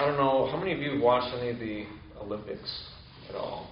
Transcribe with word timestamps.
I 0.00 0.06
don't 0.06 0.16
know, 0.16 0.48
how 0.50 0.56
many 0.56 0.72
of 0.72 0.78
you 0.78 0.92
have 0.92 1.02
watched 1.02 1.36
any 1.38 1.50
of 1.50 1.58
the 1.58 1.84
Olympics 2.18 2.88
at 3.28 3.34
all? 3.34 3.68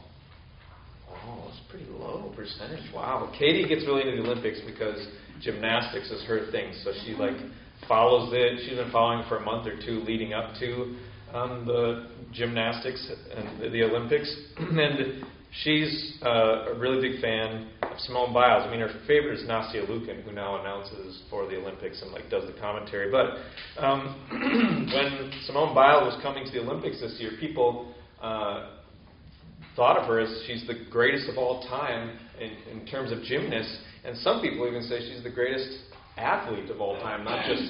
Oh, 1.10 1.48
it's 1.48 1.58
pretty 1.70 1.86
low 1.86 2.30
percentage. 2.36 2.84
Wow. 2.94 3.32
Katie 3.38 3.66
gets 3.66 3.86
really 3.86 4.02
into 4.02 4.22
the 4.22 4.28
Olympics 4.28 4.60
because 4.66 5.08
gymnastics 5.40 6.10
is 6.10 6.22
her 6.24 6.50
thing. 6.52 6.74
So 6.84 6.92
she 7.02 7.14
like 7.14 7.32
follows 7.88 8.28
it. 8.34 8.60
She's 8.60 8.76
been 8.76 8.92
following 8.92 9.26
for 9.26 9.38
a 9.38 9.40
month 9.42 9.66
or 9.66 9.80
two 9.80 10.00
leading 10.00 10.34
up 10.34 10.52
to 10.60 10.96
um, 11.32 11.64
the 11.64 12.10
gymnastics 12.30 13.10
and 13.34 13.72
the 13.72 13.82
Olympics. 13.84 14.30
and 14.58 15.24
she's 15.62 16.18
uh, 16.24 16.72
a 16.74 16.78
really 16.78 17.10
big 17.10 17.20
fan 17.20 17.68
of 17.82 17.98
Simone 18.00 18.32
Biles. 18.32 18.64
I 18.66 18.70
mean, 18.70 18.80
her 18.80 18.92
favorite 19.06 19.38
is 19.40 19.48
Nastia 19.48 19.88
Liukin, 19.88 20.22
who 20.22 20.32
now 20.32 20.60
announces 20.60 21.22
for 21.30 21.46
the 21.46 21.56
Olympics 21.56 22.00
and 22.02 22.12
like 22.12 22.30
does 22.30 22.44
the 22.46 22.58
commentary. 22.60 23.10
But 23.10 23.82
um, 23.82 24.14
when 24.92 25.32
Simone 25.46 25.74
Biles 25.74 26.14
was 26.14 26.22
coming 26.22 26.44
to 26.44 26.50
the 26.50 26.60
Olympics 26.60 27.00
this 27.00 27.16
year, 27.18 27.32
people 27.40 27.94
uh, 28.22 28.70
thought 29.76 29.96
of 29.96 30.06
her 30.06 30.20
as 30.20 30.42
she's 30.46 30.66
the 30.66 30.74
greatest 30.90 31.28
of 31.28 31.38
all 31.38 31.66
time 31.68 32.18
in, 32.40 32.78
in 32.80 32.86
terms 32.86 33.12
of 33.12 33.22
gymnast. 33.22 33.70
And 34.04 34.16
some 34.18 34.40
people 34.40 34.66
even 34.66 34.82
say 34.82 35.00
she's 35.00 35.22
the 35.22 35.30
greatest 35.30 35.68
athlete 36.16 36.70
of 36.70 36.80
all 36.80 36.98
time, 37.00 37.24
not 37.24 37.46
just 37.46 37.62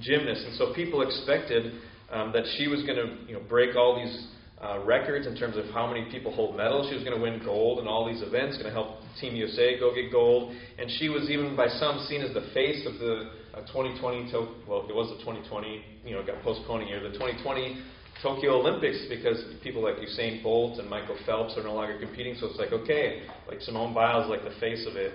gymnast. 0.00 0.42
And 0.46 0.54
so 0.56 0.72
people 0.74 1.02
expected 1.02 1.74
um, 2.10 2.32
that 2.32 2.44
she 2.56 2.68
was 2.68 2.82
going 2.82 2.96
to 2.96 3.16
you 3.26 3.34
know, 3.34 3.42
break 3.48 3.74
all 3.76 4.02
these 4.02 4.28
uh, 4.62 4.80
records 4.84 5.26
in 5.26 5.36
terms 5.36 5.56
of 5.56 5.66
how 5.74 5.86
many 5.86 6.10
people 6.10 6.32
hold 6.32 6.56
medals. 6.56 6.88
She 6.88 6.94
was 6.94 7.04
going 7.04 7.16
to 7.16 7.22
win 7.22 7.42
gold 7.44 7.78
in 7.78 7.86
all 7.86 8.06
these 8.06 8.22
events, 8.22 8.56
going 8.56 8.68
to 8.68 8.72
help 8.72 9.00
Team 9.20 9.36
USA 9.36 9.78
go 9.78 9.94
get 9.94 10.10
gold. 10.10 10.54
And 10.78 10.90
she 10.98 11.08
was 11.08 11.28
even 11.28 11.54
by 11.54 11.68
some 11.68 12.04
seen 12.08 12.22
as 12.22 12.32
the 12.32 12.48
face 12.54 12.86
of 12.86 12.98
the 12.98 13.30
uh, 13.54 13.60
2020, 13.68 14.30
to- 14.32 14.48
well, 14.66 14.86
it 14.88 14.94
was 14.94 15.10
the 15.10 15.18
2020, 15.20 15.84
you 16.04 16.14
know, 16.14 16.24
got 16.24 16.42
postponed 16.42 16.88
year, 16.88 17.02
the 17.02 17.12
2020 17.12 17.82
Tokyo 18.22 18.58
Olympics 18.60 19.04
because 19.10 19.44
people 19.62 19.82
like 19.82 19.96
Usain 19.96 20.42
Bolt 20.42 20.78
and 20.78 20.88
Michael 20.88 21.18
Phelps 21.26 21.54
are 21.58 21.62
no 21.62 21.74
longer 21.74 21.98
competing. 21.98 22.34
So 22.40 22.46
it's 22.46 22.58
like, 22.58 22.72
okay, 22.72 23.24
like 23.46 23.60
Simone 23.60 23.92
Biles 23.92 24.30
like 24.30 24.42
the 24.42 24.58
face 24.58 24.86
of 24.88 24.96
it. 24.96 25.12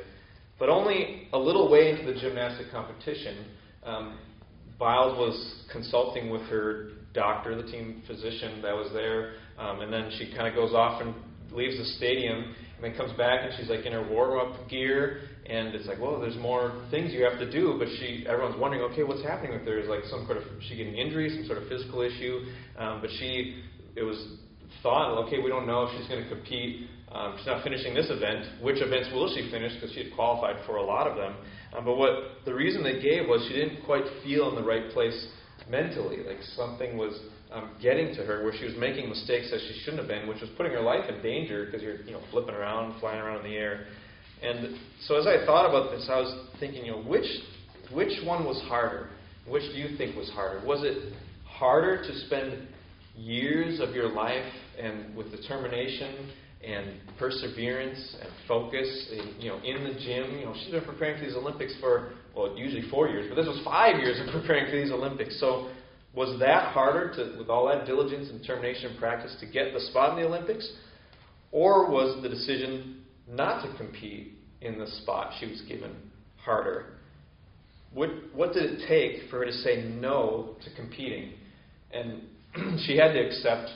But 0.59 0.69
only 0.69 1.27
a 1.33 1.37
little 1.37 1.71
way 1.71 1.89
into 1.89 2.13
the 2.13 2.19
gymnastic 2.19 2.71
competition, 2.71 3.45
um, 3.83 4.19
Biles 4.77 5.17
was 5.17 5.65
consulting 5.71 6.29
with 6.29 6.41
her 6.43 6.91
doctor, 7.13 7.61
the 7.61 7.69
team 7.69 8.01
physician 8.07 8.61
that 8.61 8.75
was 8.75 8.91
there, 8.93 9.33
um, 9.57 9.81
and 9.81 9.91
then 9.91 10.11
she 10.17 10.31
kind 10.33 10.47
of 10.47 10.55
goes 10.55 10.73
off 10.73 11.01
and 11.01 11.13
leaves 11.51 11.77
the 11.77 11.85
stadium, 11.97 12.55
and 12.75 12.83
then 12.83 12.95
comes 12.95 13.15
back 13.17 13.41
and 13.43 13.53
she's 13.57 13.69
like 13.69 13.85
in 13.85 13.93
her 13.93 14.07
warm 14.07 14.39
up 14.39 14.69
gear, 14.69 15.21
and 15.45 15.75
it's 15.75 15.87
like, 15.87 15.99
well, 15.99 16.19
there's 16.19 16.37
more 16.37 16.85
things 16.91 17.11
you 17.11 17.23
have 17.23 17.39
to 17.39 17.49
do, 17.51 17.75
but 17.77 17.87
she, 17.99 18.25
everyone's 18.27 18.59
wondering, 18.59 18.83
okay, 18.91 19.03
what's 19.03 19.23
happening 19.23 19.51
with 19.51 19.67
her? 19.67 19.79
Is 19.79 19.89
like 19.89 20.03
some 20.05 20.25
sort 20.25 20.37
of 20.37 20.43
she 20.67 20.77
getting 20.77 20.95
injury, 20.95 21.29
some 21.29 21.45
sort 21.45 21.61
of 21.61 21.67
physical 21.67 22.01
issue, 22.01 22.45
um, 22.77 23.01
but 23.01 23.09
she, 23.19 23.61
it 23.95 24.03
was 24.03 24.17
thought, 24.81 25.17
okay, 25.27 25.39
we 25.39 25.49
don't 25.49 25.67
know 25.67 25.83
if 25.83 25.97
she's 25.97 26.07
going 26.07 26.23
to 26.23 26.29
compete. 26.29 26.87
Um, 27.11 27.35
she's 27.37 27.47
not 27.47 27.63
finishing 27.63 27.93
this 27.93 28.07
event. 28.09 28.63
Which 28.63 28.81
events 28.81 29.09
will 29.13 29.27
she 29.35 29.51
finish? 29.51 29.73
Because 29.75 29.91
she 29.93 30.05
had 30.05 30.15
qualified 30.15 30.55
for 30.65 30.77
a 30.77 30.83
lot 30.83 31.07
of 31.07 31.17
them. 31.17 31.35
Um, 31.75 31.83
but 31.83 31.97
what 31.97 32.45
the 32.45 32.53
reason 32.53 32.83
they 32.83 33.01
gave 33.01 33.27
was 33.27 33.45
she 33.49 33.53
didn't 33.53 33.83
quite 33.83 34.05
feel 34.23 34.47
in 34.49 34.55
the 34.55 34.63
right 34.63 34.89
place 34.91 35.27
mentally. 35.69 36.17
Like 36.23 36.41
something 36.55 36.97
was 36.97 37.19
um, 37.51 37.71
getting 37.81 38.15
to 38.15 38.23
her 38.23 38.43
where 38.43 38.53
she 38.57 38.65
was 38.65 38.75
making 38.77 39.09
mistakes 39.09 39.51
that 39.51 39.59
she 39.59 39.79
shouldn't 39.83 39.99
have 39.99 40.07
been, 40.07 40.27
which 40.27 40.41
was 40.41 40.49
putting 40.57 40.71
her 40.73 40.81
life 40.81 41.09
in 41.09 41.21
danger 41.21 41.65
because 41.65 41.81
you're 41.81 42.01
you 42.01 42.11
know 42.11 42.21
flipping 42.31 42.55
around, 42.55 42.99
flying 42.99 43.19
around 43.19 43.45
in 43.45 43.51
the 43.51 43.57
air. 43.57 43.85
And 44.41 44.77
so 45.01 45.19
as 45.19 45.27
I 45.27 45.45
thought 45.45 45.69
about 45.69 45.91
this, 45.91 46.09
I 46.11 46.19
was 46.19 46.47
thinking, 46.59 46.85
you 46.85 46.91
know, 46.93 47.03
which 47.03 47.27
which 47.93 48.13
one 48.25 48.45
was 48.45 48.61
harder? 48.67 49.09
Which 49.47 49.63
do 49.73 49.77
you 49.77 49.97
think 49.97 50.15
was 50.15 50.29
harder? 50.29 50.65
Was 50.65 50.83
it 50.83 51.13
harder 51.45 52.01
to 52.01 52.19
spend 52.25 52.67
years 53.15 53.79
of 53.79 53.93
your 53.93 54.09
life 54.09 54.51
and 54.79 55.15
with 55.15 55.31
determination 55.31 56.31
and 56.65 56.99
perseverance 57.17 58.15
and 58.21 58.29
focus, 58.47 58.87
in, 59.11 59.41
you 59.41 59.49
know, 59.49 59.57
in 59.63 59.83
the 59.83 59.99
gym. 59.99 60.37
You 60.37 60.45
know, 60.45 60.55
she's 60.61 60.71
been 60.71 60.83
preparing 60.83 61.19
for 61.19 61.25
these 61.25 61.35
Olympics 61.35 61.73
for 61.79 62.13
well, 62.35 62.55
usually 62.57 62.87
four 62.89 63.09
years, 63.09 63.25
but 63.29 63.35
this 63.35 63.47
was 63.47 63.61
five 63.65 63.97
years 63.97 64.19
of 64.19 64.31
preparing 64.41 64.65
for 64.71 64.79
these 64.79 64.91
Olympics. 64.91 65.39
So, 65.39 65.69
was 66.13 66.37
that 66.39 66.73
harder 66.73 67.13
to, 67.15 67.39
with 67.39 67.49
all 67.49 67.67
that 67.67 67.85
diligence 67.85 68.29
and 68.29 68.41
determination 68.41 68.91
and 68.91 68.99
practice, 68.99 69.35
to 69.39 69.45
get 69.45 69.73
the 69.73 69.79
spot 69.79 70.17
in 70.17 70.23
the 70.23 70.27
Olympics, 70.27 70.69
or 71.51 71.89
was 71.89 72.21
the 72.21 72.27
decision 72.27 73.01
not 73.29 73.63
to 73.65 73.77
compete 73.77 74.33
in 74.61 74.77
the 74.77 74.87
spot 74.87 75.33
she 75.39 75.47
was 75.47 75.61
given 75.61 75.95
harder? 76.43 76.97
What, 77.93 78.09
what 78.33 78.53
did 78.53 78.63
it 78.63 78.87
take 78.87 79.29
for 79.29 79.39
her 79.39 79.45
to 79.45 79.51
say 79.51 79.83
no 79.83 80.55
to 80.63 80.75
competing? 80.75 81.33
And 81.93 82.23
she 82.85 82.97
had 82.97 83.13
to 83.13 83.19
accept 83.19 83.69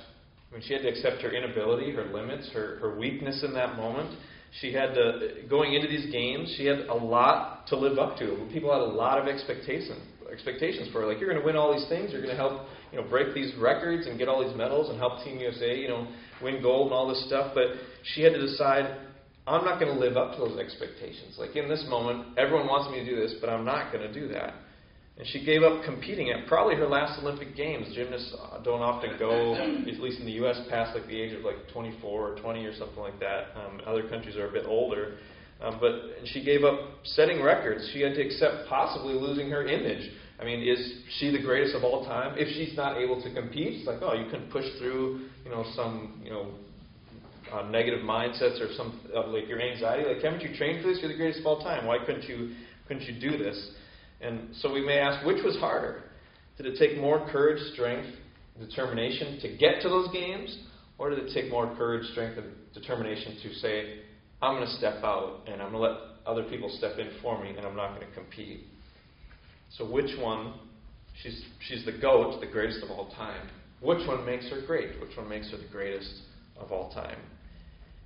She 0.64 0.74
had 0.74 0.84
to 0.84 0.90
accept 0.90 1.22
her 1.22 1.32
inability, 1.32 1.92
her 1.92 2.06
limits, 2.06 2.50
her, 2.54 2.78
her 2.80 2.98
weakness 2.98 3.44
in 3.44 3.54
that 3.54 3.76
moment. 3.76 4.18
She 4.62 4.72
had 4.72 4.94
to, 4.94 5.44
going 5.50 5.74
into 5.74 5.88
these 5.88 6.12
games, 6.12 6.54
she 6.58 6.66
had 6.66 6.80
a 6.88 6.94
lot 6.94 7.68
to 7.68 7.76
live 7.76 8.00
up 8.00 8.18
to. 8.20 8.48
People 8.54 8.72
had 8.72 8.82
a 8.82 8.86
lot 8.86 9.20
of 9.20 9.28
expectations 9.28 10.02
expectations 10.32 10.90
for 10.92 11.02
her. 11.02 11.08
Like, 11.08 11.20
you're 11.20 11.30
going 11.30 11.40
to 11.40 11.46
win 11.46 11.56
all 11.56 11.74
these 11.74 11.88
things, 11.88 12.12
you're 12.12 12.22
going 12.22 12.36
to 12.36 12.40
help, 12.40 12.68
you 12.92 13.02
know, 13.02 13.08
break 13.08 13.34
these 13.34 13.54
records 13.58 14.08
and 14.08 14.18
get 14.18 14.28
all 14.28 14.46
these 14.46 14.56
medals 14.56 14.90
and 14.90 14.98
help 14.98 15.24
Team 15.24 15.40
USA, 15.40 15.78
you 15.78 15.88
know, 15.88 16.08
win 16.42 16.62
gold 16.62 16.88
and 16.88 16.94
all 16.94 17.08
this 17.08 17.26
stuff. 17.28 17.52
But 17.54 17.80
she 18.04 18.22
had 18.22 18.34
to 18.34 18.42
decide, 18.42 18.98
I'm 19.48 19.64
not 19.64 19.80
going 19.80 19.94
to 19.94 20.00
live 20.00 20.18
up 20.18 20.34
to 20.34 20.40
those 20.40 20.60
expectations. 20.60 21.36
Like, 21.38 21.56
in 21.56 21.70
this 21.70 21.86
moment, 21.88 22.38
everyone 22.38 22.68
wants 22.68 22.92
me 22.92 23.04
to 23.04 23.06
do 23.06 23.16
this, 23.16 23.36
but 23.40 23.50
I'm 23.50 23.66
not 23.66 23.92
going 23.92 24.06
to 24.06 24.14
do 24.14 24.28
that. 24.30 24.54
And 25.18 25.26
she 25.28 25.46
gave 25.46 25.64
up 25.64 25.86
competing 25.86 26.30
at 26.32 26.46
probably 26.48 26.76
her 26.76 26.88
last 26.88 27.22
Olympic 27.22 27.56
Games. 27.56 27.88
Gymnasts 27.96 28.36
don't 28.64 28.82
often 28.82 29.18
go, 29.18 29.56
at 29.88 30.00
least 30.00 30.20
in 30.20 30.26
the 30.26 30.34
U.S., 30.44 30.60
past 30.70 30.94
like 30.94 31.08
the 31.08 31.20
age 31.20 31.34
of 31.34 31.44
like 31.44 31.56
24 31.72 32.32
or 32.32 32.40
20 32.40 32.66
or 32.66 32.76
something 32.76 33.00
like 33.00 33.20
that. 33.20 33.48
Um, 33.56 33.80
other 33.86 34.08
countries 34.10 34.36
are 34.36 34.50
a 34.50 34.52
bit 34.52 34.66
older. 34.68 35.18
Um, 35.62 35.78
but 35.80 35.94
she 36.26 36.44
gave 36.44 36.66
up 36.66 36.80
setting 37.04 37.42
records. 37.42 37.90
She 37.94 38.02
had 38.02 38.14
to 38.16 38.22
accept 38.22 38.68
possibly 38.68 39.14
losing 39.14 39.50
her 39.52 39.66
image. 39.66 40.12
I 40.38 40.44
mean, 40.44 40.68
is 40.68 41.00
she 41.18 41.32
the 41.32 41.42
greatest 41.42 41.76
of 41.76 41.86
all 41.86 42.04
time? 42.04 42.36
If 42.38 42.50
she's 42.50 42.76
not 42.76 42.98
able 42.98 43.22
to 43.24 43.34
compete, 43.34 43.80
it's 43.80 43.88
like, 43.88 44.00
oh, 44.02 44.14
you 44.14 44.30
can 44.30 44.50
push 44.52 44.66
through, 44.80 45.30
you 45.46 45.52
know, 45.52 45.64
some, 45.76 46.22
you 46.26 46.30
know, 46.30 46.52
uh, 47.54 47.62
negative 47.70 48.02
mindsets 48.02 48.60
or 48.60 48.74
some 48.76 49.00
uh, 49.16 49.28
like 49.28 49.48
your 49.48 49.62
anxiety. 49.62 50.04
Like, 50.08 50.22
haven't 50.22 50.42
you 50.42 50.56
trained 50.58 50.82
for 50.82 50.90
this? 50.90 51.00
You're 51.00 51.12
the 51.12 51.18
greatest 51.18 51.40
of 51.40 51.46
all 51.46 51.64
time. 51.64 51.86
Why 51.86 52.00
couldn't 52.06 52.24
you 52.24 52.54
couldn't 52.88 53.04
you 53.04 53.20
do 53.20 53.38
this? 53.38 53.72
And 54.26 54.56
so 54.56 54.74
we 54.74 54.84
may 54.84 54.98
ask, 54.98 55.26
which 55.26 55.44
was 55.44 55.56
harder? 55.58 56.04
Did 56.58 56.66
it 56.66 56.78
take 56.80 57.00
more 57.00 57.30
courage, 57.32 57.60
strength, 57.74 58.10
determination 58.60 59.40
to 59.42 59.58
get 59.58 59.82
to 59.82 59.90
those 59.90 60.10
games? 60.12 60.58
Or 60.98 61.10
did 61.10 61.20
it 61.20 61.32
take 61.34 61.52
more 61.52 61.76
courage, 61.76 62.06
strength, 62.12 62.38
and 62.38 62.48
determination 62.74 63.38
to 63.44 63.54
say, 63.56 64.00
I'm 64.42 64.56
going 64.56 64.66
to 64.66 64.74
step 64.74 65.04
out 65.04 65.42
and 65.46 65.62
I'm 65.62 65.72
going 65.72 65.84
to 65.84 65.90
let 65.90 65.98
other 66.26 66.44
people 66.44 66.74
step 66.78 66.98
in 66.98 67.10
for 67.22 67.42
me 67.44 67.50
and 67.50 67.66
I'm 67.66 67.76
not 67.76 67.96
going 67.96 68.08
to 68.08 68.14
compete? 68.14 68.62
So, 69.78 69.90
which 69.90 70.18
one? 70.20 70.54
She's, 71.22 71.46
she's 71.68 71.86
the 71.86 71.94
GOAT, 71.94 72.40
the 72.42 72.48
greatest 72.48 72.84
of 72.84 72.92
all 72.92 73.10
time. 73.12 73.48
Which 73.82 74.06
one 74.08 74.26
makes 74.26 74.50
her 74.50 74.62
great? 74.66 75.00
Which 75.00 75.16
one 75.16 75.30
makes 75.30 75.50
her 75.52 75.58
the 75.58 75.72
greatest 75.72 76.14
of 76.58 76.72
all 76.72 76.92
time? 76.92 77.18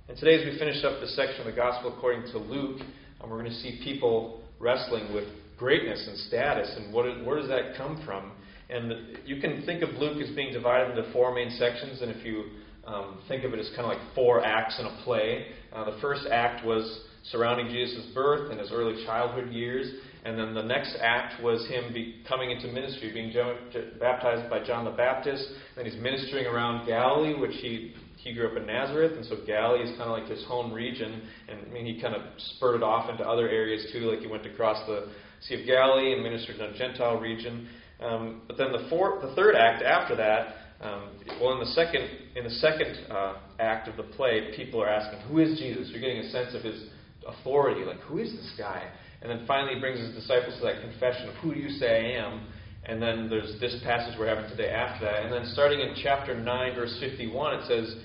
And 0.08 0.18
today, 0.18 0.34
as 0.34 0.52
we 0.52 0.58
finish 0.58 0.84
up 0.84 1.00
this 1.00 1.14
section 1.16 1.40
of 1.40 1.46
the 1.46 1.52
Gospel 1.52 1.96
according 1.96 2.30
to 2.32 2.38
Luke, 2.38 2.80
um, 3.20 3.30
we're 3.30 3.38
going 3.38 3.50
to 3.50 3.56
see 3.56 3.80
people 3.82 4.42
wrestling 4.58 5.14
with 5.14 5.24
greatness 5.60 6.04
and 6.08 6.18
status 6.18 6.74
and 6.76 6.92
what, 6.92 7.04
where 7.24 7.38
does 7.38 7.48
that 7.48 7.76
come 7.76 8.02
from? 8.04 8.32
And 8.70 9.18
you 9.26 9.40
can 9.40 9.64
think 9.66 9.82
of 9.82 9.90
Luke 9.90 10.20
as 10.22 10.34
being 10.34 10.52
divided 10.52 10.96
into 10.96 11.12
four 11.12 11.34
main 11.34 11.50
sections, 11.50 12.02
and 12.02 12.10
if 12.10 12.24
you 12.24 12.44
um, 12.86 13.20
think 13.28 13.44
of 13.44 13.52
it 13.52 13.58
as 13.58 13.68
kind 13.76 13.80
of 13.80 13.88
like 13.88 14.14
four 14.14 14.44
acts 14.44 14.80
in 14.80 14.86
a 14.86 15.02
play, 15.04 15.46
uh, 15.72 15.84
the 15.84 16.00
first 16.00 16.26
act 16.30 16.64
was 16.64 17.02
surrounding 17.30 17.68
Jesus' 17.68 18.06
birth 18.14 18.50
and 18.50 18.58
his 18.58 18.70
early 18.72 19.04
childhood 19.04 19.50
years, 19.50 19.92
and 20.24 20.38
then 20.38 20.54
the 20.54 20.62
next 20.62 20.96
act 21.00 21.42
was 21.42 21.66
him 21.68 21.92
be, 21.92 22.22
coming 22.28 22.50
into 22.50 22.68
ministry, 22.68 23.12
being 23.12 23.32
jo- 23.32 23.58
baptized 24.00 24.48
by 24.48 24.64
John 24.64 24.84
the 24.84 24.90
Baptist. 24.92 25.44
Then 25.76 25.84
he's 25.84 26.00
ministering 26.00 26.46
around 26.46 26.86
Galilee, 26.86 27.34
which 27.38 27.56
he 27.60 27.94
he 28.22 28.34
grew 28.34 28.50
up 28.50 28.56
in 28.56 28.66
Nazareth, 28.66 29.12
and 29.16 29.24
so 29.24 29.36
Galilee 29.46 29.84
is 29.84 29.90
kind 29.96 30.10
of 30.10 30.18
like 30.18 30.28
his 30.28 30.44
home 30.44 30.72
region. 30.72 31.22
And 31.48 31.60
I 31.66 31.72
mean, 31.72 31.86
he 31.86 32.00
kind 32.00 32.14
of 32.14 32.22
spurted 32.36 32.82
off 32.82 33.08
into 33.10 33.26
other 33.26 33.48
areas 33.48 33.86
too, 33.92 34.10
like 34.10 34.20
he 34.20 34.26
went 34.26 34.46
across 34.46 34.86
the 34.86 35.08
Sea 35.42 35.60
of 35.60 35.66
Galilee 35.66 36.12
and 36.12 36.22
ministered 36.22 36.56
in 36.56 36.62
a 36.62 36.78
Gentile 36.78 37.18
region. 37.18 37.68
Um, 38.00 38.42
but 38.46 38.56
then 38.58 38.72
the 38.72 38.86
fourth, 38.88 39.22
the 39.22 39.34
third 39.34 39.54
act 39.54 39.82
after 39.82 40.16
that, 40.16 40.56
um, 40.82 41.10
well, 41.40 41.52
in 41.52 41.60
the 41.60 41.72
second 41.72 42.08
in 42.36 42.44
the 42.44 42.50
second 42.50 42.96
uh, 43.10 43.34
act 43.58 43.88
of 43.88 43.96
the 43.96 44.02
play, 44.02 44.52
people 44.56 44.82
are 44.82 44.88
asking, 44.88 45.20
"Who 45.28 45.38
is 45.38 45.58
Jesus?" 45.58 45.88
You're 45.90 46.00
getting 46.00 46.18
a 46.18 46.30
sense 46.30 46.54
of 46.54 46.62
his 46.62 46.88
authority, 47.26 47.84
like, 47.84 48.00
"Who 48.00 48.18
is 48.18 48.32
this 48.32 48.52
guy?" 48.56 48.88
And 49.20 49.30
then 49.30 49.44
finally, 49.46 49.74
he 49.74 49.80
brings 49.80 49.98
his 49.98 50.14
disciples 50.14 50.56
to 50.56 50.62
that 50.64 50.80
confession 50.80 51.28
of, 51.28 51.34
"Who 51.36 51.52
do 51.54 51.60
you 51.60 51.68
say 51.70 52.16
I 52.16 52.26
am?" 52.26 52.46
And 52.84 53.00
then 53.00 53.28
there's 53.28 53.60
this 53.60 53.76
passage 53.84 54.18
we're 54.18 54.28
having 54.28 54.48
today 54.50 54.70
after 54.70 55.04
that. 55.04 55.22
And 55.24 55.32
then 55.32 55.44
starting 55.52 55.80
in 55.80 55.94
chapter 56.02 56.34
9, 56.34 56.74
verse 56.74 56.96
51, 56.98 57.60
it 57.60 57.66
says, 57.68 57.96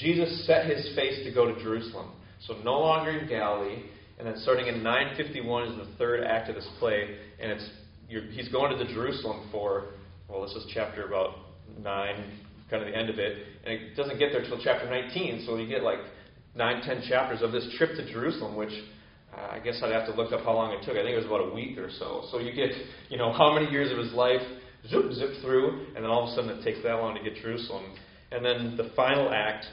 Jesus 0.00 0.46
set 0.46 0.66
his 0.66 0.94
face 0.94 1.24
to 1.24 1.32
go 1.32 1.52
to 1.52 1.62
Jerusalem. 1.62 2.12
So 2.46 2.54
no 2.64 2.78
longer 2.80 3.10
in 3.10 3.28
Galilee. 3.28 3.84
And 4.18 4.26
then 4.26 4.36
starting 4.38 4.66
in 4.66 4.82
951 4.82 5.68
is 5.68 5.76
the 5.76 5.96
third 5.96 6.24
act 6.24 6.48
of 6.48 6.54
this 6.54 6.68
play, 6.78 7.16
and 7.40 7.50
it's 7.52 7.70
he's 8.06 8.48
going 8.48 8.76
to 8.76 8.84
the 8.84 8.92
Jerusalem 8.92 9.48
for 9.50 9.94
well, 10.28 10.42
this 10.42 10.52
is 10.52 10.66
chapter 10.72 11.06
about 11.06 11.36
nine, 11.82 12.38
kind 12.70 12.82
of 12.82 12.92
the 12.92 12.96
end 12.96 13.10
of 13.10 13.18
it. 13.18 13.38
And 13.64 13.74
it 13.74 13.96
doesn't 13.96 14.18
get 14.18 14.30
there 14.32 14.42
till 14.42 14.60
chapter 14.62 14.88
19, 14.88 15.44
so 15.46 15.56
you 15.56 15.66
get 15.66 15.82
like 15.82 15.98
nine, 16.54 16.82
ten 16.82 17.02
chapters 17.08 17.42
of 17.42 17.50
this 17.50 17.66
trip 17.78 17.96
to 17.96 18.12
Jerusalem, 18.12 18.56
which 18.56 18.72
uh, 19.36 19.48
I 19.52 19.58
guess 19.58 19.80
I'd 19.82 19.92
have 19.92 20.06
to 20.06 20.14
look 20.14 20.32
up 20.32 20.44
how 20.44 20.54
long 20.54 20.72
it 20.72 20.84
took. 20.84 20.96
I 20.96 21.02
think 21.02 21.14
it 21.14 21.16
was 21.16 21.26
about 21.26 21.50
a 21.50 21.54
week 21.54 21.78
or 21.78 21.90
so. 21.90 22.26
So 22.30 22.38
you 22.38 22.52
get, 22.52 22.70
you 23.08 23.18
know, 23.18 23.32
how 23.32 23.52
many 23.54 23.70
years 23.70 23.90
of 23.90 23.98
his 23.98 24.12
life 24.12 24.42
zoop, 24.88 25.12
zip 25.12 25.30
through, 25.42 25.86
and 25.94 25.96
then 25.96 26.06
all 26.06 26.24
of 26.24 26.30
a 26.30 26.34
sudden 26.34 26.50
it 26.50 26.64
takes 26.64 26.82
that 26.82 26.94
long 26.94 27.16
to 27.16 27.22
get 27.22 27.40
Jerusalem. 27.40 27.84
And 28.32 28.44
then 28.44 28.76
the 28.76 28.90
final 28.94 29.30
act 29.30 29.66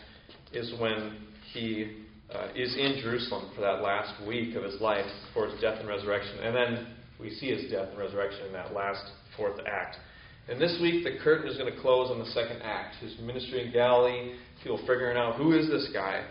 is 0.53 0.73
when 0.79 1.17
he 1.53 2.05
uh, 2.33 2.47
is 2.55 2.75
in 2.75 2.99
Jerusalem 3.01 3.51
for 3.55 3.61
that 3.61 3.81
last 3.81 4.25
week 4.27 4.55
of 4.55 4.63
his 4.63 4.79
life 4.81 5.05
before 5.27 5.47
his 5.49 5.59
death 5.61 5.79
and 5.79 5.87
resurrection. 5.87 6.39
And 6.39 6.55
then 6.55 6.87
we 7.19 7.29
see 7.29 7.47
his 7.47 7.71
death 7.71 7.89
and 7.89 7.97
resurrection 7.97 8.47
in 8.47 8.53
that 8.53 8.73
last 8.73 9.03
fourth 9.35 9.59
act. 9.65 9.97
And 10.49 10.61
this 10.61 10.77
week, 10.81 11.03
the 11.03 11.17
curtain 11.23 11.49
is 11.49 11.57
going 11.57 11.73
to 11.73 11.81
close 11.81 12.09
on 12.09 12.19
the 12.19 12.25
second 12.27 12.61
act. 12.61 12.95
His 13.01 13.17
ministry 13.19 13.65
in 13.65 13.73
Galilee, 13.73 14.35
people 14.63 14.77
figuring 14.79 15.17
out 15.17 15.35
who 15.35 15.57
is 15.57 15.67
this 15.67 15.89
guy. 15.93 16.23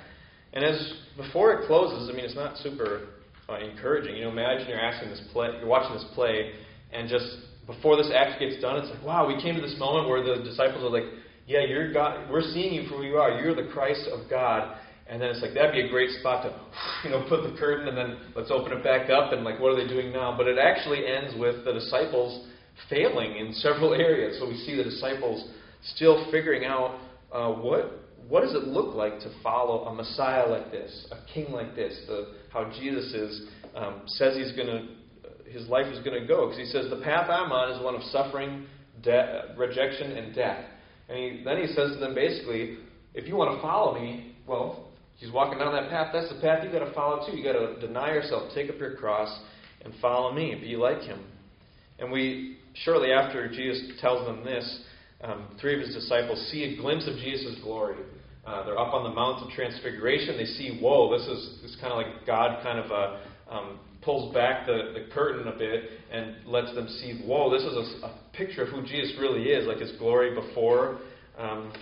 And 0.53 0.65
as 0.65 0.95
before 1.17 1.53
it 1.53 1.67
closes, 1.67 2.09
I 2.09 2.17
mean, 2.17 2.25
it's 2.25 2.35
not 2.35 2.57
super 2.59 3.09
uh, 3.49 3.59
encouraging. 3.59 4.17
You 4.17 4.25
know, 4.25 4.31
imagine 4.31 4.69
you're 4.69 4.81
asking 4.81 5.11
this 5.11 5.23
play, 5.33 5.49
you're 5.59 5.67
watching 5.67 5.95
this 5.95 6.07
play, 6.15 6.53
and 6.93 7.09
just 7.09 7.27
before 7.67 7.97
this 7.97 8.11
act 8.15 8.41
gets 8.41 8.61
done, 8.63 8.77
it's 8.77 8.89
like, 8.89 9.05
wow, 9.05 9.27
we 9.27 9.41
came 9.43 9.55
to 9.55 9.61
this 9.61 9.77
moment 9.79 10.09
where 10.09 10.23
the 10.23 10.43
disciples 10.43 10.83
are 10.83 10.89
like, 10.89 11.05
yeah, 11.47 11.61
you're 11.61 11.93
God. 11.93 12.29
We're 12.31 12.43
seeing 12.43 12.75
you 12.75 12.89
for 12.89 12.97
who 12.97 13.03
you 13.05 13.17
are. 13.17 13.41
You're 13.41 13.55
the 13.55 13.71
Christ 13.73 14.09
of 14.13 14.29
God. 14.29 14.77
And 15.09 15.23
then 15.23 15.31
it's 15.31 15.41
like 15.41 15.55
that'd 15.55 15.73
be 15.73 15.83
a 15.83 15.89
great 15.89 16.11
spot 16.19 16.43
to, 16.43 16.61
you 17.05 17.11
know, 17.11 17.25
put 17.29 17.49
the 17.49 17.57
curtain 17.59 17.89
and 17.89 17.97
then 17.97 18.19
let's 18.35 18.51
open 18.51 18.73
it 18.73 18.83
back 18.83 19.09
up 19.09 19.33
and 19.33 19.45
like 19.45 19.61
what 19.61 19.73
are 19.73 19.77
they 19.77 19.89
doing 19.89 20.13
now? 20.13 20.37
But 20.37 20.49
it 20.49 20.59
actually 20.59 21.07
ends 21.07 21.35
with 21.39 21.65
the 21.65 21.73
disciples 21.73 22.49
failing 22.91 23.37
in 23.37 23.53
several 23.55 23.95
areas. 23.95 24.39
So 24.41 24.49
we 24.49 24.57
see 24.67 24.75
the 24.77 24.85
disciples 24.85 25.49
still 25.95 26.29
figuring 26.33 26.65
out 26.65 26.99
uh, 27.33 27.53
what 27.53 28.03
what 28.29 28.41
does 28.41 28.55
it 28.55 28.65
look 28.65 28.97
like 28.97 29.21
to 29.21 29.31
follow 29.41 29.85
a 29.85 29.95
Messiah 29.95 30.49
like 30.49 30.73
this, 30.73 31.07
a 31.13 31.33
King 31.33 31.53
like 31.53 31.77
this, 31.77 31.97
the, 32.09 32.35
how 32.53 32.69
Jesus 32.77 33.13
is 33.15 33.49
um, 33.77 34.03
says 34.07 34.37
he's 34.37 34.51
going 34.57 34.67
to 34.67 34.89
his 35.49 35.69
life 35.69 35.87
is 35.87 36.05
going 36.05 36.21
to 36.21 36.27
go 36.27 36.47
because 36.47 36.59
he 36.59 36.67
says 36.67 36.91
the 36.91 37.03
path 37.03 37.31
I'm 37.31 37.53
on 37.53 37.71
is 37.71 37.83
one 37.83 37.95
of 37.95 38.03
suffering, 38.05 38.67
de- 39.03 39.55
rejection, 39.57 40.13
and 40.13 40.35
death. 40.35 40.65
And 41.09 41.19
he, 41.19 41.43
then 41.45 41.59
he 41.59 41.67
says 41.69 41.93
to 41.93 41.99
them 41.99 42.15
basically, 42.15 42.79
if 43.15 43.27
you 43.27 43.37
want 43.37 43.57
to 43.57 43.63
follow 43.63 43.95
me, 43.99 44.35
well, 44.47 44.87
He's 45.17 45.33
walking 45.33 45.59
down 45.59 45.73
that 45.73 45.89
path. 45.89 46.11
That's 46.13 46.29
the 46.29 46.41
path 46.41 46.63
you 46.63 46.71
got 46.71 46.85
to 46.85 46.93
follow 46.93 47.27
too. 47.27 47.37
You 47.37 47.43
got 47.43 47.59
to 47.59 47.81
deny 47.81 48.13
yourself, 48.13 48.53
take 48.55 48.69
up 48.69 48.79
your 48.79 48.97
cross, 48.97 49.35
and 49.85 49.95
follow 50.01 50.33
me. 50.33 50.55
Be 50.61 50.77
like 50.77 51.01
him. 51.01 51.25
And 51.99 52.13
we 52.13 52.59
shortly 52.85 53.13
after 53.13 53.49
Jesus 53.49 53.99
tells 54.01 54.27
them 54.27 54.45
this, 54.45 54.83
um, 55.23 55.57
three 55.59 55.75
of 55.75 55.81
his 55.81 55.95
disciples 55.95 56.39
see 56.51 56.65
a 56.65 56.77
glimpse 56.77 57.09
of 57.09 57.17
Jesus' 57.17 57.57
glory. 57.63 57.97
Uh, 58.47 58.65
they're 58.65 58.79
up 58.79 58.93
on 58.93 59.05
the 59.05 59.11
Mount 59.11 59.43
of 59.43 59.51
Transfiguration. 59.53 60.37
They 60.37 60.45
see, 60.45 60.79
whoa, 60.81 61.17
this 61.17 61.27
is 61.27 61.63
this 61.63 61.77
kind 61.81 61.93
of 61.93 61.97
like 61.97 62.27
God 62.27 62.63
kind 62.63 62.79
of 62.79 62.93
uh, 62.93 63.17
um, 63.51 63.79
pulls 64.07 64.33
back 64.33 64.65
the, 64.65 64.95
the 64.95 65.13
curtain 65.13 65.47
a 65.49 65.59
bit 65.59 65.85
and 66.11 66.37
lets 66.47 66.73
them 66.75 66.89
see, 66.89 67.21
whoa, 67.27 67.51
this 67.51 67.63
is 67.63 67.75
a, 67.75 68.07
a 68.07 68.21
picture 68.33 68.63
of 68.63 68.69
who 68.69 68.81
Jesus 68.83 69.13
really 69.21 69.51
is, 69.51 69.67
like 69.67 69.79
his 69.79 69.93
glory 69.99 70.35
before 70.35 71.01
um, 71.37 71.73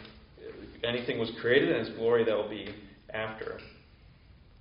anything 0.82 1.20
was 1.20 1.30
created 1.40 1.70
and 1.70 1.86
his 1.86 1.96
glory 1.96 2.24
that 2.24 2.34
will 2.34 2.48
be 2.48 2.74
after. 3.12 3.60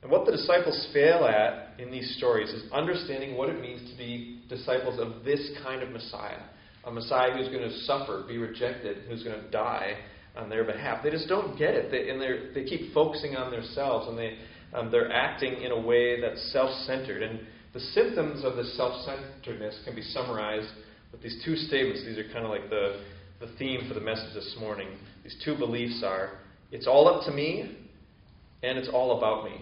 And 0.03 0.11
what 0.11 0.25
the 0.25 0.33
disciples 0.33 0.89
fail 0.93 1.25
at 1.25 1.79
in 1.79 1.89
these 1.89 2.17
stories 2.17 2.49
is 2.49 2.69
understanding 2.71 3.37
what 3.37 3.49
it 3.49 3.61
means 3.61 3.89
to 3.89 3.97
be 3.97 4.41
disciples 4.49 4.99
of 4.99 5.23
this 5.23 5.51
kind 5.63 5.81
of 5.81 5.89
Messiah. 5.89 6.43
A 6.85 6.91
Messiah 6.91 7.31
who's 7.37 7.47
going 7.47 7.67
to 7.67 7.79
suffer, 7.85 8.25
be 8.27 8.37
rejected, 8.37 9.03
who's 9.07 9.23
going 9.23 9.39
to 9.39 9.49
die 9.49 9.93
on 10.35 10.49
their 10.49 10.65
behalf. 10.65 11.01
They 11.01 11.09
just 11.09 11.29
don't 11.29 11.57
get 11.57 11.73
it. 11.73 11.89
They, 11.89 12.09
and 12.09 12.21
they 12.53 12.65
keep 12.65 12.93
focusing 12.93 13.37
on 13.37 13.51
themselves, 13.51 14.09
and 14.09 14.17
they, 14.17 14.37
um, 14.73 14.91
they're 14.91 15.11
acting 15.11 15.61
in 15.61 15.71
a 15.71 15.79
way 15.79 16.19
that's 16.19 16.51
self 16.51 16.71
centered. 16.85 17.23
And 17.23 17.41
the 17.73 17.79
symptoms 17.79 18.43
of 18.43 18.55
this 18.55 18.75
self 18.77 18.93
centeredness 19.05 19.79
can 19.85 19.95
be 19.95 20.01
summarized 20.01 20.69
with 21.11 21.21
these 21.21 21.41
two 21.45 21.55
statements. 21.55 22.03
These 22.05 22.17
are 22.17 22.31
kind 22.33 22.45
of 22.45 22.49
like 22.49 22.69
the, 22.69 23.03
the 23.39 23.51
theme 23.57 23.87
for 23.87 23.93
the 23.93 24.01
message 24.01 24.33
this 24.33 24.55
morning. 24.59 24.89
These 25.23 25.41
two 25.43 25.55
beliefs 25.57 26.03
are 26.05 26.39
it's 26.71 26.87
all 26.87 27.07
up 27.07 27.25
to 27.25 27.31
me, 27.31 27.77
and 28.63 28.77
it's 28.77 28.89
all 28.91 29.17
about 29.17 29.45
me. 29.45 29.61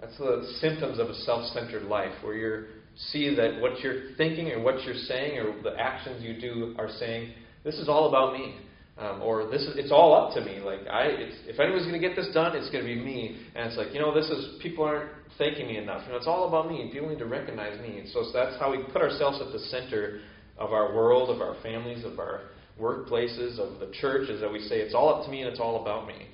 That's 0.00 0.16
the 0.18 0.50
symptoms 0.60 0.98
of 0.98 1.08
a 1.08 1.14
self 1.14 1.46
centered 1.52 1.84
life, 1.84 2.12
where 2.22 2.34
you 2.34 2.66
see 2.96 3.34
that 3.34 3.60
what 3.60 3.80
you're 3.80 4.14
thinking 4.16 4.50
or 4.50 4.60
what 4.60 4.82
you're 4.84 4.94
saying 4.94 5.38
or 5.38 5.62
the 5.62 5.78
actions 5.78 6.22
you 6.22 6.40
do 6.40 6.74
are 6.78 6.88
saying, 6.98 7.32
this 7.64 7.76
is 7.76 7.88
all 7.88 8.08
about 8.08 8.32
me. 8.32 8.56
Um, 9.00 9.22
or 9.22 9.46
this 9.50 9.62
is 9.62 9.76
it's 9.78 9.90
all 9.90 10.12
up 10.14 10.34
to 10.34 10.44
me. 10.44 10.60
Like 10.60 10.80
I, 10.86 11.06
if 11.48 11.58
anyone's 11.58 11.86
going 11.86 11.98
to 11.98 12.06
get 12.06 12.16
this 12.16 12.28
done, 12.34 12.54
it's 12.54 12.68
going 12.68 12.84
to 12.84 12.94
be 12.94 13.00
me. 13.00 13.40
And 13.54 13.68
it's 13.68 13.78
like 13.78 13.94
you 13.94 14.00
know, 14.00 14.14
this 14.14 14.28
is 14.28 14.60
people 14.60 14.84
aren't 14.84 15.10
thanking 15.38 15.66
me 15.66 15.78
enough. 15.78 16.02
You 16.04 16.12
know, 16.12 16.18
it's 16.18 16.26
all 16.26 16.46
about 16.46 16.68
me. 16.68 16.90
People 16.92 17.08
need 17.08 17.18
to 17.18 17.26
recognize 17.26 17.80
me. 17.80 17.98
And 17.98 18.08
so 18.10 18.30
that's 18.30 18.60
how 18.60 18.70
we 18.70 18.82
put 18.92 19.00
ourselves 19.00 19.40
at 19.40 19.52
the 19.52 19.58
center 19.58 20.20
of 20.58 20.72
our 20.72 20.94
world, 20.94 21.30
of 21.30 21.40
our 21.40 21.56
families, 21.62 22.04
of 22.04 22.18
our 22.18 22.42
workplaces, 22.78 23.58
of 23.58 23.80
the 23.80 23.90
church. 24.00 24.28
Is 24.28 24.42
that 24.42 24.52
we 24.52 24.60
say 24.60 24.80
it's 24.80 24.94
all 24.94 25.08
up 25.08 25.24
to 25.24 25.30
me 25.30 25.40
and 25.40 25.50
it's 25.50 25.60
all 25.60 25.80
about 25.80 26.06
me. 26.06 26.26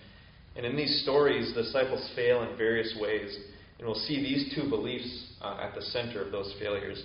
And 0.56 0.66
in 0.66 0.74
these 0.74 1.02
stories, 1.04 1.54
the 1.54 1.62
disciples 1.62 2.10
fail 2.16 2.42
in 2.42 2.56
various 2.58 2.96
ways. 3.00 3.38
And 3.78 3.86
we'll 3.86 3.94
see 3.94 4.16
these 4.16 4.54
two 4.56 4.68
beliefs 4.68 5.34
uh, 5.40 5.58
at 5.60 5.74
the 5.76 5.82
center 5.82 6.24
of 6.24 6.32
those 6.32 6.52
failures. 6.58 7.00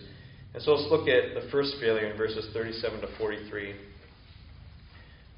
And 0.56 0.64
so 0.64 0.72
let's 0.72 0.90
look 0.90 1.08
at 1.08 1.36
the 1.36 1.50
first 1.52 1.76
failure 1.80 2.08
in 2.08 2.18
verses 2.18 2.50
37 2.54 3.02
to 3.02 3.08
43. 3.20 3.76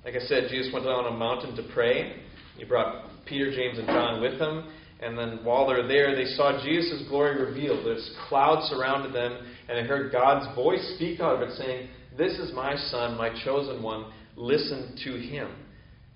Like 0.06 0.16
I 0.16 0.26
said, 0.26 0.50
Jesus 0.50 0.72
went 0.74 0.86
down 0.86 1.06
on 1.06 1.14
a 1.14 1.18
mountain 1.18 1.56
to 1.56 1.74
pray. 1.74 2.18
He 2.58 2.66
brought 2.66 3.06
Peter, 3.26 3.52
James, 3.52 3.78
and 3.78 3.88
John 3.88 4.22
with 4.22 4.40
him. 4.40 4.70
And 5.00 5.18
then 5.18 5.40
while 5.44 5.68
they're 5.68 5.88
there, 5.88 6.16
they 6.16 6.26
saw 6.36 6.64
Jesus' 6.64 7.04
glory 7.10 7.42
revealed. 7.42 7.86
This 7.86 8.10
cloud 8.28 8.64
surrounded 8.70 9.14
them, 9.14 9.38
and 9.68 9.78
they 9.78 9.88
heard 9.88 10.12
God's 10.12 10.54
voice 10.56 10.94
speak 10.96 11.20
out 11.20 11.42
of 11.42 11.50
it, 11.50 11.56
saying, 11.58 11.90
This 12.18 12.34
is 12.40 12.54
my 12.54 12.76
Son, 12.76 13.18
my 13.18 13.30
chosen 13.44 13.82
one. 13.82 14.12
Listen 14.36 14.96
to 15.04 15.20
him. 15.20 15.50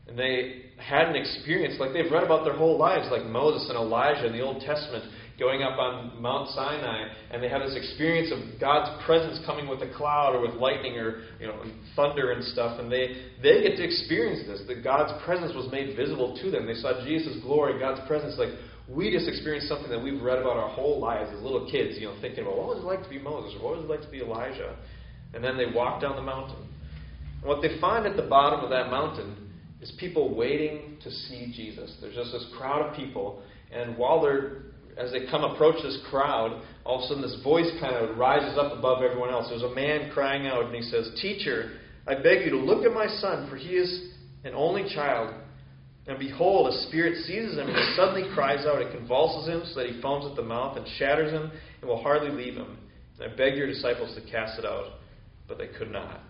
And 0.07 0.17
they 0.17 0.63
had 0.77 1.09
an 1.09 1.15
experience 1.15 1.75
like 1.79 1.91
they've 1.91 2.11
read 2.11 2.23
about 2.23 2.45
their 2.45 2.55
whole 2.55 2.77
lives, 2.77 3.07
like 3.11 3.25
Moses 3.25 3.67
and 3.69 3.77
Elijah 3.77 4.27
in 4.27 4.33
the 4.33 4.41
Old 4.41 4.61
Testament 4.61 5.03
going 5.39 5.61
up 5.61 5.77
on 5.77 6.19
Mount 6.19 6.49
Sinai, 6.49 7.07
and 7.31 7.41
they 7.41 7.49
have 7.49 7.61
this 7.61 7.75
experience 7.75 8.31
of 8.31 8.59
God's 8.59 8.89
presence 9.05 9.39
coming 9.45 9.67
with 9.67 9.81
a 9.81 9.93
cloud 9.95 10.35
or 10.35 10.41
with 10.41 10.55
lightning 10.55 10.97
or 10.97 11.21
you 11.39 11.47
know 11.47 11.61
thunder 11.95 12.31
and 12.31 12.43
stuff, 12.43 12.79
and 12.79 12.91
they 12.91 13.29
they 13.41 13.61
get 13.61 13.77
to 13.77 13.83
experience 13.83 14.47
this. 14.47 14.61
That 14.67 14.83
God's 14.83 15.13
presence 15.23 15.53
was 15.55 15.71
made 15.71 15.95
visible 15.95 16.37
to 16.41 16.51
them. 16.51 16.65
They 16.65 16.75
saw 16.75 17.03
Jesus' 17.05 17.37
glory, 17.43 17.79
God's 17.79 18.05
presence. 18.07 18.35
Like 18.37 18.49
we 18.89 19.11
just 19.11 19.27
experienced 19.27 19.67
something 19.67 19.89
that 19.89 20.01
we've 20.01 20.21
read 20.21 20.39
about 20.39 20.57
our 20.57 20.69
whole 20.69 20.99
lives 20.99 21.29
as 21.35 21.41
little 21.41 21.69
kids, 21.69 21.99
you 21.99 22.07
know, 22.07 22.15
thinking 22.21 22.43
about 22.43 22.57
what 22.57 22.67
was 22.67 22.77
it 22.79 22.85
like 22.85 23.03
to 23.03 23.09
be 23.09 23.19
Moses 23.19 23.53
or 23.59 23.69
what 23.69 23.77
was 23.77 23.85
it 23.85 23.89
like 23.89 24.01
to 24.01 24.09
be 24.09 24.21
Elijah, 24.21 24.75
and 25.33 25.43
then 25.43 25.57
they 25.57 25.67
walk 25.73 26.01
down 26.01 26.15
the 26.15 26.21
mountain. 26.21 26.67
And 27.41 27.45
what 27.45 27.61
they 27.61 27.79
find 27.79 28.07
at 28.07 28.15
the 28.15 28.23
bottom 28.23 28.61
of 28.61 28.71
that 28.71 28.89
mountain 28.89 29.35
is 29.81 29.91
people 29.99 30.33
waiting 30.33 30.97
to 31.03 31.11
see 31.11 31.53
Jesus. 31.55 31.95
There's 32.01 32.15
just 32.15 32.31
this 32.31 32.47
crowd 32.57 32.89
of 32.89 32.95
people, 32.95 33.43
and 33.71 33.95
while 33.97 34.19
they're 34.19 34.63
as 34.97 35.11
they 35.11 35.27
come 35.29 35.43
approach 35.43 35.81
this 35.83 35.99
crowd, 36.09 36.61
all 36.83 36.97
of 36.99 37.03
a 37.03 37.07
sudden 37.07 37.21
this 37.21 37.39
voice 37.43 37.69
kind 37.79 37.95
of 37.95 38.17
rises 38.17 38.57
up 38.57 38.77
above 38.77 39.03
everyone 39.03 39.29
else. 39.29 39.47
There's 39.49 39.63
a 39.63 39.75
man 39.75 40.11
crying 40.11 40.47
out, 40.47 40.65
and 40.65 40.75
he 40.75 40.81
says, 40.81 41.11
Teacher, 41.21 41.77
I 42.07 42.15
beg 42.15 42.45
you 42.45 42.51
to 42.51 42.57
look 42.57 42.85
at 42.85 42.93
my 42.93 43.07
son, 43.07 43.49
for 43.49 43.57
he 43.57 43.75
is 43.75 44.09
an 44.43 44.53
only 44.55 44.85
child. 44.93 45.33
And 46.07 46.17
behold, 46.17 46.73
a 46.73 46.87
spirit 46.87 47.17
seizes 47.25 47.57
him, 47.57 47.67
and 47.67 47.77
he 47.77 47.93
suddenly 47.95 48.33
cries 48.33 48.65
out. 48.65 48.81
It 48.81 48.95
convulses 48.95 49.49
him 49.49 49.63
so 49.65 49.81
that 49.81 49.89
he 49.89 50.01
foams 50.01 50.25
at 50.25 50.35
the 50.35 50.41
mouth 50.41 50.77
and 50.77 50.87
shatters 50.97 51.31
him, 51.31 51.51
and 51.81 51.89
will 51.89 52.01
hardly 52.01 52.29
leave 52.29 52.55
him. 52.55 52.77
And 53.19 53.31
I 53.31 53.35
beg 53.35 53.55
your 53.55 53.67
disciples 53.67 54.15
to 54.15 54.31
cast 54.31 54.57
it 54.57 54.65
out, 54.65 54.93
but 55.47 55.57
they 55.57 55.67
could 55.67 55.91
not. 55.91 56.21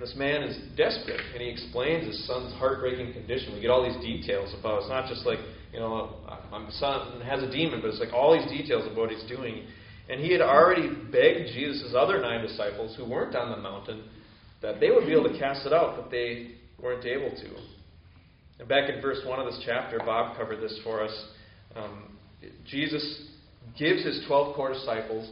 This 0.00 0.14
man 0.16 0.42
is 0.42 0.58
desperate, 0.76 1.20
and 1.32 1.42
he 1.42 1.48
explains 1.48 2.06
his 2.06 2.26
son's 2.26 2.52
heartbreaking 2.54 3.12
condition. 3.12 3.54
We 3.54 3.60
get 3.60 3.70
all 3.70 3.84
these 3.84 4.02
details 4.02 4.54
about 4.58 4.76
it. 4.76 4.80
it's 4.82 4.88
not 4.90 5.08
just 5.08 5.24
like, 5.24 5.38
you 5.72 5.80
know, 5.80 6.16
my 6.50 6.66
son 6.70 7.20
has 7.22 7.42
a 7.42 7.50
demon, 7.50 7.80
but 7.80 7.90
it's 7.90 8.00
like 8.00 8.12
all 8.12 8.38
these 8.38 8.48
details 8.48 8.90
of 8.90 8.96
what 8.96 9.10
he's 9.10 9.24
doing. 9.28 9.66
And 10.08 10.20
he 10.20 10.32
had 10.32 10.40
already 10.40 10.88
begged 10.88 11.50
Jesus' 11.52 11.94
other 11.96 12.20
nine 12.20 12.46
disciples 12.46 12.96
who 12.96 13.08
weren't 13.08 13.34
on 13.34 13.50
the 13.50 13.56
mountain 13.56 14.04
that 14.62 14.80
they 14.80 14.90
would 14.90 15.06
be 15.06 15.12
able 15.12 15.30
to 15.32 15.38
cast 15.38 15.66
it 15.66 15.72
out, 15.72 15.96
but 15.96 16.10
they 16.10 16.52
weren't 16.80 17.04
able 17.04 17.30
to. 17.30 17.48
And 18.58 18.68
back 18.68 18.88
in 18.88 19.00
verse 19.00 19.18
1 19.24 19.38
of 19.38 19.46
this 19.46 19.62
chapter, 19.66 19.98
Bob 19.98 20.36
covered 20.36 20.62
this 20.62 20.78
for 20.82 21.02
us. 21.02 21.24
Um, 21.74 22.16
Jesus 22.64 23.28
gives 23.78 24.04
his 24.04 24.24
12 24.26 24.54
core 24.54 24.72
disciples 24.72 25.30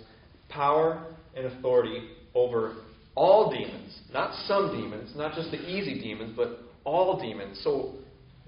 power 0.48 1.06
and 1.34 1.46
authority 1.46 2.08
over 2.34 2.76
all 3.14 3.50
demons, 3.50 3.98
not 4.12 4.34
some 4.46 4.72
demons, 4.72 5.12
not 5.16 5.34
just 5.34 5.50
the 5.50 5.60
easy 5.68 6.00
demons, 6.00 6.34
but 6.36 6.60
all 6.84 7.20
demons. 7.20 7.60
So, 7.62 7.94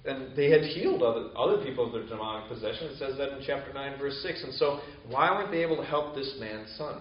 and 0.06 0.36
they 0.36 0.50
had 0.50 0.62
healed 0.62 1.02
other, 1.02 1.28
other 1.36 1.64
people 1.64 1.86
of 1.86 1.92
their 1.92 2.06
demonic 2.06 2.48
possession. 2.48 2.88
It 2.88 2.98
says 2.98 3.18
that 3.18 3.36
in 3.36 3.42
chapter 3.46 3.72
9, 3.72 3.98
verse 3.98 4.18
6. 4.22 4.44
And 4.44 4.54
so, 4.54 4.80
why 5.08 5.30
weren't 5.30 5.50
they 5.50 5.62
able 5.62 5.76
to 5.76 5.84
help 5.84 6.14
this 6.14 6.36
man's 6.38 6.72
son? 6.76 7.00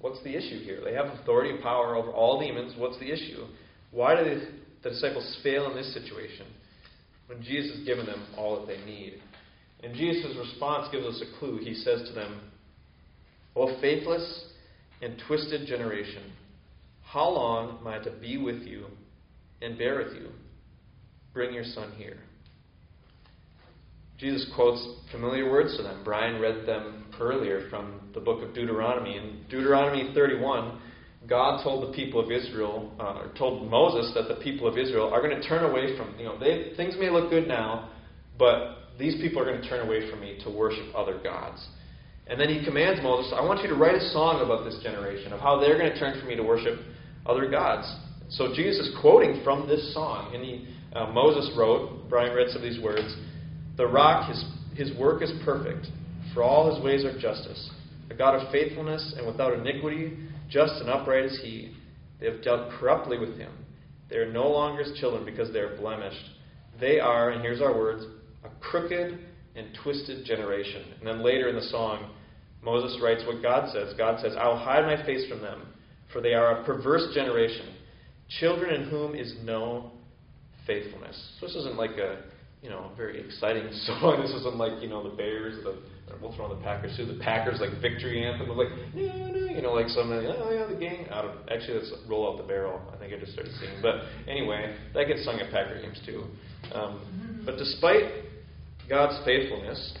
What's 0.00 0.22
the 0.22 0.36
issue 0.36 0.62
here? 0.64 0.80
They 0.84 0.94
have 0.94 1.06
authority 1.06 1.50
and 1.50 1.62
power 1.62 1.96
over 1.96 2.10
all 2.10 2.40
demons. 2.40 2.74
What's 2.78 2.98
the 2.98 3.10
issue? 3.12 3.46
Why 3.90 4.16
do 4.16 4.24
the 4.24 4.46
the 4.86 4.90
disciples 4.90 5.38
fail 5.42 5.68
in 5.70 5.76
this 5.76 5.92
situation 5.92 6.46
when 7.26 7.42
Jesus 7.42 7.76
has 7.76 7.86
given 7.86 8.06
them 8.06 8.24
all 8.36 8.60
that 8.60 8.66
they 8.66 8.84
need. 8.84 9.20
And 9.82 9.94
Jesus' 9.94 10.36
response 10.38 10.88
gives 10.92 11.04
us 11.04 11.22
a 11.22 11.38
clue. 11.38 11.58
He 11.58 11.74
says 11.74 12.06
to 12.08 12.14
them, 12.14 12.40
O 13.56 13.80
faithless 13.80 14.44
and 15.02 15.20
twisted 15.26 15.66
generation, 15.66 16.32
how 17.04 17.28
long 17.28 17.78
am 17.80 17.86
I 17.86 17.98
to 17.98 18.10
be 18.20 18.36
with 18.38 18.62
you 18.62 18.86
and 19.60 19.76
bear 19.76 19.98
with 19.98 20.14
you? 20.14 20.28
Bring 21.34 21.52
your 21.52 21.64
son 21.64 21.92
here. 21.96 22.18
Jesus 24.18 24.50
quotes 24.54 24.86
familiar 25.12 25.50
words 25.50 25.76
to 25.76 25.82
them. 25.82 26.00
Brian 26.02 26.40
read 26.40 26.66
them 26.66 27.04
earlier 27.20 27.68
from 27.68 28.00
the 28.14 28.20
book 28.20 28.42
of 28.42 28.54
Deuteronomy. 28.54 29.16
In 29.16 29.44
Deuteronomy 29.50 30.10
31, 30.14 30.80
God 31.28 31.62
told 31.62 31.88
the 31.88 31.94
people 31.94 32.20
of 32.20 32.30
Israel, 32.30 32.92
uh, 32.98 33.20
or 33.20 33.32
told 33.36 33.70
Moses 33.70 34.12
that 34.14 34.32
the 34.32 34.40
people 34.42 34.66
of 34.66 34.78
Israel 34.78 35.12
are 35.12 35.20
going 35.20 35.38
to 35.38 35.46
turn 35.46 35.68
away 35.68 35.96
from, 35.98 36.14
you 36.18 36.24
know, 36.24 36.38
they, 36.38 36.72
things 36.76 36.94
may 36.98 37.10
look 37.10 37.28
good 37.28 37.46
now, 37.46 37.90
but 38.38 38.76
these 38.98 39.20
people 39.20 39.42
are 39.42 39.44
going 39.44 39.60
to 39.60 39.68
turn 39.68 39.86
away 39.86 40.10
from 40.10 40.20
me 40.20 40.38
to 40.44 40.50
worship 40.50 40.86
other 40.94 41.20
gods. 41.22 41.66
And 42.26 42.40
then 42.40 42.48
he 42.48 42.64
commands 42.64 43.00
Moses, 43.02 43.32
I 43.36 43.44
want 43.44 43.60
you 43.62 43.68
to 43.68 43.74
write 43.74 43.96
a 43.96 44.08
song 44.10 44.40
about 44.42 44.64
this 44.64 44.80
generation, 44.82 45.32
of 45.32 45.40
how 45.40 45.60
they're 45.60 45.78
going 45.78 45.92
to 45.92 45.98
turn 45.98 46.18
from 46.18 46.28
me 46.28 46.36
to 46.36 46.42
worship 46.42 46.80
other 47.26 47.50
gods. 47.50 47.86
So 48.30 48.54
Jesus 48.54 48.86
is 48.86 48.96
quoting 49.00 49.42
from 49.44 49.68
this 49.68 49.92
song, 49.92 50.34
and 50.34 50.42
he, 50.42 50.68
uh, 50.94 51.12
Moses 51.12 51.52
wrote, 51.56 52.08
Brian 52.08 52.34
read 52.34 52.48
some 52.48 52.62
of 52.62 52.68
these 52.68 52.82
words, 52.82 53.14
The 53.76 53.86
rock, 53.86 54.28
his, 54.28 54.44
his 54.74 54.98
work 54.98 55.22
is 55.22 55.32
perfect, 55.44 55.86
for 56.32 56.42
all 56.42 56.74
his 56.74 56.82
ways 56.84 57.04
are 57.04 57.18
justice. 57.18 57.70
A 58.10 58.14
God 58.14 58.34
of 58.34 58.50
faithfulness 58.50 59.14
and 59.16 59.26
without 59.26 59.52
iniquity, 59.54 60.16
just 60.48 60.74
and 60.80 60.88
upright 60.88 61.24
is 61.24 61.40
he. 61.42 61.74
They 62.20 62.30
have 62.30 62.42
dealt 62.42 62.70
corruptly 62.78 63.18
with 63.18 63.36
him. 63.36 63.52
They 64.08 64.16
are 64.16 64.32
no 64.32 64.48
longer 64.48 64.84
his 64.84 64.98
children 64.98 65.24
because 65.24 65.52
they 65.52 65.58
are 65.58 65.76
blemished. 65.76 66.24
They 66.80 67.00
are, 67.00 67.30
and 67.30 67.42
here's 67.42 67.60
our 67.60 67.76
words, 67.76 68.04
a 68.44 68.48
crooked 68.60 69.18
and 69.56 69.78
twisted 69.82 70.24
generation. 70.24 70.84
And 70.98 71.06
then 71.06 71.24
later 71.24 71.48
in 71.48 71.56
the 71.56 71.62
song, 71.62 72.10
Moses 72.62 72.98
writes 73.02 73.22
what 73.26 73.42
God 73.42 73.70
says. 73.72 73.94
God 73.96 74.20
says, 74.20 74.34
I 74.38 74.48
will 74.48 74.58
hide 74.58 74.84
my 74.84 75.04
face 75.04 75.28
from 75.28 75.40
them, 75.40 75.62
for 76.12 76.20
they 76.20 76.34
are 76.34 76.60
a 76.60 76.64
perverse 76.64 77.14
generation, 77.14 77.74
children 78.40 78.82
in 78.82 78.88
whom 78.88 79.14
is 79.14 79.34
no 79.42 79.92
faithfulness. 80.66 81.32
So 81.40 81.46
this 81.46 81.56
isn't 81.56 81.76
like 81.76 81.92
a 81.98 82.22
you 82.66 82.72
know 82.72 82.90
very 82.96 83.24
exciting 83.24 83.70
song. 83.86 84.20
This 84.20 84.32
isn't 84.32 84.56
like 84.56 84.82
you 84.82 84.88
know 84.88 85.08
the 85.08 85.14
Bears, 85.14 85.62
the 85.62 85.78
we'll 86.20 86.34
throw 86.34 86.50
in 86.50 86.58
the 86.58 86.64
Packers 86.64 86.96
too. 86.96 87.06
The 87.06 87.22
Packers 87.22 87.60
like 87.60 87.80
victory 87.80 88.26
anthem 88.26 88.50
of 88.50 88.56
like 88.56 88.68
no 88.92 89.06
no 89.06 89.38
you 89.54 89.62
know 89.62 89.72
like 89.72 89.88
some 89.88 90.10
oh 90.10 90.50
yeah 90.50 90.66
the 90.66 90.78
gang 90.78 91.06
out 91.10 91.24
of 91.24 91.48
actually 91.48 91.78
let's 91.78 91.92
roll 92.08 92.32
out 92.32 92.42
the 92.42 92.48
barrel. 92.48 92.80
I 92.92 92.96
think 92.96 93.14
I 93.14 93.18
just 93.18 93.34
started 93.34 93.54
singing. 93.60 93.78
But 93.80 94.02
anyway, 94.26 94.76
that 94.94 95.06
gets 95.06 95.24
sung 95.24 95.38
at 95.38 95.52
Packer 95.52 95.80
games 95.80 96.00
too. 96.04 96.24
Um, 96.74 97.42
but 97.46 97.56
despite 97.56 98.10
God's 98.88 99.24
faithfulness, 99.24 99.94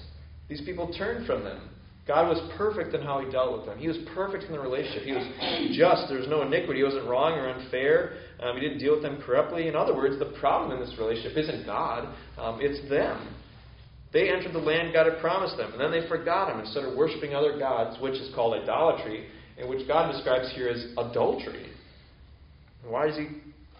these 0.48 0.62
people 0.62 0.92
turned 0.92 1.24
from 1.24 1.44
them. 1.44 1.70
God 2.06 2.28
was 2.28 2.38
perfect 2.56 2.94
in 2.94 3.02
how 3.02 3.18
he 3.18 3.30
dealt 3.32 3.56
with 3.56 3.66
them. 3.66 3.78
He 3.78 3.88
was 3.88 3.98
perfect 4.14 4.44
in 4.44 4.52
the 4.52 4.60
relationship. 4.60 5.02
He 5.02 5.12
was 5.12 5.26
just. 5.74 6.08
There 6.08 6.18
was 6.18 6.28
no 6.28 6.42
iniquity. 6.42 6.78
He 6.78 6.84
wasn't 6.84 7.08
wrong 7.08 7.32
or 7.32 7.48
unfair. 7.48 8.18
Um, 8.38 8.54
he 8.54 8.62
didn't 8.62 8.78
deal 8.78 8.94
with 8.94 9.02
them 9.02 9.20
corruptly. 9.26 9.66
In 9.66 9.74
other 9.74 9.94
words, 9.94 10.16
the 10.18 10.32
problem 10.38 10.70
in 10.70 10.78
this 10.78 10.96
relationship 10.98 11.36
isn't 11.36 11.66
God, 11.66 12.14
um, 12.38 12.60
it's 12.62 12.88
them. 12.88 13.34
They 14.12 14.30
entered 14.30 14.52
the 14.52 14.60
land 14.60 14.92
God 14.92 15.10
had 15.10 15.20
promised 15.20 15.56
them, 15.56 15.72
and 15.72 15.80
then 15.80 15.90
they 15.90 16.08
forgot 16.08 16.50
him 16.50 16.60
and 16.60 16.68
started 16.68 16.96
worshiping 16.96 17.34
other 17.34 17.58
gods, 17.58 18.00
which 18.00 18.14
is 18.14 18.32
called 18.34 18.54
idolatry, 18.54 19.26
and 19.58 19.68
which 19.68 19.86
God 19.88 20.12
describes 20.12 20.52
here 20.54 20.68
as 20.68 20.86
adultery. 20.96 21.72
Why 22.86 23.08
does 23.08 23.16
he 23.16 23.26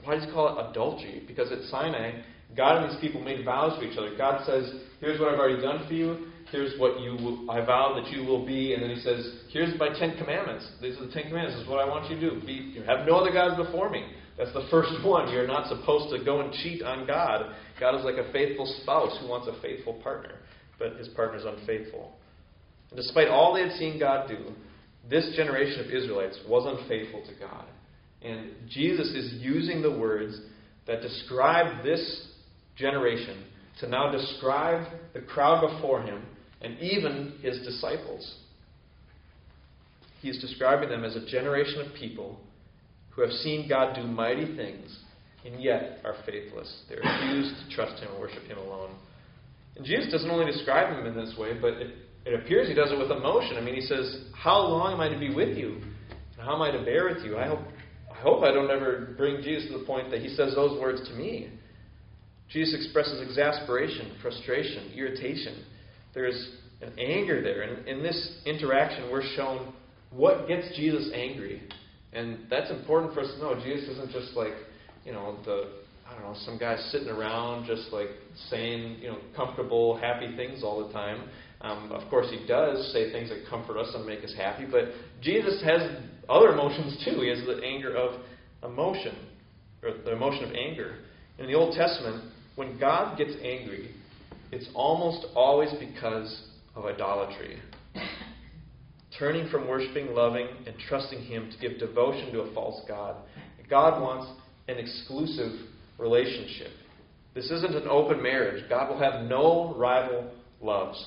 why 0.03 0.17
does 0.17 0.25
he 0.25 0.33
call 0.33 0.59
it 0.59 0.71
adultery? 0.71 1.23
Because 1.27 1.51
at 1.53 1.63
Sinai, 1.71 2.23
God 2.57 2.83
and 2.83 2.93
these 2.93 3.01
people 3.01 3.23
made 3.23 3.45
vows 3.45 3.79
to 3.79 3.87
each 3.89 3.97
other. 3.97 4.17
God 4.17 4.45
says, 4.47 4.73
Here's 5.01 5.19
what 5.21 5.33
I've 5.33 5.39
already 5.39 5.63
done 5.63 5.87
for 5.87 5.95
you 5.95 6.27
here's 6.51 6.79
what 6.79 7.01
you 7.01 7.13
will, 7.13 7.51
I 7.51 7.65
vow 7.65 7.99
that 8.01 8.11
you 8.13 8.25
will 8.25 8.45
be. 8.45 8.75
And 8.75 8.83
then 8.83 8.91
he 8.91 9.01
says, 9.01 9.41
here's 9.51 9.79
my 9.79 9.89
Ten 9.99 10.17
Commandments. 10.19 10.69
These 10.81 10.97
are 10.99 11.07
the 11.07 11.13
Ten 11.13 11.25
Commandments. 11.25 11.57
This 11.57 11.65
is 11.65 11.69
what 11.69 11.81
I 11.81 11.89
want 11.89 12.11
you 12.11 12.19
to 12.21 12.31
do. 12.31 12.47
Be, 12.47 12.81
have 12.87 13.07
no 13.07 13.17
other 13.17 13.33
gods 13.33 13.57
before 13.57 13.91
me. 13.91 14.07
That's 14.39 14.53
the 14.53 14.67
first 14.71 14.93
one. 15.05 15.33
You're 15.33 15.47
not 15.47 15.69
supposed 15.69 16.17
to 16.17 16.25
go 16.25 16.41
and 16.41 16.53
cheat 16.53 16.83
on 16.83 17.07
God. 17.07 17.55
God 17.81 17.99
is 17.99 18.05
like 18.05 18.17
a 18.17 18.33
faithful 18.33 18.67
spouse 18.83 19.17
who 19.21 19.29
wants 19.29 19.49
a 19.49 19.61
faithful 19.61 19.95
partner, 20.03 20.37
but 20.79 20.97
his 20.97 21.09
partner 21.09 21.39
is 21.39 21.45
unfaithful. 21.45 22.13
And 22.91 22.97
despite 22.97 23.29
all 23.29 23.55
they 23.55 23.63
had 23.63 23.73
seen 23.73 23.99
God 23.99 24.29
do, 24.29 24.39
this 25.09 25.35
generation 25.37 25.81
of 25.81 25.87
Israelites 25.87 26.39
was 26.49 26.65
unfaithful 26.67 27.23
to 27.27 27.41
God. 27.41 27.67
And 28.23 28.51
Jesus 28.69 29.09
is 29.09 29.35
using 29.41 29.83
the 29.83 29.91
words 29.91 30.41
that 30.87 31.01
describe 31.01 31.85
this 31.85 32.29
generation 32.77 33.45
to 33.81 33.89
now 33.89 34.11
describe 34.11 34.87
the 35.13 35.21
crowd 35.21 35.61
before 35.69 36.03
him 36.03 36.23
and 36.61 36.79
even 36.81 37.35
his 37.43 37.59
disciples. 37.61 38.37
He 40.21 40.29
is 40.29 40.41
describing 40.41 40.89
them 40.89 41.05
as 41.05 41.17
a 41.17 41.27
generation 41.27 41.81
of 41.81 41.95
people 41.95 42.39
who 43.11 43.23
have 43.23 43.31
seen 43.31 43.69
God 43.69 43.95
do 43.95 44.03
mighty 44.03 44.57
things 44.57 44.99
and 45.45 45.63
yet 45.63 46.01
are 46.05 46.17
faithless. 46.25 46.83
They 46.89 46.97
refuse 46.97 47.53
to 47.53 47.75
trust 47.75 48.03
him 48.03 48.11
and 48.11 48.21
worship 48.21 48.43
him 48.45 48.59
alone. 48.59 48.91
And 49.77 49.85
Jesus 49.85 50.11
doesn't 50.11 50.31
only 50.31 50.51
describe 50.51 50.95
them 50.95 51.07
in 51.07 51.15
this 51.15 51.35
way, 51.39 51.59
but 51.61 51.75
it, 51.75 51.95
it 52.25 52.35
appears 52.35 52.69
he 52.69 52.75
does 52.75 52.91
it 52.91 52.99
with 52.99 53.11
emotion. 53.11 53.57
I 53.57 53.61
mean, 53.61 53.75
he 53.75 53.83
says, 53.83 54.25
How 54.35 54.59
long 54.59 54.95
am 54.95 55.01
I 55.01 55.09
to 55.09 55.19
be 55.19 55.35
with 55.35 55.57
you? 55.57 55.81
And 56.11 56.45
how 56.45 56.55
am 56.55 56.63
I 56.63 56.71
to 56.71 56.83
bear 56.83 57.09
with 57.13 57.25
you? 57.25 57.39
I 57.39 57.47
hope, 57.47 57.61
I 58.11 58.15
hope 58.17 58.43
I 58.43 58.53
don't 58.53 58.71
ever 58.71 59.15
bring 59.17 59.43
Jesus 59.43 59.71
to 59.71 59.79
the 59.79 59.85
point 59.85 60.11
that 60.11 60.21
he 60.21 60.31
says 60.31 60.55
those 60.55 60.81
words 60.81 61.07
to 61.09 61.15
me. 61.15 61.53
Jesus 62.49 62.75
expresses 62.75 63.21
exasperation, 63.21 64.17
frustration, 64.23 64.93
irritation 64.97 65.65
there's 66.17 66.49
an 66.81 66.99
anger 66.99 67.43
there. 67.43 67.63
And 67.63 67.87
in 67.87 68.03
this 68.03 68.39
interaction, 68.47 69.11
we're 69.13 69.23
shown 69.37 69.75
what 70.11 70.49
gets 70.49 70.75
Jesus 70.75 71.11
angry. 71.15 71.63
And 72.15 72.39
that's 72.51 72.71
important 72.71 73.13
for 73.13 73.21
us 73.21 73.31
to 73.35 73.39
know. 73.39 73.61
Jesus 73.63 73.91
isn't 73.91 74.13
just 74.13 74.35
like, 74.35 74.55
you 75.05 75.13
know, 75.13 75.37
the, 75.45 75.69
I 76.09 76.15
don't 76.15 76.23
know, 76.23 76.35
some 76.47 76.59
guy 76.59 76.77
sitting 76.91 77.09
around 77.09 77.67
just 77.67 77.93
like 77.93 78.09
saying, 78.49 78.97
you 79.01 79.09
know, 79.09 79.19
comfortable, 79.37 79.99
happy 79.99 80.35
things 80.37 80.65
all 80.65 80.87
the 80.87 80.93
time. 80.93 81.29
Um, 81.61 81.93
of 81.93 82.09
course, 82.09 82.29
he 82.31 82.47
does 82.47 82.93
say 82.95 83.13
things 83.13 83.29
that 83.29 83.45
comfort 83.51 83.79
us 83.79 83.93
and 83.95 84.07
make 84.07 84.25
us 84.25 84.33
happy, 84.37 84.65
but 84.71 84.85
Jesus 85.21 85.63
has 85.65 85.83
other 86.29 86.49
emotions 86.53 87.03
too. 87.05 87.21
He 87.21 87.29
has 87.29 87.41
the 87.47 87.63
anger 87.63 87.95
of 87.95 88.21
emotion, 88.63 89.17
or 89.83 89.91
the 90.05 90.13
emotion 90.13 90.45
of 90.45 90.55
anger. 90.55 90.97
In 91.39 91.47
the 91.47 91.55
Old 91.55 91.77
Testament, 91.77 92.33
when 92.57 92.79
God 92.79 93.19
gets 93.19 93.33
angry, 93.43 93.91
it's 94.53 94.69
almost 94.75 95.27
always 95.35 95.71
because 95.79 96.43
of 96.75 96.85
idolatry. 96.85 97.61
Turning 99.19 99.49
from 99.49 99.67
worshiping, 99.67 100.15
loving, 100.15 100.47
and 100.67 100.77
trusting 100.89 101.23
Him 101.23 101.51
to 101.51 101.59
give 101.59 101.79
devotion 101.79 102.33
to 102.33 102.41
a 102.41 102.55
false 102.55 102.83
God. 102.87 103.17
God 103.69 104.01
wants 104.01 104.31
an 104.69 104.79
exclusive 104.79 105.53
relationship. 105.99 106.71
This 107.35 107.51
isn't 107.51 107.75
an 107.75 107.89
open 107.89 108.23
marriage. 108.23 108.65
God 108.69 108.91
will 108.91 108.99
have 108.99 109.25
no 109.29 109.75
rival 109.77 110.31
loves. 110.61 111.05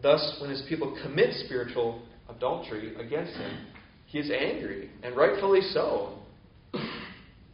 Thus, 0.00 0.38
when 0.40 0.50
His 0.50 0.62
people 0.68 0.98
commit 1.02 1.34
spiritual 1.44 2.02
adultery 2.28 2.94
against 2.96 3.32
Him, 3.34 3.66
He 4.06 4.18
is 4.18 4.30
angry, 4.30 4.90
and 5.02 5.16
rightfully 5.16 5.60
so 5.72 6.17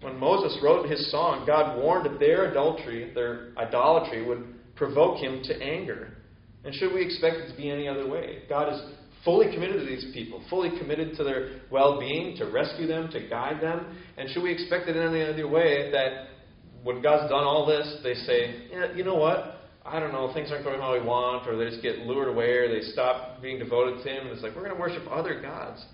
when 0.05 0.19
Moses 0.19 0.59
wrote 0.63 0.89
his 0.89 1.11
song, 1.11 1.45
God 1.47 1.79
warned 1.81 2.05
that 2.05 2.21
their 2.21 2.51
adultery, 2.51 3.11
their 3.15 3.53
idolatry, 3.57 4.25
would 4.25 4.45
provoke 4.77 5.19
him 5.19 5.41
to 5.45 5.63
anger. 5.63 6.19
And 6.65 6.75
should 6.75 6.93
we 6.93 7.05
expect 7.05 7.37
it 7.37 7.51
to 7.51 7.57
be 7.57 7.71
any 7.71 7.89
other 7.89 8.09
way? 8.09 8.43
God 8.49 8.73
is 8.73 8.81
fully 9.25 9.53
committed 9.53 9.81
to 9.81 9.87
these 9.87 10.07
people, 10.13 10.43
fully 10.51 10.79
committed 10.79 11.17
to 11.17 11.25
their 11.25 11.61
well 11.71 11.99
being, 11.99 12.37
to 12.37 12.45
rescue 12.47 12.87
them, 12.87 13.11
to 13.13 13.29
guide 13.29 13.63
them. 13.63 13.97
And 14.19 14.29
should 14.31 14.43
we 14.43 14.53
expect 14.53 14.89
it 14.89 14.97
in 14.97 15.03
any 15.03 15.23
other 15.23 15.49
way 15.49 15.91
that 15.91 16.27
when 16.83 17.01
God's 17.01 17.31
done 17.31 17.45
all 17.45 17.65
this, 17.67 18.01
they 18.03 18.15
say, 18.15 18.69
yeah, 18.71 18.93
you 18.95 19.05
know 19.05 19.17
what? 19.17 19.63
I 19.87 19.99
don't 20.01 20.13
know, 20.13 20.33
things 20.33 20.51
aren't 20.51 20.65
going 20.65 20.81
how 20.81 20.93
we 20.99 21.05
want, 21.05 21.47
or 21.47 21.57
they 21.57 21.69
just 21.69 21.83
get 21.83 21.99
lured 22.01 22.29
away, 22.29 22.53
or 22.53 22.69
they 22.69 22.81
stop 22.93 23.43
being 23.43 23.59
devoted 23.59 24.03
to 24.03 24.09
Him, 24.09 24.27
and 24.27 24.31
it's 24.31 24.43
like, 24.43 24.55
we're 24.55 24.65
going 24.65 24.75
to 24.75 24.81
worship 24.81 25.03
other 25.11 25.41
gods. 25.43 25.85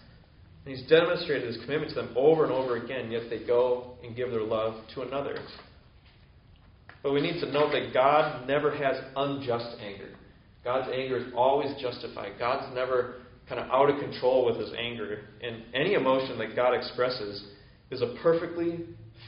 And 0.70 0.78
he's 0.78 0.88
demonstrated 0.88 1.48
his 1.48 1.56
commitment 1.64 1.88
to 1.94 1.96
them 1.96 2.14
over 2.14 2.44
and 2.44 2.52
over 2.52 2.76
again, 2.76 3.10
yet 3.10 3.22
they 3.28 3.44
go 3.44 3.96
and 4.04 4.14
give 4.14 4.30
their 4.30 4.44
love 4.44 4.74
to 4.94 5.02
another. 5.02 5.36
But 7.02 7.12
we 7.12 7.20
need 7.20 7.40
to 7.40 7.50
note 7.50 7.72
that 7.72 7.92
God 7.92 8.46
never 8.46 8.70
has 8.76 9.02
unjust 9.16 9.80
anger. 9.80 10.10
God's 10.62 10.88
anger 10.94 11.16
is 11.16 11.32
always 11.34 11.74
justified. 11.82 12.34
God's 12.38 12.72
never 12.72 13.16
kind 13.48 13.60
of 13.60 13.68
out 13.72 13.90
of 13.90 13.98
control 13.98 14.46
with 14.46 14.58
his 14.58 14.70
anger. 14.78 15.22
And 15.42 15.64
any 15.74 15.94
emotion 15.94 16.38
that 16.38 16.54
God 16.54 16.72
expresses 16.72 17.48
is 17.90 18.00
a 18.00 18.14
perfectly 18.22 18.78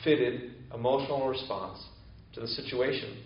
fitted 0.04 0.52
emotional 0.72 1.26
response 1.26 1.84
to 2.34 2.40
the 2.40 2.46
situation. 2.46 3.16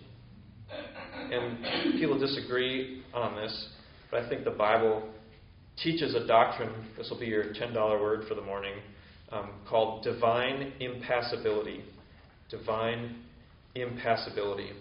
And 1.31 1.99
people 1.99 2.17
disagree 2.17 3.03
on 3.13 3.35
this, 3.35 3.67
but 4.09 4.23
I 4.23 4.29
think 4.29 4.43
the 4.43 4.49
Bible 4.49 5.07
teaches 5.81 6.15
a 6.15 6.25
doctrine, 6.25 6.71
this 6.97 7.09
will 7.09 7.19
be 7.19 7.27
your 7.27 7.45
$10 7.45 7.73
word 8.01 8.27
for 8.27 8.35
the 8.35 8.41
morning, 8.41 8.73
um, 9.31 9.51
called 9.67 10.03
divine 10.03 10.73
impassibility. 10.79 11.83
divine 12.49 13.17
impassibility. 13.75 14.71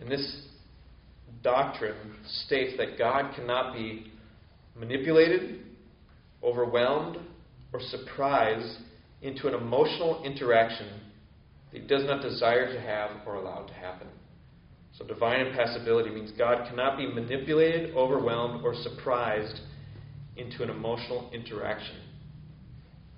And 0.00 0.10
this 0.10 0.42
doctrine 1.42 2.16
states 2.26 2.76
that 2.78 2.98
God 2.98 3.32
cannot 3.36 3.74
be 3.74 4.10
manipulated, 4.76 5.60
overwhelmed, 6.42 7.18
or 7.72 7.80
surprised 7.80 8.78
into 9.22 9.46
an 9.46 9.54
emotional 9.54 10.22
interaction 10.24 10.88
that 11.72 11.82
he 11.82 11.86
does 11.86 12.04
not 12.04 12.22
desire 12.22 12.72
to 12.72 12.80
have 12.80 13.10
or 13.26 13.36
allow 13.36 13.62
to 13.62 13.74
happen. 13.74 14.08
So, 14.98 15.04
divine 15.04 15.46
impassibility 15.46 16.10
means 16.10 16.30
God 16.38 16.68
cannot 16.68 16.96
be 16.96 17.06
manipulated, 17.06 17.96
overwhelmed, 17.96 18.64
or 18.64 18.74
surprised 18.74 19.60
into 20.36 20.62
an 20.62 20.70
emotional 20.70 21.30
interaction 21.32 21.96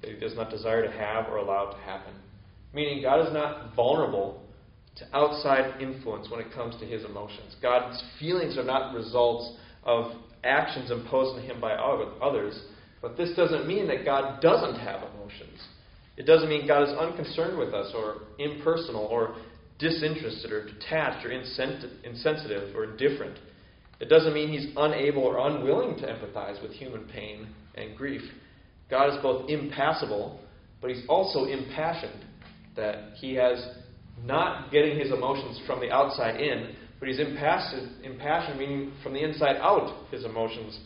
that 0.01 0.11
he 0.11 0.19
does 0.19 0.35
not 0.35 0.51
desire 0.51 0.87
to 0.87 0.93
have 0.93 1.27
or 1.27 1.37
allow 1.37 1.71
to 1.71 1.77
happen. 1.79 2.15
Meaning, 2.73 3.03
God 3.03 3.27
is 3.27 3.33
not 3.33 3.75
vulnerable 3.75 4.43
to 4.97 5.17
outside 5.17 5.81
influence 5.81 6.31
when 6.31 6.41
it 6.41 6.53
comes 6.55 6.79
to 6.81 6.87
his 6.87 7.05
emotions. 7.05 7.57
God's 7.61 8.03
feelings 8.19 8.57
are 8.57 8.65
not 8.65 8.95
results 8.95 9.57
of 9.85 10.13
actions 10.45 10.91
imposed 10.91 11.39
on 11.39 11.45
him 11.45 11.61
by 11.61 11.73
others, 11.73 12.59
but 13.03 13.17
this 13.17 13.37
doesn't 13.37 13.67
mean 13.67 13.87
that 13.89 14.05
God 14.05 14.41
doesn't 14.41 14.79
have 14.79 15.03
emotions. 15.15 15.61
It 16.17 16.25
doesn't 16.25 16.49
mean 16.49 16.67
God 16.67 16.85
is 16.85 16.95
unconcerned 16.99 17.59
with 17.59 17.75
us 17.75 17.93
or 17.95 18.23
impersonal 18.39 19.05
or 19.05 19.37
disinterested 19.79 20.53
or 20.53 20.65
detached 20.65 21.25
or 21.27 21.31
insensitive 21.31 22.75
or 22.75 22.85
indifferent. 22.85 23.39
It 24.01 24.09
doesn't 24.09 24.35
mean 24.35 24.49
he's 24.49 24.73
unable 24.77 25.23
or 25.23 25.39
unwilling 25.49 25.97
to 25.99 26.07
empathize 26.07 26.63
with 26.63 26.73
human 26.73 27.05
pain 27.09 27.49
and 27.75 27.97
grief. 27.97 28.23
God 28.91 29.09
is 29.09 29.23
both 29.23 29.49
impassible, 29.49 30.41
but 30.81 30.91
he's 30.91 31.05
also 31.09 31.45
impassioned, 31.45 32.25
that 32.77 33.15
he 33.17 33.35
has 33.35 33.65
not 34.25 34.71
getting 34.71 34.99
his 34.99 35.11
emotions 35.11 35.61
from 35.67 35.81
the 35.81 35.91
outside 35.91 36.41
in, 36.41 36.75
but 36.99 37.09
he's 37.09 37.21
impassive, 37.21 37.89
impassioned, 38.03 38.59
meaning 38.59 38.93
from 39.03 39.13
the 39.13 39.23
inside 39.23 39.57
out, 39.57 40.07
his 40.11 40.25
emotions 40.25 40.79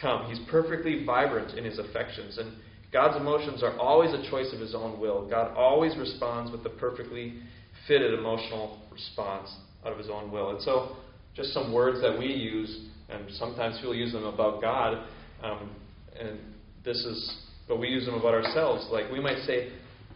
come. 0.00 0.26
He's 0.28 0.40
perfectly 0.50 1.04
vibrant 1.04 1.56
in 1.56 1.64
his 1.64 1.78
affections. 1.78 2.38
And 2.38 2.52
God's 2.92 3.16
emotions 3.16 3.62
are 3.62 3.78
always 3.78 4.12
a 4.12 4.30
choice 4.30 4.52
of 4.52 4.60
his 4.60 4.74
own 4.74 4.98
will. 5.00 5.28
God 5.28 5.54
always 5.56 5.96
responds 5.96 6.50
with 6.50 6.62
the 6.62 6.70
perfectly 6.70 7.40
fitted 7.88 8.14
emotional 8.14 8.78
response 8.92 9.52
out 9.84 9.92
of 9.92 9.98
his 9.98 10.08
own 10.10 10.30
will. 10.30 10.50
And 10.50 10.62
so, 10.62 10.96
just 11.34 11.52
some 11.52 11.72
words 11.72 12.00
that 12.02 12.16
we 12.18 12.26
use, 12.26 12.86
and 13.08 13.24
sometimes 13.32 13.76
people 13.76 13.94
use 13.94 14.12
them 14.12 14.24
about 14.24 14.60
God, 14.60 15.04
um, 15.42 15.70
and 16.18 16.38
this 16.84 16.96
is, 16.96 17.38
but 17.66 17.78
we 17.80 17.88
use 17.88 18.04
them 18.04 18.14
about 18.14 18.34
ourselves. 18.34 18.86
Like 18.90 19.10
we 19.10 19.20
might 19.20 19.38
say, 19.46 19.72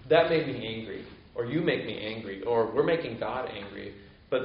that 0.08 0.30
made 0.30 0.46
me 0.46 0.66
angry 0.66 1.04
or 1.34 1.46
you 1.46 1.60
make 1.60 1.86
me 1.86 1.98
angry, 1.98 2.42
or 2.42 2.72
we're 2.74 2.82
making 2.82 3.18
God 3.18 3.48
angry. 3.48 3.94
But 4.30 4.42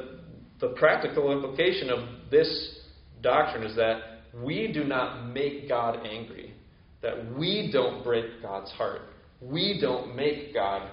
the 0.59 0.69
practical 0.69 1.31
implication 1.31 1.89
of 1.89 1.99
this 2.31 2.79
doctrine 3.21 3.63
is 3.63 3.75
that 3.75 4.21
we 4.41 4.71
do 4.71 4.83
not 4.83 5.27
make 5.27 5.67
God 5.67 6.05
angry, 6.05 6.53
that 7.01 7.37
we 7.37 7.69
don't 7.71 8.03
break 8.03 8.41
God's 8.41 8.71
heart, 8.71 9.01
we 9.41 9.79
don't 9.81 10.15
make 10.15 10.53
God 10.53 10.89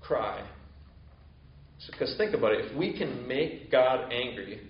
cry. 0.00 0.46
Because 1.86 2.14
think 2.16 2.34
about 2.34 2.52
it, 2.52 2.66
if 2.66 2.76
we 2.76 2.96
can 2.96 3.26
make 3.26 3.70
God 3.70 4.12
angry, 4.12 4.60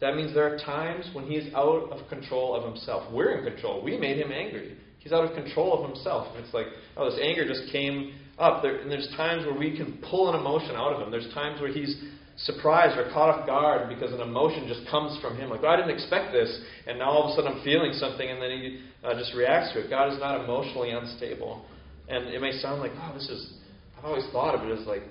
that 0.00 0.16
means 0.16 0.34
there 0.34 0.52
are 0.52 0.58
times 0.58 1.08
when 1.12 1.26
he's 1.26 1.52
out 1.54 1.90
of 1.92 2.08
control 2.08 2.54
of 2.54 2.64
himself. 2.64 3.10
We're 3.12 3.38
in 3.38 3.44
control. 3.44 3.82
We 3.82 3.96
made 3.96 4.18
him 4.18 4.32
angry. 4.32 4.76
He's 4.98 5.12
out 5.12 5.24
of 5.24 5.34
control 5.34 5.78
of 5.78 5.90
himself. 5.90 6.34
And 6.34 6.44
it's 6.44 6.54
like, 6.54 6.66
oh, 6.96 7.10
this 7.10 7.20
anger 7.22 7.46
just 7.46 7.70
came 7.70 8.14
up. 8.38 8.62
There, 8.62 8.76
and 8.76 8.90
there's 8.90 9.08
times 9.16 9.46
where 9.46 9.56
we 9.56 9.76
can 9.76 10.02
pull 10.10 10.32
an 10.32 10.40
emotion 10.40 10.74
out 10.74 10.92
of 10.92 11.02
him. 11.02 11.10
There's 11.10 11.32
times 11.34 11.60
where 11.60 11.72
he's 11.72 12.02
surprised 12.36 12.98
or 12.98 13.04
caught 13.12 13.30
off 13.30 13.46
guard 13.46 13.88
because 13.88 14.12
an 14.12 14.20
emotion 14.20 14.66
just 14.66 14.88
comes 14.90 15.20
from 15.20 15.36
him. 15.36 15.50
Like, 15.50 15.60
oh, 15.62 15.68
I 15.68 15.76
didn't 15.76 15.92
expect 15.92 16.32
this, 16.32 16.50
and 16.86 16.98
now 16.98 17.10
all 17.10 17.24
of 17.24 17.30
a 17.30 17.36
sudden 17.36 17.58
I'm 17.58 17.64
feeling 17.64 17.92
something, 17.92 18.28
and 18.28 18.42
then 18.42 18.50
he 18.50 18.80
uh, 19.04 19.14
just 19.14 19.34
reacts 19.34 19.72
to 19.74 19.84
it. 19.84 19.90
God 19.90 20.12
is 20.12 20.18
not 20.18 20.42
emotionally 20.42 20.90
unstable. 20.90 21.64
And 22.08 22.28
it 22.28 22.40
may 22.40 22.52
sound 22.58 22.80
like, 22.80 22.92
oh, 22.96 23.12
this 23.14 23.28
is, 23.28 23.54
I've 23.96 24.04
always 24.04 24.24
thought 24.32 24.54
of 24.54 24.68
it 24.68 24.80
as 24.80 24.86
like, 24.86 25.02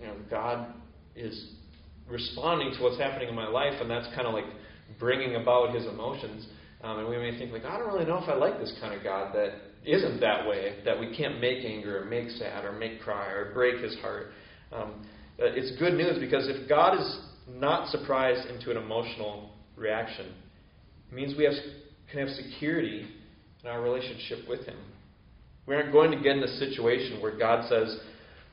you 0.00 0.06
know, 0.06 0.14
God 0.28 0.72
is 1.14 1.52
responding 2.08 2.72
to 2.76 2.82
what's 2.82 2.98
happening 2.98 3.28
in 3.28 3.34
my 3.34 3.48
life, 3.48 3.74
and 3.80 3.90
that's 3.90 4.06
kind 4.14 4.26
of 4.26 4.34
like 4.34 4.46
bringing 4.98 5.36
about 5.36 5.74
his 5.74 5.86
emotions. 5.86 6.46
Um, 6.82 7.00
and 7.00 7.08
we 7.08 7.18
may 7.18 7.38
think, 7.38 7.52
like, 7.52 7.64
I 7.64 7.78
don't 7.78 7.92
really 7.92 8.06
know 8.06 8.18
if 8.18 8.28
I 8.28 8.34
like 8.34 8.58
this 8.58 8.72
kind 8.80 8.94
of 8.94 9.04
God 9.04 9.34
that 9.34 9.52
isn't 9.84 10.20
that 10.20 10.48
way, 10.48 10.76
that 10.84 10.98
we 10.98 11.14
can't 11.14 11.40
make 11.40 11.64
anger 11.64 12.02
or 12.02 12.04
make 12.06 12.30
sad 12.30 12.64
or 12.64 12.72
make 12.72 13.00
cry 13.00 13.28
or 13.28 13.52
break 13.52 13.82
his 13.82 13.96
heart. 13.98 14.28
Um, 14.72 15.06
it's 15.38 15.78
good 15.78 15.94
news 15.94 16.18
because 16.18 16.48
if 16.48 16.68
God 16.68 16.98
is 16.98 17.20
not 17.48 17.88
surprised 17.90 18.48
into 18.48 18.70
an 18.70 18.76
emotional 18.76 19.50
reaction, 19.76 20.26
it 21.10 21.14
means 21.14 21.34
we 21.36 21.44
have, 21.44 21.54
can 22.10 22.26
have 22.26 22.28
security 22.28 23.06
in 23.62 23.68
our 23.68 23.82
relationship 23.82 24.48
with 24.48 24.64
him. 24.64 24.76
We 25.66 25.74
aren't 25.74 25.92
going 25.92 26.10
to 26.10 26.16
get 26.18 26.36
in 26.36 26.40
the 26.40 26.48
situation 26.48 27.20
where 27.22 27.36
God 27.36 27.68
says, 27.68 27.98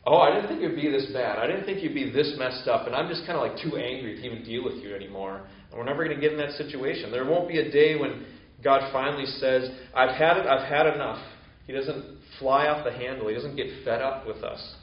Oh, 0.10 0.20
I 0.20 0.34
didn't 0.34 0.48
think 0.48 0.62
you'd 0.62 0.74
be 0.74 0.90
this 0.90 1.08
bad. 1.12 1.38
I 1.38 1.48
didn't 1.48 1.66
think 1.66 1.84
you'd 1.84 1.94
be 1.94 2.10
this 2.10 2.34
messed 2.40 2.66
up. 2.70 2.88
And 2.88 2.96
I'm 2.96 3.10
just 3.10 3.28
kind 3.28 3.38
of 3.38 3.44
like 3.44 3.62
too 3.62 3.76
angry 3.76 4.16
to 4.16 4.22
even 4.22 4.42
deal 4.42 4.64
with 4.64 4.76
you 4.76 4.96
anymore. 4.96 5.46
And 5.70 5.78
we're 5.78 5.84
never 5.84 6.06
going 6.06 6.16
to 6.16 6.22
get 6.22 6.32
in 6.32 6.38
that 6.38 6.52
situation. 6.52 7.12
There 7.12 7.26
won't 7.26 7.50
be 7.50 7.60
a 7.60 7.70
day 7.70 8.00
when 8.00 8.26
God 8.64 8.90
finally 8.94 9.26
says, 9.26 9.70
I've 9.94 10.16
had 10.16 10.38
it, 10.38 10.48
I've 10.48 10.66
had 10.70 10.88
enough. 10.96 11.20
He 11.66 11.74
doesn't 11.74 12.20
fly 12.40 12.68
off 12.68 12.86
the 12.86 12.92
handle, 12.92 13.28
He 13.28 13.36
doesn't 13.36 13.58
get 13.58 13.68
fed 13.84 14.02
up 14.02 14.26
with 14.26 14.38
us. 14.38 14.76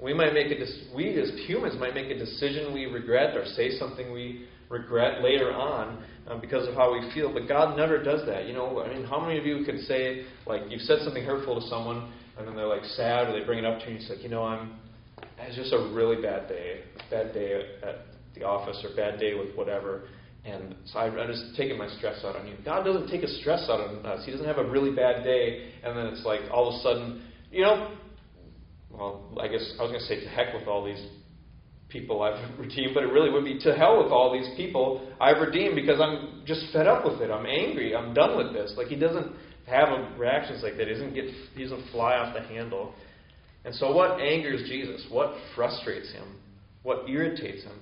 We 0.00 0.12
might 0.12 0.34
make 0.34 0.50
a 0.50 0.56
we 0.94 1.20
as 1.20 1.30
humans 1.46 1.76
might 1.78 1.94
make 1.94 2.10
a 2.10 2.18
decision 2.18 2.74
we 2.74 2.86
regret 2.86 3.36
or 3.36 3.46
say 3.46 3.78
something 3.78 4.12
we 4.12 4.46
regret 4.68 5.22
later 5.22 5.52
on 5.52 6.02
um, 6.26 6.40
because 6.40 6.66
of 6.66 6.74
how 6.74 6.92
we 6.92 7.12
feel, 7.14 7.32
but 7.32 7.46
God 7.46 7.76
never 7.76 8.02
does 8.02 8.26
that. 8.26 8.46
You 8.48 8.54
know, 8.54 8.82
I 8.82 8.92
mean, 8.92 9.04
how 9.04 9.20
many 9.20 9.38
of 9.38 9.46
you 9.46 9.64
could 9.64 9.78
say 9.82 10.24
like 10.48 10.62
you've 10.68 10.82
said 10.82 10.98
something 11.04 11.22
hurtful 11.22 11.60
to 11.60 11.66
someone 11.68 12.12
and 12.38 12.46
then 12.48 12.56
they're 12.56 12.66
like 12.66 12.84
sad 12.84 13.28
or 13.28 13.38
they 13.38 13.44
bring 13.44 13.58
it 13.58 13.64
up 13.64 13.78
to 13.80 13.84
you 13.86 13.92
and 13.92 14.00
it's 14.00 14.10
like, 14.10 14.22
you 14.22 14.28
know, 14.28 14.44
I'm 14.44 14.78
it's 15.38 15.56
just 15.56 15.72
a 15.72 15.90
really 15.92 16.20
bad 16.20 16.48
day, 16.48 16.82
bad 17.10 17.32
day 17.32 17.60
at 17.82 18.06
the 18.34 18.44
office 18.44 18.84
or 18.84 18.94
bad 18.96 19.18
day 19.18 19.34
with 19.34 19.54
whatever, 19.56 20.08
and 20.44 20.74
so 20.84 20.98
I, 20.98 21.06
I'm 21.06 21.30
just 21.30 21.56
taking 21.56 21.78
my 21.78 21.88
stress 21.96 22.24
out 22.24 22.36
on 22.36 22.46
you. 22.46 22.54
God 22.64 22.84
doesn't 22.84 23.08
take 23.08 23.22
his 23.22 23.40
stress 23.40 23.66
out 23.68 23.80
on 23.80 24.04
us. 24.04 24.24
He 24.24 24.32
doesn't 24.32 24.46
have 24.46 24.58
a 24.58 24.68
really 24.68 24.94
bad 24.94 25.24
day, 25.24 25.72
and 25.82 25.96
then 25.96 26.06
it's 26.06 26.24
like 26.24 26.40
all 26.52 26.68
of 26.68 26.74
a 26.74 26.82
sudden, 26.82 27.22
you 27.50 27.62
know, 27.62 27.96
well, 28.90 29.38
I 29.40 29.48
guess 29.48 29.74
I 29.78 29.82
was 29.82 29.90
going 29.90 30.00
to 30.00 30.06
say 30.06 30.20
to 30.20 30.28
heck 30.28 30.54
with 30.54 30.68
all 30.68 30.84
these 30.84 31.02
people 31.88 32.22
I've 32.22 32.58
redeemed, 32.58 32.92
but 32.94 33.02
it 33.02 33.12
really 33.12 33.30
would 33.30 33.44
be 33.44 33.58
to 33.60 33.74
hell 33.74 34.02
with 34.02 34.12
all 34.12 34.32
these 34.32 34.48
people 34.56 35.10
I've 35.20 35.40
redeemed 35.40 35.76
because 35.76 36.00
I'm 36.00 36.42
just 36.46 36.72
fed 36.72 36.86
up 36.86 37.04
with 37.04 37.20
it. 37.20 37.30
I'm 37.30 37.46
angry. 37.46 37.96
I'm 37.96 38.14
done 38.14 38.36
with 38.36 38.52
this. 38.52 38.74
Like 38.76 38.88
he 38.88 38.96
doesn't 38.96 39.32
have 39.66 40.18
reactions 40.18 40.62
like 40.62 40.76
that. 40.76 40.88
He 40.88 40.92
doesn't 40.92 41.14
get. 41.14 41.24
He 41.54 41.62
doesn't 41.62 41.90
fly 41.90 42.14
off 42.14 42.34
the 42.34 42.42
handle. 42.42 42.94
And 43.64 43.74
so, 43.74 43.94
what 43.94 44.20
angers 44.20 44.68
Jesus? 44.68 45.06
What 45.10 45.34
frustrates 45.54 46.12
him? 46.12 46.36
What 46.82 47.08
irritates 47.08 47.64
him? 47.64 47.78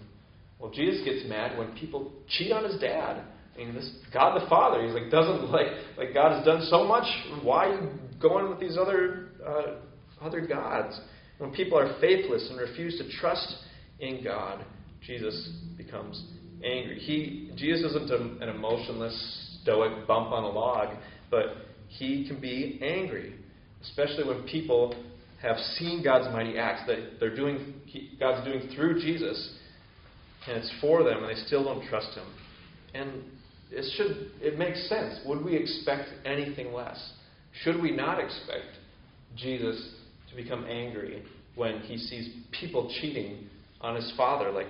Well, 0.60 0.70
Jesus 0.70 1.04
gets 1.04 1.28
mad 1.28 1.58
when 1.58 1.76
people 1.76 2.12
cheat 2.28 2.52
on 2.52 2.64
his 2.64 2.80
dad. 2.80 3.24
I 3.54 3.58
mean, 3.58 3.74
this 3.74 3.90
God 4.12 4.40
the 4.40 4.48
Father, 4.48 4.84
he's 4.84 4.94
like 4.94 5.10
doesn't 5.10 5.50
like 5.50 5.66
like 5.98 6.14
God 6.14 6.36
has 6.36 6.44
done 6.44 6.64
so 6.70 6.84
much. 6.86 7.04
Why 7.42 7.66
are 7.66 7.80
you 7.80 7.90
going 8.20 8.48
with 8.48 8.60
these 8.60 8.78
other 8.78 9.28
uh, 9.44 10.24
other 10.24 10.40
gods? 10.40 10.98
When 11.38 11.50
people 11.50 11.76
are 11.76 11.98
faithless 12.00 12.48
and 12.50 12.60
refuse 12.60 12.96
to 12.98 13.10
trust 13.18 13.56
in 13.98 14.22
God, 14.22 14.64
Jesus 15.04 15.50
becomes 15.76 16.24
angry. 16.64 17.00
He 17.00 17.50
Jesus 17.56 17.92
isn't 17.92 18.10
an 18.40 18.48
emotionless 18.48 19.58
stoic 19.62 20.06
bump 20.06 20.30
on 20.30 20.44
a 20.44 20.48
log, 20.48 20.96
but 21.30 21.56
he 21.98 22.26
can 22.26 22.40
be 22.40 22.78
angry, 22.82 23.34
especially 23.82 24.24
when 24.24 24.42
people 24.44 24.94
have 25.40 25.56
seen 25.76 26.02
God's 26.02 26.32
mighty 26.32 26.58
acts 26.58 26.82
that 26.86 27.18
they're 27.18 27.34
doing 27.34 27.74
God's 28.20 28.44
doing 28.46 28.70
through 28.74 29.00
Jesus 29.00 29.58
and 30.46 30.56
it's 30.56 30.72
for 30.80 31.04
them, 31.04 31.22
and 31.22 31.28
they 31.28 31.40
still 31.42 31.64
don't 31.64 31.86
trust 31.88 32.16
Him. 32.16 32.26
And 32.94 33.22
it 33.70 33.84
should 33.96 34.30
it 34.40 34.58
makes 34.58 34.88
sense. 34.88 35.20
Would 35.26 35.44
we 35.44 35.56
expect 35.56 36.08
anything 36.24 36.72
less? 36.72 37.12
Should 37.62 37.80
we 37.80 37.90
not 37.90 38.18
expect 38.18 38.78
Jesus 39.36 39.94
to 40.30 40.36
become 40.36 40.66
angry 40.68 41.22
when 41.54 41.80
he 41.80 41.98
sees 41.98 42.34
people 42.58 42.92
cheating 43.00 43.46
on 43.80 43.94
his 43.94 44.12
Father, 44.16 44.50
like 44.50 44.66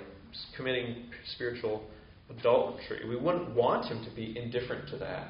committing 0.56 1.04
spiritual 1.34 1.84
adultery? 2.30 3.08
We 3.08 3.16
wouldn't 3.16 3.54
want 3.54 3.86
him 3.86 4.04
to 4.04 4.10
be 4.14 4.36
indifferent 4.38 4.88
to 4.90 4.98
that. 4.98 5.28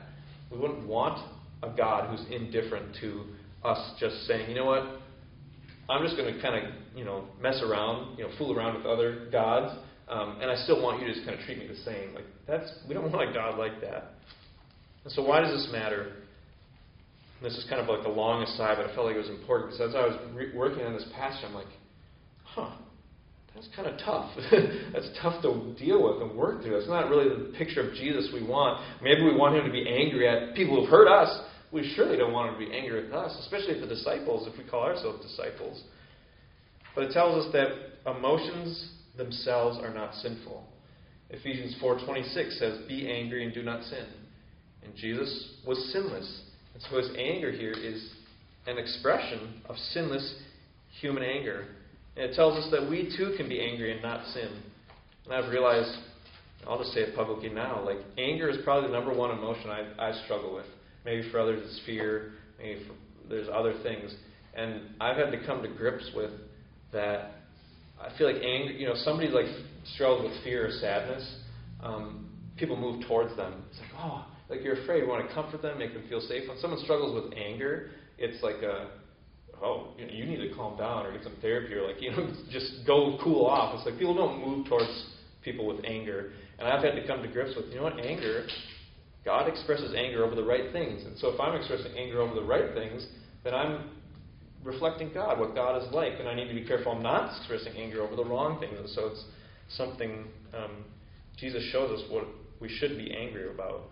We 0.50 0.59
wouldn't 0.59 0.87
want 0.87 1.18
a 1.62 1.70
God 1.77 2.11
who's 2.11 2.25
indifferent 2.31 2.96
to 3.01 3.25
us 3.64 3.94
just 4.01 4.27
saying, 4.27 4.48
you 4.48 4.57
know 4.57 4.64
what, 4.64 4.85
I'm 5.88 6.05
just 6.05 6.16
going 6.16 6.33
to 6.35 6.40
kind 6.42 6.66
of, 6.66 6.72
you 6.96 7.05
know, 7.05 7.25
mess 7.40 7.61
around, 7.64 8.18
you 8.18 8.25
know, 8.25 8.31
fool 8.38 8.57
around 8.57 8.77
with 8.77 8.87
other 8.87 9.29
gods 9.31 9.79
um, 10.12 10.38
and 10.42 10.51
I 10.51 10.57
still 10.57 10.83
want 10.83 11.01
you 11.01 11.07
to 11.07 11.14
just 11.14 11.25
kind 11.25 11.38
of 11.38 11.44
treat 11.46 11.59
me 11.59 11.66
the 11.66 11.77
same. 11.77 12.14
Like 12.14 12.25
that's 12.46 12.70
we 12.88 12.94
don't 12.94 13.11
want 13.12 13.31
a 13.31 13.33
God 13.33 13.59
like 13.59 13.81
that. 13.81 14.12
And 15.05 15.12
so 15.12 15.22
why 15.22 15.40
does 15.40 15.51
this 15.51 15.72
matter? 15.72 16.12
And 17.38 17.51
this 17.51 17.57
is 17.57 17.66
kind 17.68 17.81
of 17.81 17.88
like 17.88 18.07
a 18.07 18.11
long 18.11 18.42
aside, 18.42 18.77
but 18.77 18.90
I 18.90 18.94
felt 18.94 19.07
like 19.07 19.16
it 19.16 19.18
was 19.18 19.31
important 19.31 19.72
because 19.72 19.88
as 19.88 19.94
I 19.94 20.07
was 20.07 20.16
re- 20.35 20.55
working 20.55 20.85
on 20.85 20.92
this 20.92 21.07
passage, 21.14 21.44
I'm 21.44 21.55
like, 21.55 21.66
huh, 22.44 22.70
that's 23.55 23.68
kind 23.75 23.88
of 23.88 23.98
tough. 23.98 24.31
that's 24.92 25.09
tough 25.20 25.42
to 25.42 25.75
deal 25.79 26.03
with 26.05 26.22
and 26.22 26.37
work 26.37 26.62
through. 26.62 26.79
That's 26.79 26.88
not 26.88 27.09
really 27.09 27.29
the 27.29 27.57
picture 27.59 27.88
of 27.88 27.94
Jesus 27.94 28.31
we 28.33 28.46
want. 28.46 28.81
Maybe 29.03 29.22
we 29.22 29.35
want 29.35 29.57
him 29.57 29.64
to 29.64 29.72
be 29.72 29.88
angry 29.88 30.29
at 30.29 30.55
people 30.55 30.81
who've 30.81 30.90
hurt 30.90 31.09
us. 31.09 31.40
We 31.72 31.90
surely 31.96 32.18
don't 32.18 32.32
want 32.32 32.50
him 32.50 32.61
to 32.61 32.70
be 32.70 32.76
angry 32.76 33.02
with 33.02 33.12
us, 33.12 33.35
especially 33.40 33.80
the 33.80 33.87
disciples, 33.87 34.46
if 34.46 34.58
we 34.58 34.68
call 34.68 34.82
ourselves 34.82 35.24
disciples. 35.24 35.82
But 36.94 37.04
it 37.04 37.12
tells 37.12 37.46
us 37.46 37.52
that 37.52 38.11
emotions 38.11 38.90
themselves 39.16 39.78
are 39.78 39.92
not 39.92 40.14
sinful. 40.16 40.64
Ephesians 41.30 41.74
4:26 41.80 42.58
says, 42.58 42.78
"Be 42.87 43.11
angry 43.11 43.44
and 43.44 43.54
do 43.54 43.62
not 43.62 43.85
sin." 43.85 44.06
And 44.85 44.94
Jesus 44.94 45.56
was 45.64 45.82
sinless. 45.92 46.42
And 46.74 46.82
so 46.82 46.98
his 46.98 47.11
anger 47.16 47.50
here 47.50 47.72
is 47.72 48.11
an 48.66 48.78
expression 48.78 49.62
of 49.66 49.78
sinless 49.78 50.42
human 51.00 51.22
anger. 51.22 51.68
And 52.16 52.30
it 52.30 52.35
tells 52.35 52.62
us 52.62 52.70
that 52.70 52.88
we 52.88 53.14
too 53.16 53.35
can 53.37 53.48
be 53.48 53.61
angry 53.61 53.92
and 53.92 54.02
not 54.02 54.26
sin. 54.26 54.62
And 55.24 55.35
I've 55.35 55.50
realized, 55.50 55.96
I'll 56.66 56.78
just 56.78 56.92
say 56.92 57.00
it 57.00 57.14
publicly 57.14 57.48
now, 57.48 57.82
like 57.85 57.98
anger 58.18 58.48
is 58.48 58.58
probably 58.58 58.88
the 58.88 58.94
number 58.94 59.12
one 59.14 59.30
emotion 59.30 59.70
I, 59.70 60.11
I 60.11 60.12
struggle 60.24 60.54
with. 60.54 60.66
Maybe 61.04 61.30
for 61.30 61.40
others 61.40 61.62
it's 61.64 61.80
fear, 61.84 62.32
maybe 62.58 62.84
for, 62.86 62.94
there's 63.28 63.48
other 63.52 63.74
things. 63.82 64.14
And 64.54 64.82
I've 65.00 65.16
had 65.16 65.30
to 65.30 65.46
come 65.46 65.62
to 65.62 65.68
grips 65.68 66.10
with 66.14 66.30
that. 66.92 67.32
I 68.00 68.16
feel 68.18 68.32
like 68.32 68.42
anger, 68.42 68.72
you 68.72 68.86
know, 68.86 68.94
somebody 68.96 69.28
like 69.28 69.46
struggles 69.94 70.30
with 70.30 70.44
fear 70.44 70.66
or 70.66 70.70
sadness, 70.70 71.36
um, 71.82 72.28
people 72.56 72.76
move 72.76 73.04
towards 73.06 73.34
them. 73.36 73.64
It's 73.70 73.80
like, 73.80 73.90
oh, 73.98 74.26
like 74.48 74.62
you're 74.62 74.82
afraid. 74.82 75.02
You 75.02 75.08
want 75.08 75.26
to 75.26 75.34
comfort 75.34 75.62
them, 75.62 75.78
make 75.78 75.94
them 75.94 76.04
feel 76.08 76.20
safe. 76.20 76.48
When 76.48 76.58
someone 76.58 76.80
struggles 76.84 77.14
with 77.14 77.32
anger, 77.36 77.90
it's 78.18 78.42
like 78.42 78.56
a, 78.56 78.90
oh, 79.62 79.88
you, 79.98 80.06
know, 80.06 80.12
you 80.12 80.24
need 80.24 80.48
to 80.48 80.54
calm 80.54 80.76
down 80.76 81.06
or 81.06 81.12
get 81.12 81.22
some 81.22 81.36
therapy 81.40 81.74
or 81.74 81.86
like, 81.86 82.00
you 82.00 82.10
know, 82.10 82.32
just 82.52 82.86
go 82.86 83.18
cool 83.22 83.46
off. 83.46 83.74
It's 83.76 83.86
like 83.86 83.98
people 83.98 84.14
don't 84.14 84.46
move 84.46 84.66
towards 84.68 85.06
people 85.42 85.66
with 85.66 85.84
anger. 85.84 86.32
And 86.58 86.68
I've 86.68 86.84
had 86.84 86.94
to 86.94 87.06
come 87.06 87.22
to 87.22 87.28
grips 87.28 87.56
with, 87.56 87.66
you 87.66 87.76
know 87.76 87.84
what, 87.84 87.98
anger, 87.98 88.46
God 89.24 89.48
expresses 89.48 89.94
anger 89.96 90.24
over 90.24 90.35
the 90.35 90.44
right 90.44 90.72
things. 90.72 91.04
And 91.04 91.16
so 91.18 91.28
if 91.28 91.40
I'm 91.40 91.54
expressing 91.54 91.96
anger 91.96 92.20
over 92.20 92.35
the 92.35 92.42
right 92.42 92.74
things, 92.74 93.06
then 93.44 93.54
I'm 93.54 93.90
reflecting 94.64 95.12
God, 95.12 95.38
what 95.38 95.54
God 95.54 95.80
is 95.82 95.92
like. 95.92 96.14
And 96.18 96.28
I 96.28 96.35
need 96.35 96.48
to 96.48 96.54
be 96.54 96.64
careful 96.64 96.92
I'm 96.92 97.02
not 97.02 97.37
expressing 97.38 97.80
anger 97.80 98.02
over 98.02 98.16
the 98.16 98.24
wrong 98.24 98.58
things. 98.61 98.78
And 98.78 98.88
so 98.88 99.06
it's 99.08 99.24
something 99.76 100.24
um, 100.54 100.85
Jesus 101.38 101.62
shows 101.72 101.90
us 101.98 102.11
what 102.11 102.26
we 102.61 102.68
should 102.68 102.96
be 102.96 103.14
angry 103.14 103.52
about. 103.52 103.82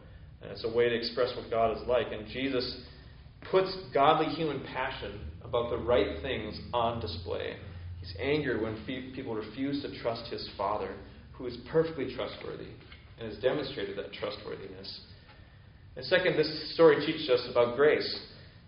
And 0.42 0.50
it's 0.50 0.64
a 0.64 0.72
way 0.72 0.88
to 0.88 0.94
express 0.94 1.34
what 1.36 1.50
God 1.50 1.76
is 1.76 1.86
like. 1.86 2.06
And 2.12 2.26
Jesus 2.28 2.82
puts 3.50 3.74
godly 3.94 4.26
human 4.34 4.62
passion 4.64 5.20
about 5.44 5.70
the 5.70 5.78
right 5.78 6.20
things 6.22 6.58
on 6.72 7.00
display. 7.00 7.56
He's 8.00 8.14
angered 8.20 8.62
when 8.62 8.76
people 9.14 9.34
refuse 9.34 9.82
to 9.82 10.00
trust 10.00 10.30
his 10.30 10.48
Father, 10.56 10.94
who 11.32 11.46
is 11.46 11.56
perfectly 11.70 12.14
trustworthy 12.14 12.68
and 13.18 13.30
has 13.30 13.40
demonstrated 13.42 13.96
that 13.98 14.12
trustworthiness. 14.12 15.00
And 15.96 16.04
second, 16.04 16.36
this 16.36 16.74
story 16.74 17.04
teaches 17.04 17.28
us 17.28 17.46
about 17.50 17.76
grace. 17.76 18.18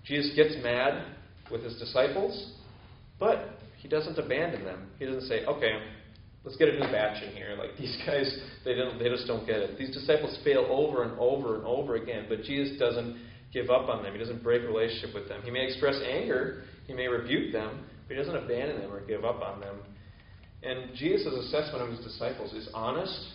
Jesus 0.05 0.35
gets 0.35 0.55
mad 0.63 1.05
with 1.51 1.63
his 1.63 1.77
disciples, 1.79 2.53
but 3.19 3.59
he 3.79 3.89
doesn't 3.89 4.19
abandon 4.19 4.65
them. 4.65 4.89
He 4.99 5.07
doesn't 5.07 5.29
say, 5.29 5.45
okay, 5.45 5.79
let's 6.45 6.57
get 6.57 6.69
a 6.69 6.73
new 6.73 6.91
batch 6.93 7.23
in 7.23 7.31
here. 7.31 7.57
Like 7.59 7.77
these 7.79 7.97
guys, 8.07 8.39
they 8.65 8.75
don't, 8.75 8.99
they 8.99 9.09
just 9.09 9.27
don't 9.27 9.47
get 9.47 9.57
it. 9.57 9.79
These 9.79 9.93
disciples 9.93 10.39
fail 10.45 10.67
over 10.69 11.05
and 11.05 11.19
over 11.19 11.57
and 11.57 11.65
over 11.65 11.97
again, 11.97 12.27
but 12.29 12.43
Jesus 12.43 12.79
doesn't 12.79 13.17
give 13.53 13.71
up 13.71 13.89
on 13.89 14.03
them. 14.03 14.13
He 14.13 14.19
doesn't 14.19 14.43
break 14.43 14.63
relationship 14.63 15.15
with 15.15 15.29
them. 15.29 15.43
He 15.43 15.51
may 15.51 15.67
express 15.67 16.01
anger, 16.09 16.65
he 16.87 16.95
may 16.95 17.07
rebuke 17.07 17.53
them, 17.53 17.85
but 18.09 18.17
he 18.17 18.23
doesn't 18.23 18.37
abandon 18.37 18.81
them 18.81 18.93
or 18.93 19.05
give 19.07 19.25
up 19.25 19.41
on 19.43 19.61
them. 19.61 19.77
And 20.63 20.95
Jesus' 20.95 21.27
assessment 21.27 21.83
of 21.83 21.91
his 21.91 22.01
disciples 22.01 22.53
is 22.53 22.69
honest 22.73 23.29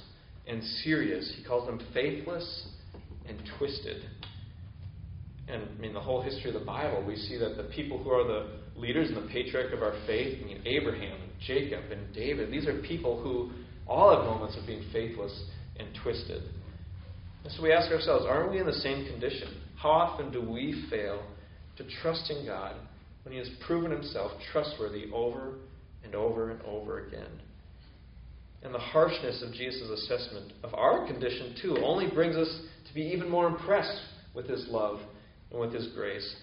and 0.48 0.64
serious. 0.84 1.34
He 1.38 1.44
calls 1.44 1.68
them 1.68 1.80
faithless 1.94 2.68
and 3.28 3.40
twisted. 3.58 4.04
And 5.48 5.64
I 5.64 5.82
mean, 5.82 5.94
the 5.94 6.02
whole 6.02 6.22
history 6.22 6.54
of 6.54 6.60
the 6.60 6.66
Bible, 6.66 7.04
we 7.06 7.16
see 7.16 7.38
that 7.38 7.56
the 7.56 7.70
people 7.76 8.02
who 8.04 8.10
are 8.10 8.28
the 8.28 8.48
leaders 8.76 9.10
and 9.10 9.18
the 9.18 9.32
patriarch 9.32 9.74
of 9.74 9.82
our 9.82 9.94
faith, 10.06 10.40
I 10.42 10.46
mean, 10.46 10.62
Abraham, 10.66 11.18
Jacob, 11.46 11.92
and 11.92 12.14
David, 12.14 12.52
these 12.52 12.68
are 12.68 12.82
people 12.82 13.22
who 13.22 13.52
all 13.88 14.16
have 14.16 14.26
moments 14.26 14.58
of 14.58 14.68
being 14.68 14.84
faithless 14.92 15.44
and 15.78 15.88
twisted. 16.04 16.44
And 17.44 17.54
so 17.54 17.64
we 17.64 17.72
ask 17.72 17.92
ourselves, 17.92 18.26
aren't 18.28 18.52
we 18.52 18.60
in 18.60 18.66
the 18.66 18.74
same 18.74 19.06
condition? 19.06 19.62
How 19.78 19.90
often 19.90 20.32
do 20.32 20.42
we 20.42 20.86
fail 20.90 21.24
to 21.78 21.86
trust 22.02 22.30
in 22.30 22.46
God 22.46 22.76
when 23.24 23.32
He 23.32 23.40
has 23.40 23.50
proven 23.66 23.92
Himself 23.92 24.32
trustworthy 24.52 25.06
over 25.14 25.54
and 26.04 26.14
over 26.14 26.52
and 26.52 26.62
over 26.64 27.08
again? 27.08 27.30
And 28.68 28.76
the 28.76 28.80
harshness 28.80 29.42
of 29.48 29.54
Jesus' 29.54 29.90
assessment 29.90 30.52
of 30.62 30.74
our 30.74 31.08
condition, 31.08 31.56
too, 31.62 31.78
only 31.86 32.10
brings 32.14 32.36
us 32.36 32.50
to 32.86 32.94
be 32.94 33.00
even 33.02 33.30
more 33.30 33.48
impressed 33.48 33.98
with 34.34 34.46
His 34.50 34.68
love 34.68 35.00
and 35.52 35.62
with 35.62 35.74
His 35.74 35.88
grace. 35.96 36.36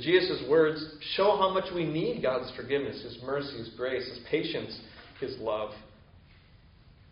Jesus' 0.00 0.44
words 0.48 0.80
show 1.16 1.36
how 1.36 1.52
much 1.52 1.64
we 1.74 1.84
need 1.84 2.22
God's 2.22 2.54
forgiveness, 2.54 3.02
His 3.02 3.18
mercy, 3.24 3.58
His 3.58 3.70
grace, 3.76 4.08
His 4.08 4.20
patience, 4.30 4.78
His 5.18 5.36
love. 5.40 5.72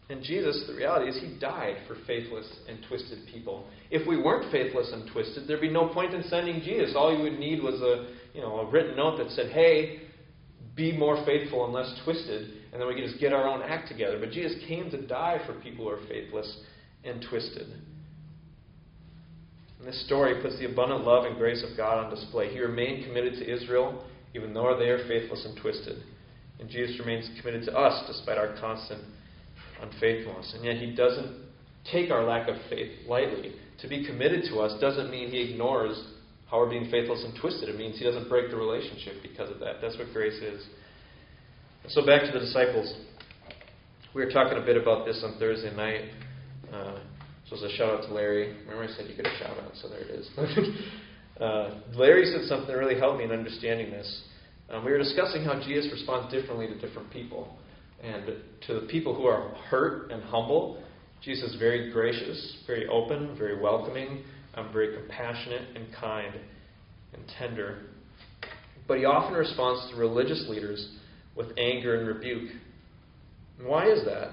And 0.09 0.23
Jesus, 0.23 0.65
the 0.69 0.77
reality 0.77 1.11
is, 1.11 1.21
He 1.21 1.37
died 1.41 1.79
for 1.89 1.97
faithless 2.07 2.47
and 2.69 2.79
twisted 2.87 3.27
people. 3.27 3.67
If 3.91 4.07
we 4.07 4.23
weren't 4.23 4.53
faithless 4.53 4.93
and 4.93 5.11
twisted, 5.11 5.49
there'd 5.49 5.61
be 5.61 5.69
no 5.69 5.89
point 5.89 6.15
in 6.15 6.23
sending 6.23 6.61
Jesus. 6.61 6.95
All 6.97 7.13
you 7.13 7.25
would 7.25 7.41
need 7.41 7.61
was 7.61 7.75
a, 7.81 8.07
you 8.37 8.41
know, 8.41 8.61
a 8.61 8.71
written 8.71 8.95
note 8.95 9.19
that 9.19 9.31
said, 9.33 9.51
hey, 9.51 10.03
be 10.77 10.97
more 10.97 11.25
faithful 11.27 11.65
and 11.65 11.75
less 11.75 11.93
twisted, 12.05 12.53
and 12.73 12.81
then 12.81 12.89
we 12.89 12.95
can 12.95 13.05
just 13.05 13.21
get 13.21 13.33
our 13.33 13.49
own 13.49 13.63
act 13.63 13.89
together. 13.89 14.19
But 14.19 14.31
Jesus 14.31 14.55
came 14.69 14.91
to 14.91 15.07
die 15.07 15.41
for 15.47 15.55
people 15.61 15.85
who 15.87 15.91
are 15.91 16.07
faithless 16.09 16.59
and 17.05 17.25
twisted. 17.29 17.67
And 19.79 19.89
this 19.89 20.05
story 20.07 20.41
puts 20.43 20.59
the 20.59 20.71
abundant 20.71 21.05
love 21.05 21.25
and 21.25 21.37
grace 21.37 21.65
of 21.69 21.77
God 21.77 22.05
on 22.05 22.11
display. 22.15 22.53
He 22.53 22.61
remained 22.61 23.07
committed 23.07 23.35
to 23.35 23.51
Israel, 23.51 24.05
even 24.35 24.53
though 24.55 24.77
they 24.79 24.91
are 24.91 25.07
faithless 25.09 25.45
and 25.47 25.59
twisted. 25.61 26.03
And 26.61 26.69
Jesus 26.69 26.99
remains 27.01 27.29
committed 27.41 27.65
to 27.65 27.77
us 27.77 28.05
despite 28.07 28.39
our 28.39 28.55
constant 28.61 29.03
unfaithfulness. 29.81 30.53
And 30.55 30.65
yet 30.65 30.77
he 30.77 30.95
doesn't 30.95 31.45
take 31.91 32.11
our 32.11 32.25
lack 32.25 32.49
of 32.49 32.57
faith 32.69 32.91
lightly. 33.09 33.55
To 33.81 33.89
be 33.89 34.05
committed 34.07 34.45
to 34.51 34.61
us 34.61 34.79
doesn't 34.81 35.11
mean 35.11 35.31
he 35.31 35.51
ignores 35.51 36.05
how 36.51 36.59
we're 36.59 36.69
being 36.69 36.91
faithless 36.91 37.25
and 37.25 37.35
twisted. 37.41 37.69
It 37.69 37.79
means 37.79 37.99
he 37.99 38.05
doesn't 38.05 38.29
break 38.29 38.51
the 38.51 38.57
relationship 38.57 39.15
because 39.23 39.51
of 39.51 39.61
that. 39.61 39.77
That's 39.81 39.97
what 39.97 40.13
grace 40.13 40.35
is. 40.35 40.67
So 41.89 42.07
back 42.07 42.23
to 42.23 42.31
the 42.33 42.39
disciples. 42.39 42.95
We 44.15 44.25
were 44.25 44.31
talking 44.31 44.59
a 44.59 44.65
bit 44.65 44.77
about 44.77 45.07
this 45.07 45.23
on 45.25 45.39
Thursday 45.39 45.75
night. 45.75 46.03
Uh, 46.73 47.01
so 47.49 47.57
it's 47.57 47.63
a 47.63 47.77
shout 47.77 47.99
out 47.99 48.07
to 48.07 48.15
Larry. 48.15 48.55
Remember, 48.61 48.85
I 48.85 48.87
said 48.89 49.09
you 49.09 49.17
could 49.17 49.27
have 49.27 49.37
shout 49.39 49.59
out, 49.59 49.73
so 49.75 49.89
there 49.89 50.01
it 50.01 50.11
is. 50.11 50.31
uh, 51.41 51.81
Larry 51.99 52.27
said 52.27 52.47
something 52.49 52.69
that 52.69 52.77
really 52.77 52.99
helped 52.99 53.19
me 53.19 53.25
in 53.25 53.33
understanding 53.33 53.91
this. 53.91 54.23
Um, 54.69 54.85
we 54.85 54.93
were 54.93 54.99
discussing 54.99 55.43
how 55.43 55.61
Jesus 55.61 55.91
responds 55.91 56.33
differently 56.33 56.69
to 56.69 56.79
different 56.79 57.11
people. 57.11 57.57
And 58.03 58.27
to 58.67 58.81
the 58.81 58.87
people 58.87 59.15
who 59.15 59.25
are 59.25 59.49
hurt 59.69 60.13
and 60.13 60.23
humble, 60.23 60.81
Jesus 61.23 61.51
is 61.51 61.59
very 61.59 61.91
gracious, 61.91 62.59
very 62.67 62.87
open, 62.87 63.37
very 63.37 63.61
welcoming, 63.61 64.23
um, 64.55 64.71
very 64.73 64.95
compassionate 64.97 65.77
and 65.77 65.87
kind 65.99 66.35
and 67.15 67.23
tender. 67.39 67.87
But 68.87 68.99
he 68.99 69.07
often 69.07 69.35
responds 69.35 69.91
to 69.91 69.97
religious 69.97 70.47
leaders 70.49 70.99
with 71.37 71.49
anger 71.59 71.99
and 71.99 72.07
rebuke. 72.07 72.51
And 73.59 73.69
why 73.69 73.91
is 73.91 74.05
that? 74.05 74.33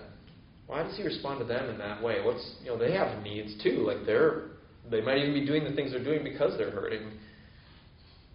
Why 0.67 0.83
does 0.83 0.97
he 0.97 1.03
respond 1.03 1.39
to 1.39 1.45
them 1.45 1.69
in 1.69 1.77
that 1.77 2.03
way? 2.03 2.17
What's 2.23 2.55
you 2.61 2.67
know 2.67 2.77
they 2.77 2.93
have 2.93 3.23
needs 3.23 3.61
too. 3.63 3.85
Like 3.87 4.05
they're 4.05 4.43
they 4.89 5.01
might 5.01 5.17
even 5.17 5.33
be 5.33 5.45
doing 5.45 5.63
the 5.63 5.73
things 5.73 5.91
they're 5.91 6.03
doing 6.03 6.23
because 6.23 6.57
they're 6.57 6.71
hurting. 6.71 7.11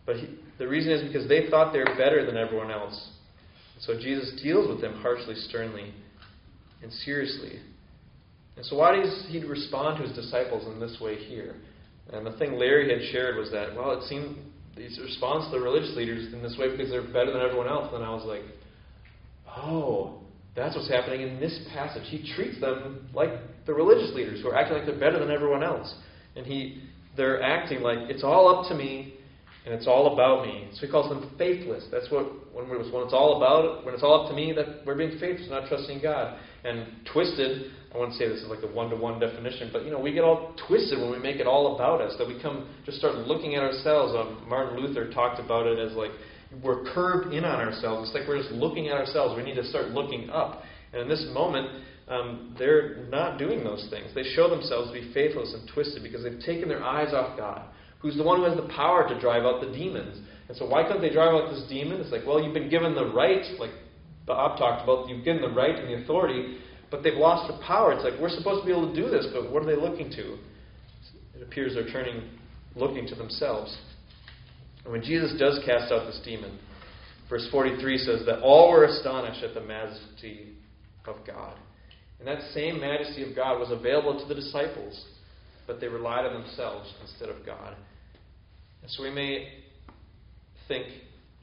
But 0.05 0.16
he, 0.16 0.38
the 0.59 0.68
reason 0.68 0.92
is 0.92 1.07
because 1.07 1.29
they 1.29 1.48
thought 1.51 1.72
they're 1.72 1.85
better 1.85 2.25
than 2.27 2.37
everyone 2.37 2.70
else. 2.70 3.11
So 3.81 3.98
Jesus 3.98 4.40
deals 4.42 4.68
with 4.68 4.81
them 4.81 5.01
harshly, 5.01 5.35
sternly, 5.35 5.92
and 6.83 6.92
seriously. 6.92 7.61
And 8.57 8.64
so 8.66 8.77
why 8.77 8.96
does 8.96 9.27
he 9.29 9.42
respond 9.42 9.98
to 9.98 10.09
his 10.09 10.14
disciples 10.14 10.66
in 10.72 10.79
this 10.79 10.98
way 11.01 11.16
here? 11.16 11.57
And 12.12 12.27
the 12.27 12.33
thing 12.33 12.59
Larry 12.59 12.90
had 12.90 13.11
shared 13.12 13.37
was 13.37 13.51
that, 13.53 13.75
well, 13.75 13.92
it 13.92 14.05
seemed 14.09 14.37
he 14.75 15.03
responds 15.03 15.47
to 15.47 15.59
the 15.59 15.61
religious 15.63 15.95
leaders 15.97 16.33
in 16.33 16.43
this 16.43 16.57
way 16.59 16.71
because 16.71 16.91
they're 16.91 17.03
better 17.03 17.33
than 17.33 17.43
everyone 17.43 17.69
else. 17.69 17.91
And 17.93 18.05
I 18.05 18.11
was 18.11 18.25
like, 18.25 18.43
oh, 19.47 20.21
that's 20.55 20.75
what's 20.77 20.89
happening 20.89 21.23
in 21.23 21.41
this 21.41 21.67
passage. 21.73 22.03
He 22.07 22.33
treats 22.35 22.61
them 22.61 23.09
like 23.15 23.31
the 23.67 23.73
religious 23.73 24.15
leaders 24.15 24.41
who 24.43 24.49
are 24.49 24.57
acting 24.57 24.77
like 24.77 24.87
they're 24.87 24.99
better 24.99 25.19
than 25.19 25.31
everyone 25.31 25.63
else. 25.63 25.95
And 26.37 26.47
he 26.47 26.83
they're 27.17 27.43
acting 27.43 27.83
like 27.83 27.99
it's 28.11 28.25
all 28.25 28.49
up 28.49 28.69
to 28.71 28.75
me 28.75 29.15
and 29.65 29.75
it's 29.75 29.87
all 29.87 30.15
about 30.15 30.47
me. 30.47 30.69
So 30.75 30.87
he 30.87 30.93
calls 30.93 31.09
them 31.09 31.35
faithless. 31.39 31.85
That's 31.91 32.11
what 32.11 32.27
when, 32.55 32.69
when 32.69 32.81
it's 32.81 33.13
all 33.13 33.37
about 33.37 33.85
when 33.85 33.95
it's 33.95 34.03
all 34.03 34.25
up 34.25 34.31
to 34.31 34.37
me 34.37 34.53
that 34.53 34.85
we're 34.87 34.97
being 34.97 35.19
faithless, 35.19 35.49
not 35.51 35.69
trusting 35.69 36.03
God. 36.03 36.39
And 36.64 36.87
twisted, 37.12 37.72
I 37.92 37.98
wouldn't 37.98 38.16
say 38.16 38.29
this 38.29 38.40
is 38.40 38.48
like 38.48 38.62
a 38.62 38.72
one 38.72 38.88
to 38.90 38.96
one 38.96 39.18
definition, 39.18 39.70
but 39.72 39.85
you 39.85 39.90
know, 39.90 39.98
we 39.98 40.12
get 40.12 40.22
all 40.22 40.55
twisted 40.66 40.98
when 41.01 41.11
we 41.11 41.18
make 41.18 41.37
it 41.37 41.46
all 41.46 41.75
about 41.75 42.01
us, 42.01 42.14
that 42.18 42.27
we 42.27 42.40
come 42.40 42.68
just 42.87 42.98
start 42.98 43.16
looking 43.16 43.57
at 43.57 43.62
ourselves. 43.62 44.14
Um, 44.16 44.48
Martin 44.48 44.79
Luther 44.79 45.11
talked 45.12 45.40
about 45.40 45.66
it 45.66 45.79
as 45.79 45.92
like 45.92 46.12
we're 46.62 46.85
curved 46.92 47.35
in 47.35 47.44
on 47.44 47.61
ourselves. 47.61 48.09
It's 48.09 48.18
like 48.18 48.29
we're 48.29 48.40
just 48.40 48.53
looking 48.53 48.88
at 48.88 48.96
ourselves. 48.96 49.37
We 49.37 49.42
need 49.42 49.57
to 49.57 49.64
start 49.64 49.88
looking 49.88 50.31
up. 50.31 50.62
And 50.92 51.03
in 51.03 51.09
this 51.09 51.27
moment, 51.33 51.68
um, 52.09 52.55
they're 52.59 53.05
not 53.09 53.38
doing 53.38 53.64
those 53.64 53.87
things. 53.90 54.14
They 54.14 54.25
show 54.35 54.51
themselves 54.51 54.88
to 54.88 54.94
be 54.94 55.12
faithless 55.14 55.55
and 55.55 55.68
twisted 55.72 56.03
because 56.03 56.22
they've 56.25 56.40
taken 56.40 56.68
their 56.68 56.83
eyes 56.83 57.14
off 57.14 57.37
God, 57.37 57.62
who's 58.01 58.16
the 58.16 58.22
one 58.22 58.38
who 58.38 58.44
has 58.44 58.57
the 58.57 58.68
power 58.75 59.09
to 59.09 59.18
drive 59.20 59.44
out 59.44 59.61
the 59.61 59.72
demons. 59.72 60.18
And 60.48 60.57
so, 60.57 60.66
why 60.66 60.83
couldn't 60.83 61.03
they 61.03 61.12
drive 61.12 61.35
out 61.35 61.51
this 61.51 61.64
demon? 61.68 62.01
It's 62.01 62.12
like, 62.12 62.27
well, 62.27 62.42
you've 62.42 62.55
been 62.55 62.68
given 62.68 62.94
the 62.94 63.07
right, 63.07 63.44
like 63.59 63.70
Bob 64.27 64.59
talked 64.59 64.83
about, 64.83 65.09
you've 65.09 65.25
given 65.25 65.43
the 65.43 65.51
right 65.51 65.75
and 65.77 65.89
the 65.89 66.03
authority, 66.03 66.59
but 66.91 67.03
they've 67.03 67.15
lost 67.15 67.51
the 67.53 67.59
power. 67.65 67.93
It's 67.93 68.05
like, 68.05 68.21
we're 68.21 68.29
supposed 68.29 68.63
to 68.63 68.67
be 68.67 68.73
able 68.73 68.95
to 68.95 69.01
do 69.01 69.11
this, 69.11 69.27
but 69.33 69.51
what 69.51 69.63
are 69.63 69.67
they 69.67 69.81
looking 69.81 70.11
to? 70.11 70.39
It 71.35 71.43
appears 71.43 71.75
they're 71.75 71.91
turning, 71.91 72.23
looking 72.77 73.07
to 73.09 73.15
themselves. 73.15 73.77
And 74.85 74.93
when 74.93 75.03
Jesus 75.03 75.39
does 75.39 75.61
cast 75.65 75.93
out 75.93 76.07
this 76.07 76.21
demon, 76.25 76.59
verse 77.29 77.49
43 77.51 77.99
says 77.99 78.27
that 78.27 78.41
all 78.41 78.71
were 78.71 78.85
astonished 78.85 79.43
at 79.43 79.55
the 79.55 79.61
majesty 79.61 80.53
of 81.07 81.17
God. 81.27 81.57
And 82.19 82.29
that 82.29 82.53
same 82.53 82.81
majesty 82.81 83.29
of 83.29 83.35
God 83.35 83.59
was 83.59 83.71
available 83.73 84.21
to 84.21 84.27
the 84.27 84.35
disciples, 84.35 85.05
but 85.67 85.81
they 85.81 85.89
relied 85.89 86.25
on 86.27 86.43
themselves 86.43 86.93
instead 87.01 87.29
of 87.29 87.45
God. 87.45 87.75
And 88.83 88.91
so 88.91 89.03
we 89.03 89.11
may 89.11 89.49
think 90.69 90.87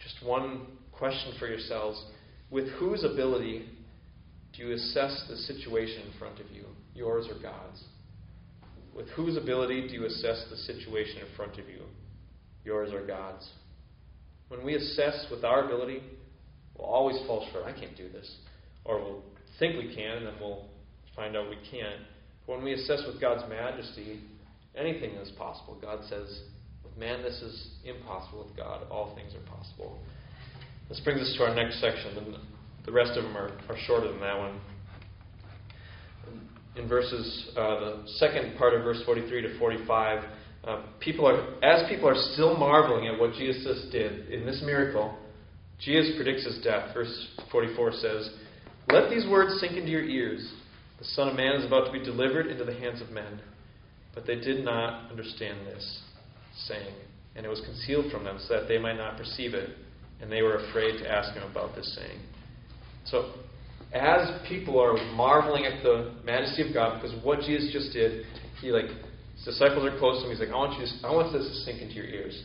just 0.01 0.23
one 0.25 0.67
question 0.93 1.33
for 1.39 1.47
yourselves 1.47 2.01
with 2.51 2.67
whose 2.79 3.03
ability 3.03 3.69
do 4.53 4.63
you 4.63 4.73
assess 4.73 5.25
the 5.29 5.37
situation 5.37 6.03
in 6.11 6.19
front 6.19 6.39
of 6.39 6.49
you, 6.51 6.65
yours 6.95 7.27
or 7.29 7.41
God's? 7.41 7.83
With 8.95 9.07
whose 9.09 9.37
ability 9.37 9.87
do 9.87 9.93
you 9.93 10.05
assess 10.05 10.45
the 10.49 10.57
situation 10.57 11.19
in 11.19 11.35
front 11.35 11.53
of 11.53 11.69
you, 11.69 11.81
yours 12.65 12.91
or 12.93 13.05
God's? 13.05 13.47
When 14.49 14.65
we 14.65 14.75
assess 14.75 15.27
with 15.29 15.43
our 15.43 15.65
ability, 15.65 16.01
we'll 16.77 16.87
always 16.87 17.17
fall 17.27 17.47
short. 17.51 17.65
I 17.65 17.79
can't 17.79 17.95
do 17.95 18.09
this. 18.09 18.37
Or 18.83 18.97
we'll 18.97 19.23
think 19.59 19.77
we 19.77 19.93
can, 19.95 20.17
and 20.17 20.27
then 20.27 20.33
we'll 20.41 20.65
find 21.15 21.37
out 21.37 21.49
we 21.49 21.57
can't. 21.69 22.01
But 22.47 22.55
when 22.55 22.65
we 22.65 22.73
assess 22.73 23.03
with 23.05 23.21
God's 23.21 23.47
majesty, 23.47 24.21
anything 24.75 25.11
is 25.11 25.29
possible. 25.37 25.77
God 25.79 25.99
says, 26.09 26.41
with 26.83 26.97
man, 26.97 27.21
this 27.21 27.41
is 27.41 27.69
impossible. 27.85 28.45
With 28.47 28.57
God, 28.57 28.87
all 28.89 29.15
things 29.15 29.33
are 29.35 29.55
possible. 29.55 29.99
This 30.89 30.99
brings 31.01 31.21
us 31.21 31.33
to 31.37 31.43
our 31.43 31.55
next 31.55 31.79
section. 31.79 32.17
And 32.17 32.35
the 32.85 32.91
rest 32.91 33.11
of 33.15 33.23
them 33.23 33.37
are, 33.37 33.51
are 33.69 33.77
shorter 33.85 34.11
than 34.11 34.19
that 34.21 34.37
one. 34.37 34.59
In 36.75 36.87
verses, 36.87 37.51
uh, 37.55 37.61
the 37.61 38.03
second 38.17 38.57
part 38.57 38.73
of 38.73 38.83
verse 38.83 39.01
43 39.05 39.41
to 39.43 39.59
45, 39.59 40.23
uh, 40.63 40.81
people 40.99 41.27
are, 41.27 41.63
as 41.63 41.87
people 41.89 42.07
are 42.09 42.15
still 42.33 42.57
marveling 42.57 43.07
at 43.07 43.19
what 43.19 43.33
Jesus 43.33 43.87
did 43.91 44.29
in 44.29 44.45
this 44.45 44.61
miracle, 44.65 45.17
Jesus 45.79 46.15
predicts 46.15 46.45
his 46.45 46.59
death. 46.63 46.93
Verse 46.93 47.27
44 47.51 47.91
says, 47.93 48.29
Let 48.89 49.09
these 49.09 49.27
words 49.27 49.59
sink 49.59 49.73
into 49.73 49.89
your 49.89 50.03
ears. 50.03 50.53
The 50.97 51.05
Son 51.05 51.29
of 51.29 51.35
Man 51.35 51.55
is 51.55 51.65
about 51.65 51.85
to 51.85 51.91
be 51.91 52.03
delivered 52.03 52.47
into 52.47 52.65
the 52.65 52.73
hands 52.73 53.01
of 53.01 53.09
men. 53.09 53.39
But 54.13 54.25
they 54.25 54.35
did 54.35 54.65
not 54.65 55.09
understand 55.11 55.65
this 55.67 56.01
saying, 56.67 56.93
and 57.35 57.45
it 57.45 57.49
was 57.49 57.61
concealed 57.61 58.11
from 58.11 58.23
them 58.23 58.37
so 58.47 58.59
that 58.59 58.67
they 58.67 58.77
might 58.77 58.97
not 58.97 59.17
perceive 59.17 59.53
it, 59.53 59.69
and 60.21 60.31
they 60.31 60.41
were 60.41 60.57
afraid 60.57 60.97
to 60.99 61.09
ask 61.09 61.33
him 61.33 61.43
about 61.49 61.75
this 61.75 61.95
saying. 61.95 62.19
So, 63.05 63.33
as 63.93 64.29
people 64.47 64.79
are 64.79 64.93
marveling 65.15 65.65
at 65.65 65.81
the 65.81 66.13
majesty 66.23 66.67
of 66.67 66.73
God, 66.73 67.01
because 67.01 67.15
what 67.23 67.39
Jesus 67.41 67.71
just 67.73 67.91
did, 67.93 68.25
he 68.61 68.71
like 68.71 68.85
his 69.35 69.45
disciples 69.45 69.85
are 69.85 69.97
close 69.97 70.21
to 70.21 70.25
him. 70.25 70.31
He's 70.31 70.39
like, 70.39 70.49
I 70.49 70.57
want 70.57 70.79
you, 70.79 70.85
to, 70.85 71.07
I 71.07 71.11
want 71.11 71.33
this 71.33 71.47
to 71.47 71.55
sink 71.65 71.81
into 71.81 71.95
your 71.95 72.05
ears. 72.05 72.43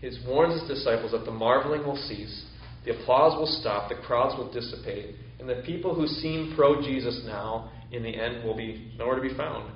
He 0.00 0.10
warns 0.26 0.60
his 0.60 0.68
disciples 0.68 1.12
that 1.12 1.24
the 1.24 1.30
marveling 1.30 1.84
will 1.84 1.96
cease, 1.96 2.46
the 2.84 2.98
applause 2.98 3.36
will 3.38 3.46
stop, 3.60 3.88
the 3.88 3.94
crowds 3.94 4.36
will 4.36 4.52
dissipate, 4.52 5.14
and 5.38 5.48
the 5.48 5.62
people 5.64 5.94
who 5.94 6.06
seem 6.06 6.54
pro 6.56 6.82
Jesus 6.82 7.22
now, 7.26 7.70
in 7.92 8.02
the 8.02 8.10
end, 8.10 8.44
will 8.44 8.56
be 8.56 8.92
nowhere 8.98 9.16
to 9.16 9.22
be 9.22 9.34
found. 9.36 9.70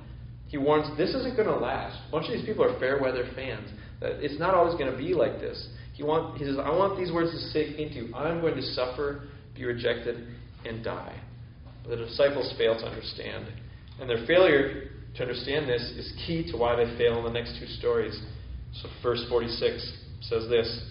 He 0.49 0.59
warns 0.59 0.97
this 0.97 1.15
isn't 1.15 1.37
going 1.37 1.49
to 1.49 1.57
last. 1.57 1.97
A 2.09 2.11
bunch 2.11 2.27
of 2.27 2.33
these 2.33 2.45
people 2.45 2.65
are 2.65 2.79
fair 2.81 3.01
weather 3.01 3.25
fans. 3.37 3.71
That 4.01 4.25
it's 4.25 4.39
not 4.39 4.55
always 4.55 4.75
going 4.75 4.91
to 4.91 4.99
be 4.99 5.15
like 5.15 5.41
this. 5.41 5.69
He, 6.01 6.07
want, 6.07 6.39
he 6.39 6.47
says, 6.47 6.57
I 6.57 6.71
want 6.71 6.97
these 6.97 7.13
words 7.13 7.31
to 7.31 7.39
sink 7.53 7.79
into 7.79 7.97
you. 7.97 8.15
I'm 8.15 8.41
going 8.41 8.55
to 8.55 8.63
suffer, 8.73 9.29
be 9.55 9.67
rejected, 9.67 10.29
and 10.65 10.83
die. 10.83 11.15
But 11.83 11.91
the 11.91 12.07
disciples 12.07 12.55
fail 12.57 12.73
to 12.73 12.87
understand. 12.87 13.45
And 14.01 14.09
their 14.09 14.25
failure 14.27 14.93
to 15.17 15.21
understand 15.21 15.69
this 15.69 15.83
is 15.83 16.11
key 16.27 16.51
to 16.53 16.57
why 16.57 16.75
they 16.75 16.97
fail 16.97 17.19
in 17.19 17.25
the 17.25 17.31
next 17.31 17.61
two 17.61 17.67
stories. 17.67 18.19
So, 18.81 18.89
verse 19.03 19.23
46 19.29 19.93
says 20.23 20.49
this, 20.49 20.85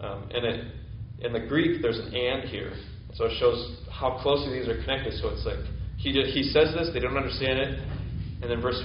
um, 0.00 0.28
and 0.34 0.44
it, 0.44 0.74
in 1.20 1.32
the 1.32 1.46
Greek, 1.46 1.80
there's 1.80 2.00
an 2.00 2.12
and 2.12 2.48
here. 2.48 2.72
So 3.14 3.26
it 3.26 3.38
shows 3.38 3.76
how 3.92 4.18
closely 4.22 4.58
these 4.58 4.66
are 4.66 4.80
connected. 4.82 5.14
So 5.22 5.28
it's 5.28 5.46
like, 5.46 5.62
he, 5.98 6.10
he 6.10 6.42
says 6.50 6.74
this, 6.74 6.90
they 6.92 6.98
don't 6.98 7.16
understand 7.16 7.60
it. 7.60 7.78
And 8.42 8.50
then 8.50 8.60
verse 8.60 8.82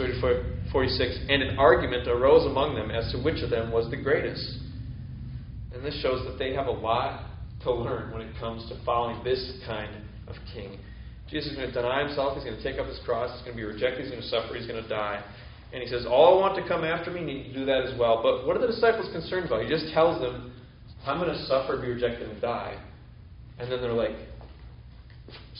46, 0.71 1.19
and 1.29 1.41
an 1.41 1.57
argument 1.57 2.07
arose 2.07 2.45
among 2.45 2.75
them 2.75 2.91
as 2.91 3.11
to 3.13 3.17
which 3.17 3.41
of 3.41 3.49
them 3.49 3.71
was 3.71 3.89
the 3.89 3.97
greatest. 3.97 4.66
And 5.77 5.85
this 5.85 6.01
shows 6.01 6.25
that 6.25 6.39
they 6.39 6.53
have 6.55 6.65
a 6.65 6.71
lot 6.71 7.29
to 7.61 7.71
learn 7.71 8.11
when 8.11 8.21
it 8.21 8.33
comes 8.39 8.67
to 8.69 8.83
following 8.83 9.23
this 9.23 9.61
kind 9.67 9.93
of 10.27 10.35
king. 10.51 10.79
Jesus 11.29 11.51
is 11.51 11.57
going 11.57 11.67
to 11.67 11.73
deny 11.73 12.07
himself. 12.07 12.33
He's 12.33 12.45
going 12.45 12.57
to 12.57 12.63
take 12.63 12.79
up 12.79 12.87
his 12.87 12.99
cross. 13.05 13.29
He's 13.37 13.45
going 13.45 13.55
to 13.55 13.61
be 13.61 13.67
rejected. 13.67 14.01
He's 14.01 14.09
going 14.09 14.23
to 14.23 14.27
suffer. 14.27 14.55
He's 14.55 14.65
going 14.65 14.81
to 14.81 14.89
die. 14.89 15.21
And 15.71 15.83
he 15.83 15.87
says, 15.87 16.07
All 16.09 16.39
want 16.39 16.55
to 16.57 16.67
come 16.67 16.83
after 16.83 17.11
me 17.11 17.21
need 17.21 17.53
to 17.53 17.53
do 17.53 17.65
that 17.65 17.85
as 17.85 17.93
well. 17.99 18.23
But 18.23 18.47
what 18.47 18.57
are 18.57 18.59
the 18.59 18.73
disciples 18.73 19.11
concerned 19.11 19.45
about? 19.45 19.61
He 19.61 19.69
just 19.69 19.93
tells 19.93 20.19
them, 20.19 20.51
I'm 21.05 21.19
going 21.19 21.29
to 21.29 21.45
suffer, 21.45 21.77
be 21.79 21.89
rejected, 21.89 22.27
and 22.27 22.41
die. 22.41 22.81
And 23.59 23.71
then 23.71 23.81
they're 23.81 23.93
like, 23.93 24.15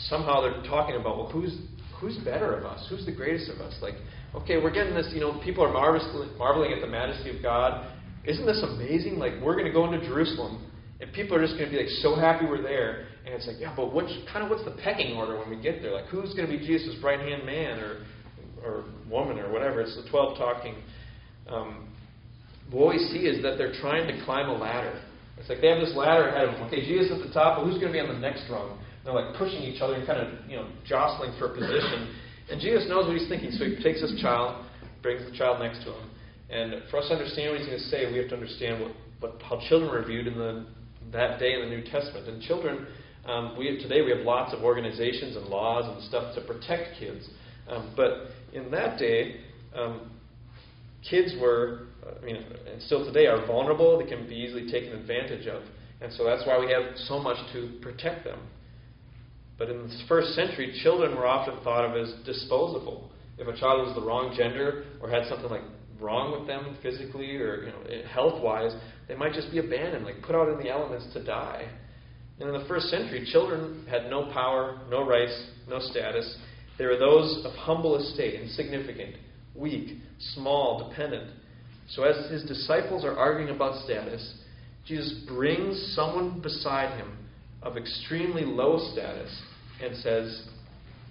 somehow 0.10 0.41
they're 0.41 0.63
talking 0.63 0.95
about, 0.95 1.17
well, 1.17 1.30
who's 1.30 1.53
who's 1.99 2.17
better 2.17 2.56
of 2.56 2.65
us? 2.65 2.86
Who's 2.89 3.06
the 3.06 3.12
greatest 3.12 3.49
of 3.49 3.60
us? 3.60 3.75
Like, 3.82 3.95
okay, 4.36 4.58
we're 4.58 4.71
getting 4.71 4.93
this, 4.93 5.10
you 5.13 5.19
know, 5.19 5.41
people 5.43 5.63
are 5.63 5.73
marveling 5.73 6.73
at 6.73 6.82
the 6.82 6.88
majesty 6.88 7.36
of 7.36 7.41
God. 7.41 7.91
Isn't 8.28 8.46
this 8.46 8.62
amazing? 8.62 9.18
Like, 9.18 9.34
we're 9.42 9.54
going 9.54 9.66
to 9.66 9.72
go 9.72 9.92
into 9.92 10.06
Jerusalem, 10.06 10.70
and 11.00 11.12
people 11.13 11.38
are 11.38 11.42
just 11.42 11.58
going 11.58 11.72
to 11.72 11.72
be 11.72 11.82
like 11.82 11.92
so 12.04 12.16
happy 12.16 12.46
we're 12.46 12.62
there. 12.62 13.08
And 13.26 13.34
it's 13.34 13.48
like, 13.48 13.58
yeah, 13.60 13.74
but 13.76 13.94
which 13.94 14.10
kind 14.32 14.44
of 14.44 14.50
what's 14.50 14.66
the 14.66 14.76
pecking 14.84 15.16
order 15.16 15.40
when 15.40 15.50
we 15.50 15.62
get 15.62 15.82
there? 15.82 15.94
Like, 15.94 16.06
who's 16.06 16.34
going 16.34 16.50
to 16.50 16.58
be 16.58 16.66
Jesus' 16.66 16.96
right 17.02 17.20
hand 17.20 17.46
man 17.46 17.80
or 17.80 18.06
or 18.63 18.84
woman 19.10 19.40
or 19.40 19.52
whatever? 19.52 19.82
It's 19.82 19.96
the 19.96 20.10
twelve 20.10 20.38
talking. 20.38 20.76
Um, 21.48 21.88
what 22.70 22.90
we 22.90 23.00
see 23.00 23.24
is 23.28 23.42
that 23.44 23.58
they're 23.58 23.74
trying 23.80 24.08
to 24.08 24.26
climb 24.26 24.50
a 24.50 24.58
ladder. 24.58 25.02
It's 25.38 25.48
like 25.48 25.62
they 25.62 25.70
have 25.70 25.80
this 25.80 25.96
ladder 25.96 26.28
ahead 26.28 26.50
of 26.50 26.56
them. 26.56 26.63
Okay, 26.68 26.84
Jesus 26.86 27.12
at 27.16 27.26
the 27.26 27.34
top, 27.34 27.60
but 27.60 27.66
who's 27.66 27.80
going 27.80 27.88
to 27.88 27.96
be 27.96 28.00
on 28.00 28.10
the 28.10 28.20
next 28.20 28.44
rung? 28.52 28.78
They're 29.06 29.13
like 29.13 29.38
pushing 29.38 29.63
each 29.63 29.82
other 29.82 29.94
and 29.96 30.06
kind 30.06 30.20
of 30.20 30.50
you 30.50 30.58
know 30.58 30.68
jostling 30.86 31.32
for 31.40 31.48
position. 31.48 32.12
And 32.50 32.60
Jesus 32.60 32.88
knows 32.90 33.08
what 33.08 33.16
he's 33.16 33.30
thinking, 33.30 33.52
so 33.52 33.63
he 33.63 33.76
takes 33.84 34.02
his 34.02 34.20
child, 34.20 34.66
brings 35.02 35.24
the 35.30 35.36
child 35.38 35.60
next 35.60 35.84
to 35.86 35.94
him. 35.94 36.07
And 36.49 36.83
for 36.89 36.97
us 36.97 37.07
to 37.10 37.15
understand 37.15 37.51
what 37.51 37.60
he's 37.60 37.67
going 37.67 37.79
to 37.79 37.86
say, 37.86 38.12
we 38.12 38.17
have 38.19 38.29
to 38.29 38.36
understand 38.36 38.81
what, 38.81 38.91
what 39.19 39.41
how 39.41 39.60
children 39.67 39.91
were 39.91 40.03
viewed 40.05 40.27
in 40.27 40.38
the 40.38 40.65
that 41.12 41.39
day 41.39 41.53
in 41.53 41.62
the 41.62 41.75
New 41.75 41.83
Testament. 41.83 42.27
And 42.27 42.41
children 42.41 42.88
um, 43.27 43.55
we 43.57 43.67
have, 43.67 43.79
today 43.79 44.01
we 44.01 44.12
have 44.12 44.21
lots 44.21 44.53
of 44.53 44.63
organizations 44.63 45.36
and 45.36 45.47
laws 45.47 45.86
and 45.86 46.03
stuff 46.07 46.33
to 46.36 46.41
protect 46.41 46.97
kids, 46.97 47.27
um, 47.67 47.93
but 47.95 48.27
in 48.53 48.71
that 48.71 48.97
day, 48.97 49.41
um, 49.75 50.12
kids 51.07 51.33
were, 51.39 51.88
I 52.21 52.23
mean, 52.23 52.38
and 52.71 52.81
still 52.81 53.03
today 53.03 53.27
are 53.27 53.45
vulnerable. 53.45 53.99
They 53.99 54.10
can 54.10 54.27
be 54.27 54.36
easily 54.36 54.71
taken 54.71 54.93
advantage 54.93 55.45
of, 55.47 55.62
and 55.99 56.13
so 56.13 56.23
that's 56.23 56.47
why 56.47 56.57
we 56.57 56.71
have 56.71 56.95
so 56.95 57.19
much 57.19 57.38
to 57.51 57.77
protect 57.81 58.23
them. 58.23 58.39
But 59.57 59.69
in 59.69 59.77
the 59.77 59.93
first 60.07 60.29
century, 60.29 60.79
children 60.81 61.15
were 61.17 61.27
often 61.27 61.62
thought 61.63 61.83
of 61.83 61.97
as 61.97 62.13
disposable. 62.25 63.12
If 63.38 63.47
a 63.47 63.60
child 63.60 63.88
was 63.88 63.95
the 63.95 64.07
wrong 64.07 64.33
gender 64.38 64.86
or 65.01 65.10
had 65.10 65.27
something 65.27 65.49
like 65.49 65.63
wrong 65.99 66.38
with 66.38 66.47
them 66.47 66.77
physically 66.81 67.38
or 67.38 67.63
you 67.63 67.67
know, 67.67 68.07
health 68.10 68.41
wise, 68.41 68.73
they 69.07 69.15
might 69.15 69.33
just 69.33 69.51
be 69.51 69.60
abandoned, 69.60 70.05
like 70.05 70.21
put 70.21 70.36
out 70.36 70.49
in 70.49 70.57
the 70.60 70.69
elements 70.69 71.07
to 71.13 71.23
die. 71.23 71.67
And 72.39 72.49
in 72.49 72.60
the 72.60 72.67
first 72.67 72.88
century, 72.88 73.27
children 73.31 73.86
had 73.89 74.10
no 74.10 74.31
power, 74.31 74.79
no 74.89 75.07
rights, 75.07 75.49
no 75.67 75.79
status. 75.79 76.38
They 76.77 76.86
were 76.86 76.97
those 76.97 77.43
of 77.45 77.53
humble 77.53 77.97
estate, 77.97 78.39
insignificant, 78.39 79.15
weak, 79.55 79.97
small, 80.36 80.88
dependent. 80.89 81.31
So 81.89 82.03
as 82.03 82.29
his 82.29 82.43
disciples 82.43 83.03
are 83.03 83.17
arguing 83.17 83.55
about 83.55 83.83
status, 83.83 84.36
Jesus 84.86 85.13
brings 85.27 85.93
someone 85.95 86.41
beside 86.41 86.97
him 86.97 87.17
of 87.63 87.75
extremely 87.75 88.43
low 88.43 88.91
status 88.93 89.41
and 89.81 89.95
says 89.97 90.47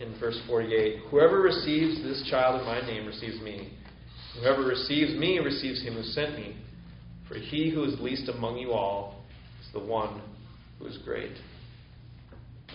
in 0.01 0.18
verse 0.20 0.40
48 0.46 1.01
Whoever 1.11 1.40
receives 1.40 2.03
this 2.03 2.27
child 2.31 2.61
in 2.61 2.66
my 2.66 2.81
name 2.81 3.07
receives 3.07 3.40
me. 3.40 3.72
Whoever 4.40 4.62
receives 4.62 5.12
me 5.12 5.38
receives 5.38 5.83
him 5.83 5.94
who 5.94 6.03
sent 6.03 6.37
me. 6.37 6.57
For 7.29 7.35
he 7.35 7.70
who 7.70 7.85
is 7.85 7.99
least 8.01 8.29
among 8.29 8.59
you 8.59 8.72
all 8.72 9.25
is 9.61 9.72
the 9.72 9.81
one 9.81 10.20
who 10.79 10.87
is 10.87 10.99
great. 11.05 11.33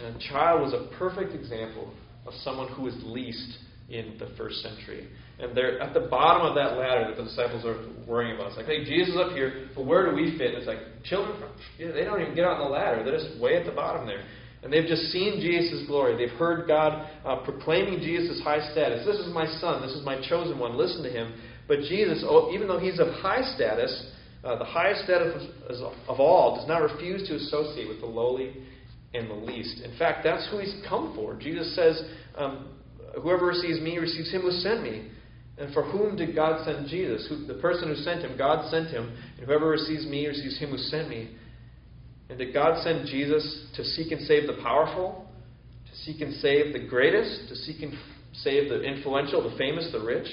And 0.04 0.16
a 0.16 0.20
child 0.20 0.62
was 0.62 0.74
a 0.74 0.96
perfect 0.98 1.34
example 1.34 1.94
of 2.26 2.34
someone 2.44 2.70
who 2.74 2.88
is 2.88 2.96
least 3.04 3.60
in 3.90 4.16
the 4.20 4.30
first 4.38 4.58
century. 4.62 5.08
And 5.40 5.56
they're 5.56 5.80
at 5.82 5.94
the 5.94 6.02
bottom 6.02 6.46
of 6.46 6.56
that 6.56 6.78
ladder 6.78 7.08
that 7.08 7.18
the 7.18 7.24
disciples 7.24 7.66
are 7.66 7.78
worrying 8.08 8.36
about. 8.36 8.50
It's 8.50 8.58
like, 8.58 8.68
hey, 8.68 8.84
Jesus 8.86 9.16
is 9.16 9.20
up 9.20 9.32
here, 9.32 9.70
but 9.76 9.86
where 9.86 10.10
do 10.10 10.16
we 10.16 10.38
fit? 10.38 10.54
And 10.54 10.58
it's 10.58 10.68
like, 10.68 10.80
children, 11.04 11.38
they 11.78 12.04
don't 12.04 12.22
even 12.22 12.36
get 12.36 12.46
on 12.46 12.60
the 12.60 12.70
ladder. 12.70 13.04
They're 13.04 13.18
just 13.18 13.40
way 13.40 13.58
at 13.58 13.66
the 13.66 13.72
bottom 13.72 14.06
there. 14.06 14.24
And 14.64 14.72
they've 14.72 14.86
just 14.86 15.12
seen 15.12 15.42
Jesus' 15.42 15.88
glory. 15.88 16.16
They've 16.16 16.38
heard 16.38 16.68
God 16.68 17.10
uh, 17.26 17.38
proclaiming 17.38 18.00
Jesus' 18.00 18.40
high 18.44 18.72
status. 18.72 19.06
This 19.06 19.18
is 19.18 19.34
my 19.34 19.48
son. 19.60 19.82
This 19.82 19.92
is 19.92 20.06
my 20.06 20.22
chosen 20.30 20.60
one. 20.60 20.78
Listen 20.78 21.02
to 21.04 21.10
him. 21.10 21.34
But 21.72 21.84
Jesus, 21.88 22.22
oh, 22.28 22.52
even 22.54 22.68
though 22.68 22.80
he's 22.80 23.00
of 23.00 23.08
high 23.08 23.44
status, 23.56 24.08
uh, 24.44 24.58
the 24.58 24.66
highest 24.66 25.06
status 25.06 25.42
of 25.70 26.20
all, 26.20 26.58
does 26.58 26.68
not 26.68 26.82
refuse 26.82 27.26
to 27.30 27.36
associate 27.36 27.88
with 27.88 28.02
the 28.02 28.08
lowly 28.08 28.58
and 29.14 29.30
the 29.30 29.36
least. 29.36 29.80
In 29.80 29.98
fact, 29.98 30.26
that's 30.26 30.46
who 30.52 30.58
he's 30.58 30.76
come 30.90 31.16
for. 31.16 31.34
Jesus 31.34 31.74
says, 31.74 32.04
um, 32.36 32.78
Whoever 33.24 33.46
receives 33.46 33.80
me 33.80 34.00
receives 34.00 34.34
him 34.34 34.42
who 34.42 34.52
sent 34.52 34.84
me. 34.84 35.12
And 35.58 35.74
for 35.74 35.84
whom 35.84 36.18
did 36.18 36.36
God 36.36 36.66
send 36.66 36.90
Jesus? 36.90 37.26
Who, 37.30 37.48
the 37.48 37.62
person 37.62 37.88
who 37.88 37.96
sent 37.96 38.20
him, 38.20 38.38
God 38.38 38.70
sent 38.70 38.90
him. 38.90 39.10
And 39.38 39.46
whoever 39.46 39.70
receives 39.70 40.06
me 40.06 40.28
receives 40.28 40.60
him 40.60 40.72
who 40.72 40.78
sent 40.78 41.08
me. 41.08 41.38
And 42.30 42.38
did 42.38 42.54
God 42.54 42.84
send 42.84 43.08
Jesus 43.08 43.68
to 43.78 43.86
seek 43.86 44.12
and 44.12 44.20
save 44.28 44.46
the 44.46 44.62
powerful? 44.62 45.26
To 45.90 45.98
seek 46.04 46.20
and 46.20 46.34
save 46.34 46.74
the 46.74 46.86
greatest? 46.86 47.48
To 47.48 47.56
seek 47.56 47.82
and 47.82 47.94
save 48.34 48.68
the 48.68 48.82
influential, 48.82 49.50
the 49.50 49.58
famous, 49.58 49.90
the 49.94 50.04
rich? 50.04 50.28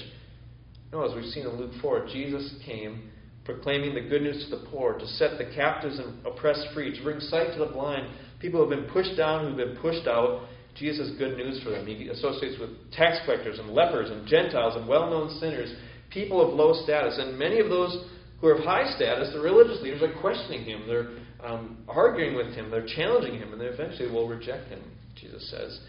No, 0.93 1.05
as 1.05 1.15
we've 1.15 1.31
seen 1.33 1.45
in 1.45 1.57
Luke 1.57 1.73
4, 1.83 2.07
Jesus 2.07 2.55
came 2.65 3.11
proclaiming 3.45 3.95
the 3.95 4.09
good 4.09 4.23
news 4.23 4.47
to 4.49 4.57
the 4.57 4.67
poor, 4.71 4.99
to 4.99 5.07
set 5.07 5.39
the 5.39 5.51
captives 5.55 5.99
and 5.99 6.25
oppressed 6.27 6.67
free, 6.75 6.97
to 6.97 7.03
bring 7.03 7.21
sight 7.21 7.53
to 7.53 7.59
the 7.59 7.73
blind, 7.73 8.09
people 8.41 8.63
who 8.63 8.71
have 8.71 8.79
been 8.79 8.91
pushed 8.91 9.17
down, 9.17 9.45
who 9.45 9.59
have 9.59 9.69
been 9.69 9.77
pushed 9.83 10.07
out. 10.07 10.47
Jesus 10.75 11.09
has 11.09 11.19
good 11.19 11.37
news 11.37 11.61
for 11.63 11.71
them. 11.71 11.87
He 11.87 12.09
associates 12.09 12.61
with 12.61 12.71
tax 12.93 13.19
collectors 13.25 13.59
and 13.59 13.71
lepers 13.71 14.11
and 14.11 14.27
Gentiles 14.27 14.75
and 14.77 14.87
well 14.87 15.11
known 15.11 15.39
sinners, 15.41 15.75
people 16.11 16.47
of 16.47 16.55
low 16.55 16.83
status. 16.85 17.19
And 17.19 17.39
many 17.39 17.59
of 17.59 17.69
those 17.69 18.07
who 18.41 18.47
are 18.47 18.55
of 18.55 18.65
high 18.65 18.95
status, 18.95 19.33
the 19.33 19.41
religious 19.41 19.83
leaders, 19.83 20.03
are 20.03 20.21
questioning 20.21 20.65
him. 20.65 20.87
They're 20.87 21.09
um, 21.43 21.79
arguing 21.89 22.37
with 22.37 22.55
him. 22.55 22.71
They're 22.71 22.87
challenging 22.87 23.35
him. 23.39 23.53
And 23.53 23.61
they 23.61 23.67
eventually 23.67 24.11
will 24.11 24.29
reject 24.29 24.69
him, 24.69 24.81
Jesus 25.17 25.51
says. 25.51 25.81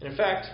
And 0.00 0.10
in 0.10 0.16
fact, 0.16 0.46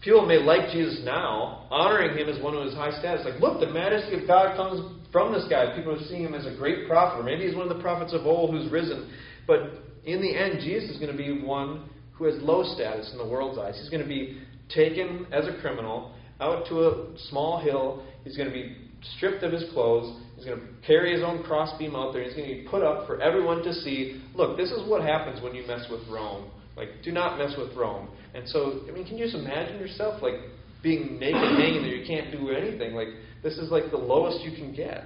people 0.00 0.26
may 0.26 0.38
like 0.38 0.70
Jesus 0.70 1.00
now, 1.04 1.66
honoring 1.70 2.16
him 2.16 2.28
as 2.28 2.42
one 2.42 2.54
who 2.54 2.62
is 2.62 2.74
high 2.74 2.96
status. 2.98 3.24
Like, 3.24 3.40
look, 3.40 3.60
the 3.60 3.70
majesty 3.72 4.20
of 4.20 4.26
God 4.26 4.56
comes 4.56 4.98
from 5.12 5.32
this 5.32 5.46
guy. 5.48 5.74
People 5.76 5.92
are 5.92 6.04
seeing 6.08 6.22
him 6.22 6.34
as 6.34 6.46
a 6.46 6.54
great 6.56 6.86
prophet, 6.86 7.20
or 7.20 7.22
maybe 7.22 7.46
he's 7.46 7.56
one 7.56 7.68
of 7.68 7.76
the 7.76 7.82
prophets 7.82 8.12
of 8.12 8.26
old 8.26 8.50
who's 8.50 8.70
risen. 8.70 9.10
But 9.46 9.60
in 10.04 10.20
the 10.20 10.36
end, 10.36 10.60
Jesus 10.60 10.90
is 10.90 10.96
going 10.98 11.12
to 11.12 11.16
be 11.16 11.42
one 11.44 11.88
who 12.12 12.24
has 12.24 12.34
low 12.42 12.62
status 12.74 13.10
in 13.12 13.18
the 13.18 13.26
world's 13.26 13.58
eyes. 13.58 13.78
He's 13.80 13.90
going 13.90 14.02
to 14.02 14.08
be 14.08 14.40
taken 14.68 15.26
as 15.32 15.46
a 15.46 15.60
criminal 15.60 16.14
out 16.40 16.66
to 16.68 16.86
a 16.86 17.18
small 17.30 17.60
hill. 17.60 18.04
He's 18.24 18.36
going 18.36 18.48
to 18.48 18.54
be 18.54 18.76
stripped 19.16 19.42
of 19.42 19.52
his 19.52 19.64
clothes. 19.72 20.20
He's 20.36 20.44
going 20.44 20.58
to 20.58 20.66
carry 20.86 21.12
his 21.12 21.22
own 21.22 21.42
crossbeam 21.42 21.96
out 21.96 22.12
there. 22.12 22.22
He's 22.22 22.34
going 22.34 22.48
to 22.48 22.54
be 22.54 22.68
put 22.68 22.82
up 22.82 23.06
for 23.06 23.20
everyone 23.20 23.62
to 23.62 23.72
see. 23.72 24.22
Look, 24.34 24.56
this 24.56 24.70
is 24.70 24.88
what 24.88 25.02
happens 25.02 25.42
when 25.42 25.54
you 25.54 25.66
mess 25.66 25.86
with 25.90 26.00
Rome. 26.08 26.50
Like, 26.76 26.88
do 27.02 27.10
not 27.10 27.38
mess 27.38 27.54
with 27.58 27.76
Rome. 27.76 28.08
And 28.34 28.48
so, 28.48 28.80
I 28.88 28.92
mean, 28.92 29.06
can 29.06 29.18
you 29.18 29.24
just 29.24 29.36
imagine 29.36 29.78
yourself, 29.78 30.22
like, 30.22 30.34
being 30.82 31.18
naked, 31.18 31.34
hanging 31.34 31.82
there? 31.82 31.94
You 31.94 32.06
can't 32.06 32.30
do 32.30 32.50
anything. 32.50 32.94
Like, 32.94 33.08
this 33.42 33.58
is 33.58 33.70
like 33.70 33.90
the 33.90 33.98
lowest 33.98 34.44
you 34.44 34.52
can 34.52 34.74
get. 34.74 35.04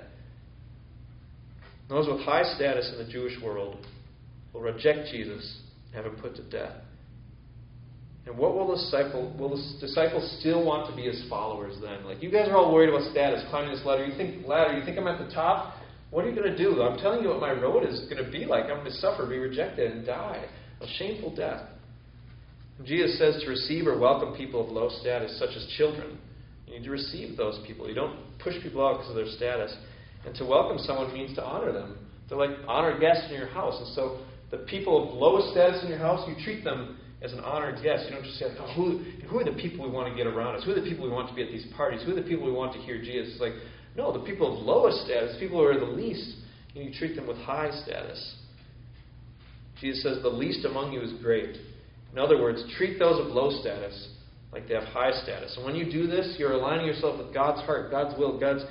Those 1.88 2.08
with 2.08 2.20
high 2.20 2.42
status 2.56 2.90
in 2.92 3.04
the 3.04 3.12
Jewish 3.12 3.34
world 3.42 3.84
will 4.52 4.62
reject 4.62 5.10
Jesus 5.10 5.60
and 5.86 6.04
have 6.04 6.12
him 6.12 6.20
put 6.20 6.36
to 6.36 6.42
death. 6.50 6.76
And 8.24 8.38
what 8.38 8.54
will 8.54 8.68
the 8.68 8.76
disciple 8.76 9.34
will 9.38 9.50
the 9.50 9.80
disciples 9.80 10.36
still 10.38 10.64
want 10.64 10.88
to 10.88 10.96
be 10.96 11.02
his 11.02 11.24
followers 11.28 11.74
then? 11.82 12.04
Like 12.04 12.22
you 12.22 12.30
guys 12.30 12.48
are 12.48 12.56
all 12.56 12.72
worried 12.72 12.88
about 12.88 13.10
status, 13.10 13.44
climbing 13.50 13.74
this 13.74 13.84
ladder. 13.84 14.06
You 14.06 14.16
think 14.16 14.46
ladder, 14.46 14.78
you 14.78 14.84
think 14.84 14.96
I'm 14.96 15.08
at 15.08 15.18
the 15.18 15.34
top? 15.34 15.74
What 16.10 16.24
are 16.24 16.30
you 16.30 16.36
going 16.36 16.50
to 16.50 16.56
do? 16.56 16.82
I'm 16.82 16.98
telling 16.98 17.22
you 17.22 17.30
what 17.30 17.40
my 17.40 17.52
road 17.52 17.84
is 17.88 18.00
going 18.08 18.24
to 18.24 18.30
be 18.30 18.44
like. 18.44 18.64
I'm 18.64 18.80
going 18.80 18.84
to 18.84 18.92
suffer, 18.92 19.26
be 19.26 19.38
rejected, 19.38 19.90
and 19.90 20.06
die. 20.06 20.44
A 20.80 20.86
shameful 20.98 21.34
death. 21.34 21.62
Jesus 22.84 23.18
says 23.18 23.42
to 23.42 23.48
receive 23.48 23.86
or 23.86 23.98
welcome 23.98 24.34
people 24.36 24.64
of 24.64 24.72
low 24.72 24.88
status, 25.00 25.38
such 25.38 25.50
as 25.56 25.66
children. 25.76 26.18
You 26.66 26.74
need 26.74 26.84
to 26.84 26.90
receive 26.90 27.36
those 27.36 27.60
people. 27.66 27.88
You 27.88 27.94
don't 27.94 28.18
push 28.38 28.54
people 28.62 28.84
out 28.86 28.98
because 28.98 29.10
of 29.10 29.16
their 29.16 29.28
status. 29.28 29.74
And 30.24 30.34
to 30.36 30.44
welcome 30.44 30.78
someone 30.78 31.12
means 31.12 31.34
to 31.36 31.44
honor 31.44 31.72
them. 31.72 31.98
They're 32.28 32.38
like 32.38 32.56
honored 32.66 33.00
guests 33.00 33.26
in 33.28 33.36
your 33.36 33.48
house. 33.48 33.76
And 33.78 33.94
so 33.94 34.24
the 34.50 34.64
people 34.66 35.08
of 35.08 35.14
lowest 35.14 35.50
status 35.50 35.82
in 35.82 35.90
your 35.90 35.98
house, 35.98 36.26
you 36.28 36.34
treat 36.44 36.64
them 36.64 36.98
as 37.22 37.32
an 37.32 37.40
honored 37.40 37.82
guest. 37.82 38.06
You 38.08 38.16
don't 38.16 38.24
just 38.24 38.38
say, 38.38 38.46
oh, 38.58 38.72
who, 38.74 38.98
who 39.28 39.38
are 39.38 39.44
the 39.44 39.52
people 39.60 39.84
we 39.84 39.90
want 39.90 40.08
to 40.08 40.16
get 40.16 40.26
around 40.26 40.56
us? 40.56 40.64
Who 40.64 40.72
are 40.72 40.80
the 40.80 40.88
people 40.88 41.04
we 41.04 41.10
want 41.10 41.28
to 41.28 41.34
be 41.34 41.42
at 41.42 41.50
these 41.50 41.66
parties? 41.76 42.02
Who 42.04 42.12
are 42.12 42.20
the 42.20 42.26
people 42.28 42.46
we 42.46 42.52
want 42.52 42.72
to 42.72 42.78
hear 42.80 42.98
Jesus? 42.98 43.34
It's 43.34 43.40
like, 43.40 43.52
no, 43.96 44.12
the 44.12 44.24
people 44.24 44.56
of 44.56 44.64
lowest 44.64 45.04
status, 45.04 45.36
people 45.38 45.58
who 45.58 45.66
are 45.66 45.78
the 45.78 45.84
least, 45.84 46.36
you 46.74 46.90
treat 46.98 47.14
them 47.14 47.26
with 47.26 47.36
high 47.38 47.70
status. 47.82 48.36
Jesus 49.80 50.02
says, 50.02 50.22
the 50.22 50.28
least 50.28 50.64
among 50.64 50.92
you 50.92 51.02
is 51.02 51.12
great. 51.22 51.56
In 52.12 52.18
other 52.18 52.40
words, 52.40 52.62
treat 52.76 52.98
those 52.98 53.18
of 53.24 53.32
low 53.32 53.50
status 53.60 54.08
like 54.52 54.68
they 54.68 54.74
have 54.74 54.84
high 54.84 55.12
status. 55.22 55.54
And 55.56 55.64
when 55.64 55.74
you 55.74 55.90
do 55.90 56.06
this, 56.06 56.36
you're 56.38 56.52
aligning 56.52 56.86
yourself 56.86 57.18
with 57.18 57.32
God's 57.32 57.62
heart, 57.62 57.90
God's 57.90 58.18
will, 58.18 58.38
God's 58.38 58.64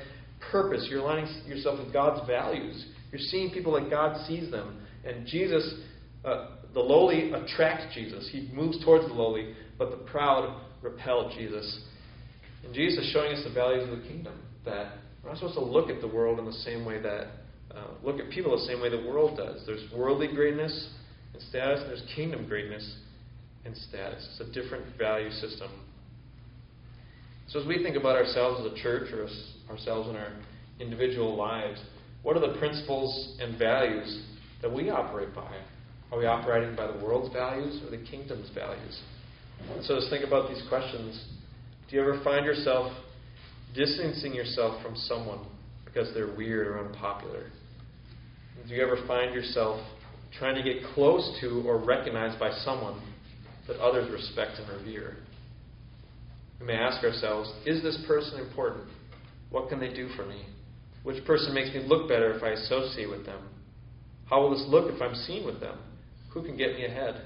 purpose. 0.52 0.88
You're 0.90 1.00
aligning 1.00 1.28
yourself 1.48 1.80
with 1.84 1.92
God's 1.92 2.26
values. 2.28 2.86
You're 3.12 3.20
seeing 3.20 3.50
people 3.50 3.74
like 3.74 3.90
God 3.90 4.26
sees 4.28 4.52
them. 4.52 4.82
And 5.04 5.26
Jesus, 5.26 5.74
uh, 6.24 6.50
the 6.74 6.80
lowly 6.80 7.32
attract 7.32 7.94
Jesus. 7.94 8.30
He 8.32 8.50
moves 8.54 8.84
towards 8.86 9.08
the 9.08 9.14
lowly, 9.14 9.56
but 9.80 9.90
the 9.90 9.98
proud 9.98 10.62
repel 10.84 11.32
Jesus. 11.36 11.84
And 12.64 12.74
Jesus 12.76 13.06
is 13.06 13.12
showing 13.12 13.34
us 13.34 13.44
the 13.44 13.54
values 13.54 13.90
of 13.90 13.98
the 14.00 14.08
kingdom. 14.08 14.40
That 14.66 14.94
we're 15.24 15.30
not 15.30 15.40
supposed 15.40 15.58
to 15.58 15.66
look 15.66 15.90
at 15.90 16.00
the 16.00 16.08
world 16.08 16.38
in 16.38 16.46
the 16.46 16.54
same 16.54 16.86
way 16.86 17.02
that, 17.02 17.28
uh, 17.76 17.88
look 18.04 18.20
at 18.20 18.30
people 18.30 18.52
the 18.52 18.66
same 18.66 18.82
way 18.82 18.90
the 18.90 19.08
world 19.08 19.36
does. 19.36 19.64
There's 19.66 19.84
worldly 19.96 20.28
greatness 20.28 20.90
and 21.34 21.42
status, 21.42 21.82
and 21.82 21.90
there's 21.90 22.04
kingdom 22.16 22.48
greatness 22.48 22.98
and 23.66 23.76
status. 23.76 24.28
It's 24.32 24.50
a 24.50 24.54
different 24.54 24.98
value 24.98 25.32
system. 25.32 25.70
So 27.48 27.60
as 27.60 27.68
we 27.68 27.84
think 27.84 27.96
about 27.96 28.16
ourselves 28.16 28.66
as 28.66 28.72
a 28.72 28.82
church 28.82 29.12
or 29.12 29.28
ourselves 29.70 30.10
in 30.10 30.16
our 30.16 30.32
individual 30.80 31.36
lives, 31.36 31.80
what 32.24 32.38
are 32.38 32.40
the 32.40 32.58
principles 32.60 33.38
and 33.40 33.58
values 33.58 34.24
that 34.62 34.72
we 34.72 34.90
operate 34.90 35.34
by? 35.36 35.56
Are 36.12 36.20
we 36.20 36.26
operating 36.26 36.76
by 36.76 36.88
the 36.88 37.04
world's 37.04 37.34
values 37.34 37.82
or 37.84 37.92
the 37.92 38.04
kingdom's 38.06 38.50
values? 38.54 39.02
So 39.82 39.94
let's 39.94 40.10
think 40.10 40.26
about 40.26 40.50
these 40.50 40.64
questions. 40.70 41.26
Do 41.90 41.96
you 41.96 42.02
ever 42.02 42.22
find 42.24 42.46
yourself 42.46 42.92
distancing 43.76 44.34
yourself 44.34 44.82
from 44.84 44.96
someone 44.96 45.40
because 45.86 46.14
they're 46.14 46.36
weird 46.36 46.68
or 46.68 46.86
unpopular? 46.86 47.48
Do 48.68 48.74
you 48.76 48.84
ever 48.84 48.98
find 49.08 49.34
yourself 49.34 49.80
trying 50.38 50.56
to 50.56 50.64
get 50.64 50.84
close 50.94 51.38
to 51.42 51.64
or 51.66 51.78
recognized 51.78 52.40
by 52.40 52.52
someone 52.64 53.02
that 53.68 53.80
others 53.80 54.12
respect 54.12 54.60
and 54.60 54.70
revere? 54.80 55.18
We 56.60 56.68
may 56.68 56.76
ask 56.76 57.04
ourselves 57.04 57.52
Is 57.66 57.82
this 57.82 58.04
person 58.08 58.40
important? 58.40 58.86
What 59.50 59.70
can 59.70 59.80
they 59.80 59.94
do 59.94 60.10
for 60.16 60.26
me? 60.26 60.46
Which 61.04 61.26
person 61.26 61.54
makes 61.54 61.74
me 61.74 61.84
look 61.86 62.08
better 62.08 62.32
if 62.34 62.44
I 62.44 62.50
associate 62.50 63.10
with 63.10 63.26
them? 63.26 63.42
How 64.30 64.42
will 64.42 64.52
this 64.52 64.66
look 64.68 64.94
if 64.94 65.02
I'm 65.02 65.16
seen 65.16 65.46
with 65.46 65.60
them? 65.60 65.78
Who 66.34 66.44
can 66.44 66.56
get 66.56 66.76
me 66.76 66.86
ahead? 66.86 67.22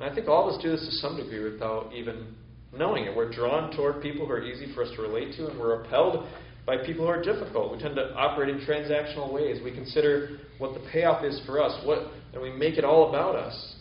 And 0.00 0.10
I 0.10 0.14
think 0.14 0.28
all 0.28 0.48
of 0.48 0.54
us 0.54 0.62
do 0.62 0.70
this 0.70 0.84
to 0.84 0.92
some 0.92 1.16
degree 1.16 1.44
without 1.52 1.92
even 1.94 2.34
knowing 2.76 3.04
it. 3.04 3.14
We're 3.14 3.30
drawn 3.30 3.74
toward 3.76 4.02
people 4.02 4.26
who 4.26 4.32
are 4.32 4.42
easy 4.42 4.72
for 4.74 4.82
us 4.82 4.90
to 4.96 5.02
relate 5.02 5.36
to, 5.36 5.48
and 5.48 5.60
we're 5.60 5.78
repelled 5.78 6.26
by 6.66 6.78
people 6.78 7.04
who 7.04 7.10
are 7.10 7.22
difficult. 7.22 7.72
We 7.72 7.78
tend 7.78 7.96
to 7.96 8.14
operate 8.14 8.48
in 8.48 8.60
transactional 8.66 9.32
ways. 9.32 9.60
We 9.62 9.72
consider 9.72 10.38
what 10.58 10.74
the 10.74 10.80
payoff 10.90 11.24
is 11.24 11.40
for 11.46 11.62
us, 11.62 11.78
what, 11.84 12.08
and 12.32 12.42
we 12.42 12.50
make 12.50 12.78
it 12.78 12.84
all 12.84 13.10
about 13.10 13.36
us. 13.36 13.76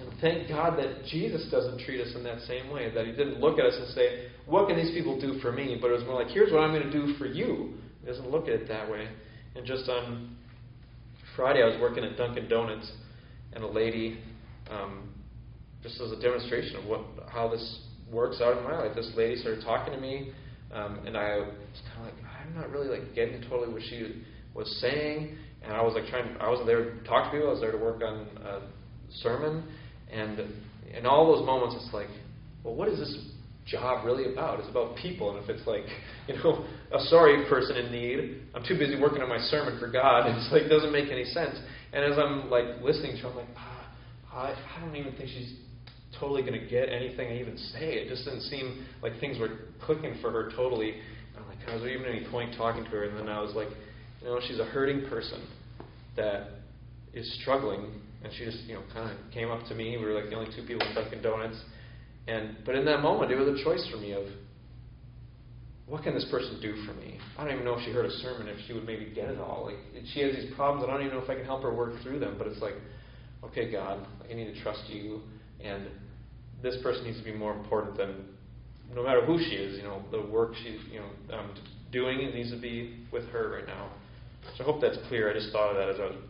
And 0.00 0.20
thank 0.20 0.48
God 0.48 0.78
that 0.78 1.04
Jesus 1.06 1.50
doesn't 1.50 1.80
treat 1.80 2.00
us 2.00 2.14
in 2.14 2.22
that 2.24 2.40
same 2.42 2.70
way, 2.70 2.92
that 2.94 3.06
He 3.06 3.12
didn't 3.12 3.40
look 3.40 3.58
at 3.58 3.66
us 3.66 3.74
and 3.76 3.88
say, 3.94 4.28
What 4.46 4.68
can 4.68 4.76
these 4.76 4.92
people 4.92 5.20
do 5.20 5.38
for 5.40 5.52
me? 5.52 5.78
But 5.80 5.90
it 5.90 5.94
was 5.94 6.04
more 6.04 6.22
like, 6.22 6.28
Here's 6.32 6.52
what 6.52 6.60
I'm 6.60 6.70
going 6.70 6.90
to 6.90 6.92
do 6.92 7.14
for 7.14 7.26
you. 7.26 7.74
He 8.00 8.06
doesn't 8.06 8.30
look 8.30 8.44
at 8.44 8.54
it 8.54 8.68
that 8.68 8.90
way. 8.90 9.08
And 9.56 9.66
just 9.66 9.88
on 9.88 10.36
Friday, 11.34 11.62
I 11.62 11.66
was 11.66 11.80
working 11.80 12.04
at 12.04 12.16
Dunkin' 12.16 12.48
Donuts, 12.48 12.90
and 13.52 13.64
a 13.64 13.66
lady, 13.66 14.18
um, 14.70 15.08
just 15.82 16.00
as 16.00 16.12
a 16.12 16.20
demonstration 16.20 16.76
of 16.76 16.84
what 16.84 17.00
how 17.28 17.48
this 17.48 17.80
works 18.10 18.40
out 18.40 18.58
in 18.58 18.64
my 18.64 18.78
life, 18.78 18.92
this 18.94 19.10
lady 19.16 19.36
started 19.36 19.64
talking 19.64 19.92
to 19.92 20.00
me, 20.00 20.32
um, 20.72 21.00
and 21.06 21.16
I 21.16 21.38
was 21.38 21.82
kind 21.94 22.08
of 22.08 22.14
like, 22.14 22.24
I'm 22.40 22.54
not 22.54 22.70
really 22.70 22.88
like 22.88 23.14
getting 23.14 23.40
totally 23.42 23.72
what 23.72 23.82
she 23.82 24.22
was 24.54 24.78
saying, 24.80 25.36
and 25.62 25.72
I 25.72 25.82
was 25.82 25.94
like 25.94 26.06
trying. 26.08 26.36
I 26.40 26.48
wasn't 26.48 26.66
there 26.66 26.84
to 26.84 27.04
talk 27.04 27.26
to 27.26 27.30
people. 27.30 27.48
I 27.48 27.52
was 27.52 27.60
there 27.60 27.72
to 27.72 27.78
work 27.78 28.02
on 28.02 28.26
a 28.44 28.60
sermon, 29.22 29.64
and 30.12 30.40
in 30.96 31.06
all 31.06 31.34
those 31.34 31.44
moments, 31.44 31.76
it's 31.82 31.92
like, 31.92 32.08
well, 32.64 32.74
what 32.74 32.88
is 32.88 32.98
this 32.98 33.16
job 33.66 34.04
really 34.04 34.32
about? 34.32 34.60
It's 34.60 34.68
about 34.68 34.96
people. 34.96 35.34
And 35.34 35.42
if 35.44 35.50
it's 35.50 35.66
like, 35.66 35.84
you 36.28 36.34
know, 36.36 36.66
a 36.92 37.00
sorry 37.04 37.44
person 37.48 37.76
in 37.76 37.92
need, 37.92 38.42
I'm 38.54 38.64
too 38.64 38.78
busy 38.78 38.98
working 39.00 39.22
on 39.22 39.28
my 39.28 39.38
sermon 39.38 39.78
for 39.78 39.90
God. 39.90 40.26
It's 40.36 40.52
like, 40.52 40.62
it 40.62 40.68
doesn't 40.68 40.92
make 40.92 41.10
any 41.10 41.24
sense. 41.24 41.56
And 41.92 42.04
as 42.04 42.18
I'm 42.18 42.50
like 42.50 42.82
listening 42.82 43.16
to 43.16 43.22
her, 43.22 43.28
I'm 43.30 43.36
like, 43.36 43.48
ah, 43.56 43.90
I, 44.32 44.54
I 44.76 44.84
don't 44.84 44.96
even 44.96 45.12
think 45.12 45.28
she's 45.30 45.54
totally 46.18 46.42
going 46.42 46.58
to 46.58 46.66
get 46.66 46.88
anything 46.88 47.28
I 47.30 47.40
even 47.40 47.56
say. 47.56 47.94
It 47.94 48.08
just 48.08 48.24
didn't 48.24 48.42
seem 48.42 48.86
like 49.02 49.18
things 49.20 49.38
were 49.38 49.58
clicking 49.82 50.16
for 50.20 50.30
her 50.30 50.50
totally. 50.56 50.94
I'm 51.36 51.46
like, 51.46 51.58
was 51.72 51.82
there 51.82 51.90
even 51.90 52.06
any 52.06 52.26
point 52.30 52.54
talking 52.56 52.84
to 52.84 52.90
her? 52.90 53.04
And 53.04 53.16
then 53.16 53.28
I 53.28 53.40
was 53.40 53.54
like, 53.54 53.68
you 54.20 54.26
know, 54.26 54.40
she's 54.46 54.58
a 54.58 54.64
hurting 54.64 55.08
person 55.08 55.46
that 56.16 56.48
is 57.14 57.38
struggling, 57.40 58.00
and 58.22 58.32
she 58.36 58.44
just, 58.44 58.58
you 58.64 58.74
know, 58.74 58.82
kind 58.92 59.10
of 59.10 59.16
came 59.32 59.50
up 59.50 59.66
to 59.68 59.74
me. 59.74 59.96
We 59.96 60.04
were 60.04 60.12
like 60.12 60.30
the 60.30 60.36
only 60.36 60.50
two 60.54 60.66
people 60.66 60.86
in 60.86 60.94
Dunkin' 60.94 61.22
Donuts, 61.22 61.58
and 62.26 62.56
but 62.64 62.74
in 62.74 62.84
that 62.86 63.00
moment, 63.00 63.30
it 63.30 63.36
was 63.36 63.48
a 63.48 63.64
choice 63.64 63.86
for 63.90 63.98
me 63.98 64.12
of 64.12 64.26
what 65.88 66.02
can 66.02 66.14
this 66.14 66.26
person 66.30 66.58
do 66.60 66.74
for 66.84 66.92
me? 66.94 67.18
I 67.38 67.44
don't 67.44 67.54
even 67.54 67.64
know 67.64 67.78
if 67.78 67.84
she 67.84 67.92
heard 67.92 68.04
a 68.04 68.10
sermon, 68.10 68.46
if 68.48 68.58
she 68.66 68.74
would 68.74 68.84
maybe 68.84 69.10
get 69.14 69.30
it 69.30 69.38
all. 69.38 69.66
Like 69.66 70.04
she 70.12 70.20
has 70.20 70.34
these 70.34 70.52
problems, 70.54 70.84
and 70.84 70.92
I 70.92 70.96
don't 70.96 71.06
even 71.06 71.18
know 71.18 71.24
if 71.24 71.30
I 71.30 71.34
can 71.34 71.44
help 71.44 71.62
her 71.62 71.74
work 71.74 72.02
through 72.02 72.18
them. 72.18 72.34
But 72.36 72.46
it's 72.46 72.60
like, 72.60 72.74
okay, 73.44 73.70
God, 73.70 74.06
I 74.28 74.34
need 74.34 74.52
to 74.52 74.62
trust 74.62 74.82
you, 74.88 75.20
and 75.62 75.86
this 76.62 76.76
person 76.82 77.04
needs 77.04 77.18
to 77.18 77.24
be 77.24 77.32
more 77.32 77.56
important 77.56 77.96
than 77.96 78.26
no 78.94 79.02
matter 79.02 79.24
who 79.24 79.38
she 79.38 79.56
is. 79.56 79.78
You 79.78 79.84
know, 79.84 80.02
the 80.10 80.20
work 80.20 80.52
she's 80.56 80.80
you 80.92 81.00
know 81.00 81.38
um, 81.38 81.54
doing 81.90 82.20
it 82.20 82.34
needs 82.34 82.50
to 82.50 82.60
be 82.60 83.06
with 83.10 83.24
her 83.28 83.50
right 83.56 83.66
now. 83.66 83.90
So 84.56 84.64
I 84.64 84.66
hope 84.66 84.80
that's 84.82 84.98
clear. 85.08 85.30
I 85.30 85.34
just 85.34 85.52
thought 85.52 85.70
of 85.70 85.76
that 85.76 85.88
as 85.88 86.00
I 86.00 86.04
was 86.04 86.27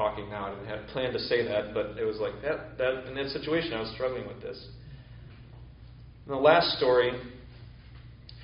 talking 0.00 0.30
now. 0.30 0.46
I 0.46 0.54
didn't 0.54 0.68
have 0.68 0.86
planned 0.88 1.12
to 1.12 1.18
say 1.18 1.44
that, 1.46 1.74
but 1.74 1.98
it 2.00 2.04
was 2.04 2.16
like 2.16 2.40
that. 2.40 2.78
That 2.78 3.06
in 3.06 3.14
that 3.16 3.28
situation, 3.28 3.74
I 3.74 3.80
was 3.80 3.90
struggling 3.92 4.26
with 4.26 4.40
this. 4.40 4.56
In 6.24 6.32
the 6.32 6.38
last 6.38 6.78
story 6.78 7.12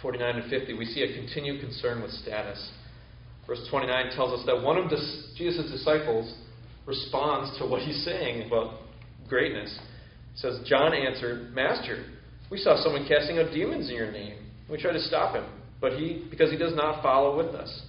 49 0.03 0.37
and 0.37 0.51
50, 0.51 0.75
we 0.75 0.85
see 0.85 1.03
a 1.03 1.15
continued 1.17 1.63
concern 1.63 2.03
with 2.03 2.11
status. 2.11 2.61
Verse 3.47 3.67
29 3.71 4.11
tells 4.15 4.39
us 4.39 4.45
that 4.45 4.61
one 4.61 4.77
of 4.77 4.91
Jesus' 5.39 5.71
disciples 5.71 6.35
responds 6.85 7.59
to 7.59 7.67
what 7.67 7.81
he's 7.81 8.05
saying 8.05 8.47
about 8.47 8.81
greatness. 9.27 9.73
It 10.35 10.39
says, 10.39 10.61
John 10.67 10.93
answered, 10.93 11.55
Master, 11.55 12.05
we 12.51 12.59
saw 12.59 12.77
someone 12.83 13.07
casting 13.09 13.39
out 13.39 13.51
demons 13.55 13.89
in 13.89 13.97
your 13.97 14.13
name. 14.13 14.37
We 14.71 14.77
tried 14.77 14.93
to 14.93 15.01
stop 15.01 15.35
him, 15.35 15.47
but 15.81 15.93
he, 15.93 16.27
because 16.29 16.51
he 16.51 16.59
does 16.59 16.75
not 16.75 17.03
follow 17.03 17.35
with 17.35 17.55
us. 17.55 17.86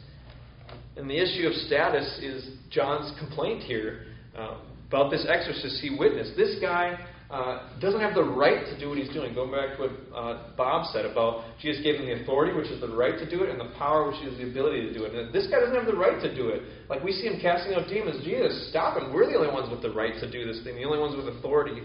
And 0.97 1.09
the 1.09 1.17
issue 1.17 1.47
of 1.47 1.53
status 1.53 2.19
is 2.21 2.49
John's 2.71 3.17
complaint 3.19 3.61
here 3.63 4.07
uh, 4.37 4.57
about 4.87 5.11
this 5.11 5.25
exorcist 5.29 5.79
he 5.81 5.95
witnessed. 5.97 6.31
This 6.35 6.57
guy 6.59 6.97
uh, 7.29 7.77
doesn't 7.79 7.99
have 7.99 8.15
the 8.15 8.23
right 8.23 8.65
to 8.65 8.79
do 8.79 8.89
what 8.89 8.97
he's 8.97 9.13
doing. 9.13 9.35
Going 9.35 9.51
back 9.51 9.77
to 9.77 9.83
what 9.83 9.91
uh, 10.15 10.55
Bob 10.55 10.87
said 10.93 11.05
about 11.05 11.43
Jesus 11.61 11.83
gave 11.83 11.95
him 11.99 12.05
the 12.05 12.23
authority, 12.23 12.55
which 12.55 12.71
is 12.71 12.81
the 12.81 12.87
right 12.87 13.19
to 13.19 13.29
do 13.29 13.43
it, 13.43 13.49
and 13.49 13.59
the 13.59 13.75
power, 13.77 14.07
which 14.09 14.17
is 14.25 14.37
the 14.37 14.49
ability 14.49 14.87
to 14.87 14.93
do 14.93 15.03
it. 15.03 15.13
And 15.13 15.33
this 15.33 15.45
guy 15.47 15.59
doesn't 15.59 15.75
have 15.75 15.85
the 15.85 15.97
right 15.97 16.21
to 16.21 16.33
do 16.33 16.49
it. 16.49 16.63
Like 16.89 17.03
we 17.03 17.11
see 17.11 17.27
him 17.27 17.39
casting 17.41 17.75
out 17.75 17.87
demons. 17.89 18.23
Jesus, 18.23 18.69
stop 18.69 18.97
him. 18.97 19.13
We're 19.13 19.27
the 19.27 19.37
only 19.37 19.53
ones 19.53 19.69
with 19.69 19.81
the 19.81 19.91
right 19.91 20.13
to 20.19 20.31
do 20.31 20.47
this 20.47 20.63
thing, 20.63 20.77
the 20.77 20.85
only 20.85 20.99
ones 20.99 21.15
with 21.15 21.27
authority. 21.37 21.81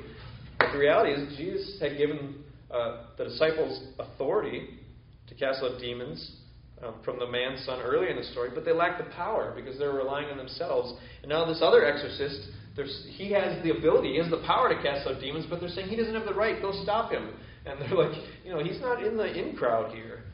But 0.58 0.72
the 0.72 0.78
reality 0.78 1.10
is, 1.10 1.36
Jesus 1.36 1.80
had 1.80 1.98
given 1.98 2.36
uh, 2.70 3.04
the 3.18 3.24
disciples 3.24 3.82
authority 3.98 4.78
to 5.26 5.34
cast 5.34 5.62
out 5.62 5.80
demons 5.80 6.41
um, 6.82 6.94
from 7.04 7.18
the 7.18 7.26
man's 7.26 7.64
son 7.64 7.80
earlier 7.80 8.08
in 8.08 8.16
the 8.16 8.24
story, 8.24 8.50
but 8.54 8.64
they 8.64 8.72
lack 8.72 8.98
the 8.98 9.10
power 9.14 9.52
because 9.54 9.78
they're 9.78 9.92
relying 9.92 10.28
on 10.30 10.36
themselves. 10.36 10.94
And 11.22 11.28
now 11.28 11.44
this 11.44 11.60
other 11.62 11.84
exorcist 11.84 12.48
he 12.74 13.30
has 13.32 13.62
the 13.62 13.70
ability, 13.70 14.12
he 14.12 14.18
has 14.18 14.30
the 14.30 14.42
power 14.46 14.68
to 14.74 14.82
cast 14.82 15.06
out 15.06 15.20
demons, 15.20 15.46
but 15.48 15.60
they're 15.60 15.68
saying 15.68 15.88
he 15.88 15.96
doesn't 15.96 16.14
have 16.14 16.24
the 16.24 16.34
right. 16.34 16.60
Go 16.62 16.72
stop 16.82 17.10
him. 17.10 17.34
And 17.66 17.80
they're 17.80 17.96
like, 17.96 18.18
you 18.44 18.52
know, 18.52 18.62
he's 18.62 18.80
not 18.80 19.04
in 19.04 19.16
the 19.16 19.26
in 19.26 19.56
crowd 19.56 19.94
here. 19.94 20.24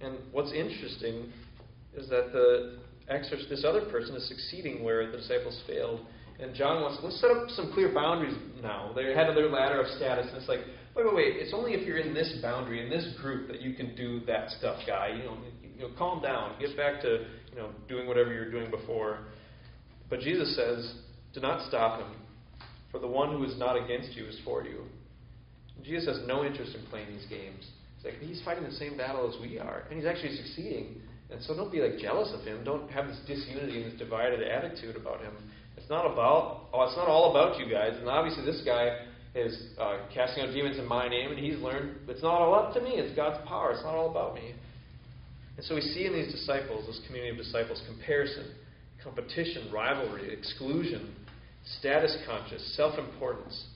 And 0.00 0.18
what's 0.32 0.52
interesting 0.52 1.32
is 1.96 2.08
that 2.08 2.32
the 2.32 2.78
exorcist, 3.08 3.48
this 3.48 3.64
other 3.64 3.82
person 3.90 4.16
is 4.16 4.26
succeeding 4.28 4.82
where 4.82 5.10
the 5.10 5.18
disciples 5.18 5.60
failed. 5.66 6.00
And 6.40 6.54
John 6.54 6.82
wants, 6.82 6.98
let's 7.02 7.20
set 7.20 7.30
up 7.30 7.48
some 7.50 7.72
clear 7.72 7.92
boundaries 7.94 8.36
now. 8.60 8.92
They 8.96 9.14
had 9.14 9.28
their 9.36 9.48
ladder 9.48 9.80
of 9.80 9.86
status, 9.96 10.26
and 10.28 10.36
it's 10.36 10.48
like, 10.48 10.60
wait, 10.96 11.06
wait, 11.06 11.14
wait. 11.14 11.36
It's 11.36 11.54
only 11.54 11.74
if 11.74 11.86
you're 11.86 11.98
in 11.98 12.14
this 12.14 12.38
boundary, 12.42 12.82
in 12.82 12.90
this 12.90 13.06
group, 13.20 13.46
that 13.48 13.60
you 13.60 13.74
can 13.74 13.94
do 13.94 14.20
that 14.26 14.50
stuff, 14.50 14.80
guy. 14.86 15.14
You 15.16 15.24
know, 15.24 15.36
you 15.82 15.88
know, 15.88 15.94
calm 15.98 16.22
down. 16.22 16.58
Get 16.60 16.76
back 16.76 17.02
to, 17.02 17.26
you 17.50 17.56
know, 17.56 17.70
doing 17.88 18.06
whatever 18.06 18.32
you're 18.32 18.50
doing 18.50 18.70
before. 18.70 19.18
But 20.08 20.20
Jesus 20.20 20.54
says, 20.56 20.94
do 21.34 21.40
not 21.40 21.66
stop 21.68 22.00
him, 22.00 22.12
for 22.90 22.98
the 22.98 23.06
one 23.06 23.32
who 23.32 23.44
is 23.44 23.58
not 23.58 23.82
against 23.82 24.16
you 24.16 24.26
is 24.26 24.38
for 24.44 24.64
you. 24.64 24.84
Jesus 25.82 26.16
has 26.16 26.28
no 26.28 26.44
interest 26.44 26.74
in 26.74 26.84
playing 26.86 27.08
these 27.08 27.26
games. 27.26 27.66
He's 27.96 28.04
like 28.04 28.20
he's 28.20 28.42
fighting 28.44 28.64
the 28.64 28.72
same 28.72 28.96
battle 28.96 29.32
as 29.32 29.40
we 29.40 29.58
are, 29.58 29.84
and 29.88 29.98
he's 29.98 30.06
actually 30.06 30.36
succeeding. 30.36 31.00
And 31.30 31.42
so 31.42 31.56
don't 31.56 31.72
be 31.72 31.80
like 31.80 31.98
jealous 31.98 32.30
of 32.34 32.44
him. 32.44 32.62
Don't 32.62 32.90
have 32.90 33.06
this 33.06 33.18
disunity 33.26 33.82
and 33.82 33.92
this 33.92 33.98
divided 33.98 34.42
attitude 34.42 34.96
about 34.96 35.22
him. 35.22 35.32
It's 35.76 35.88
not 35.88 36.04
about 36.04 36.68
oh, 36.72 36.82
it's 36.82 36.96
not 36.96 37.08
all 37.08 37.30
about 37.30 37.58
you 37.58 37.72
guys. 37.72 37.94
And 37.98 38.08
obviously 38.08 38.44
this 38.44 38.60
guy 38.66 38.98
is 39.34 39.70
uh, 39.80 39.96
casting 40.12 40.44
out 40.44 40.52
demons 40.52 40.78
in 40.78 40.86
my 40.86 41.08
name, 41.08 41.30
and 41.30 41.38
he's 41.38 41.58
learned 41.58 41.96
it's 42.06 42.22
not 42.22 42.34
all 42.42 42.54
up 42.54 42.74
to 42.74 42.80
me. 42.82 42.90
It's 42.90 43.16
God's 43.16 43.44
power. 43.48 43.72
It's 43.72 43.82
not 43.82 43.94
all 43.94 44.10
about 44.10 44.34
me. 44.34 44.54
And 45.56 45.64
so 45.66 45.74
we 45.74 45.80
see 45.80 46.06
in 46.06 46.12
these 46.12 46.32
disciples, 46.32 46.86
this 46.86 47.00
community 47.06 47.38
of 47.38 47.44
disciples, 47.44 47.82
comparison, 47.86 48.54
competition, 49.02 49.70
rivalry, 49.72 50.32
exclusion, 50.32 51.14
status 51.78 52.16
conscious, 52.26 52.74
self 52.76 52.98
importance. 52.98 53.66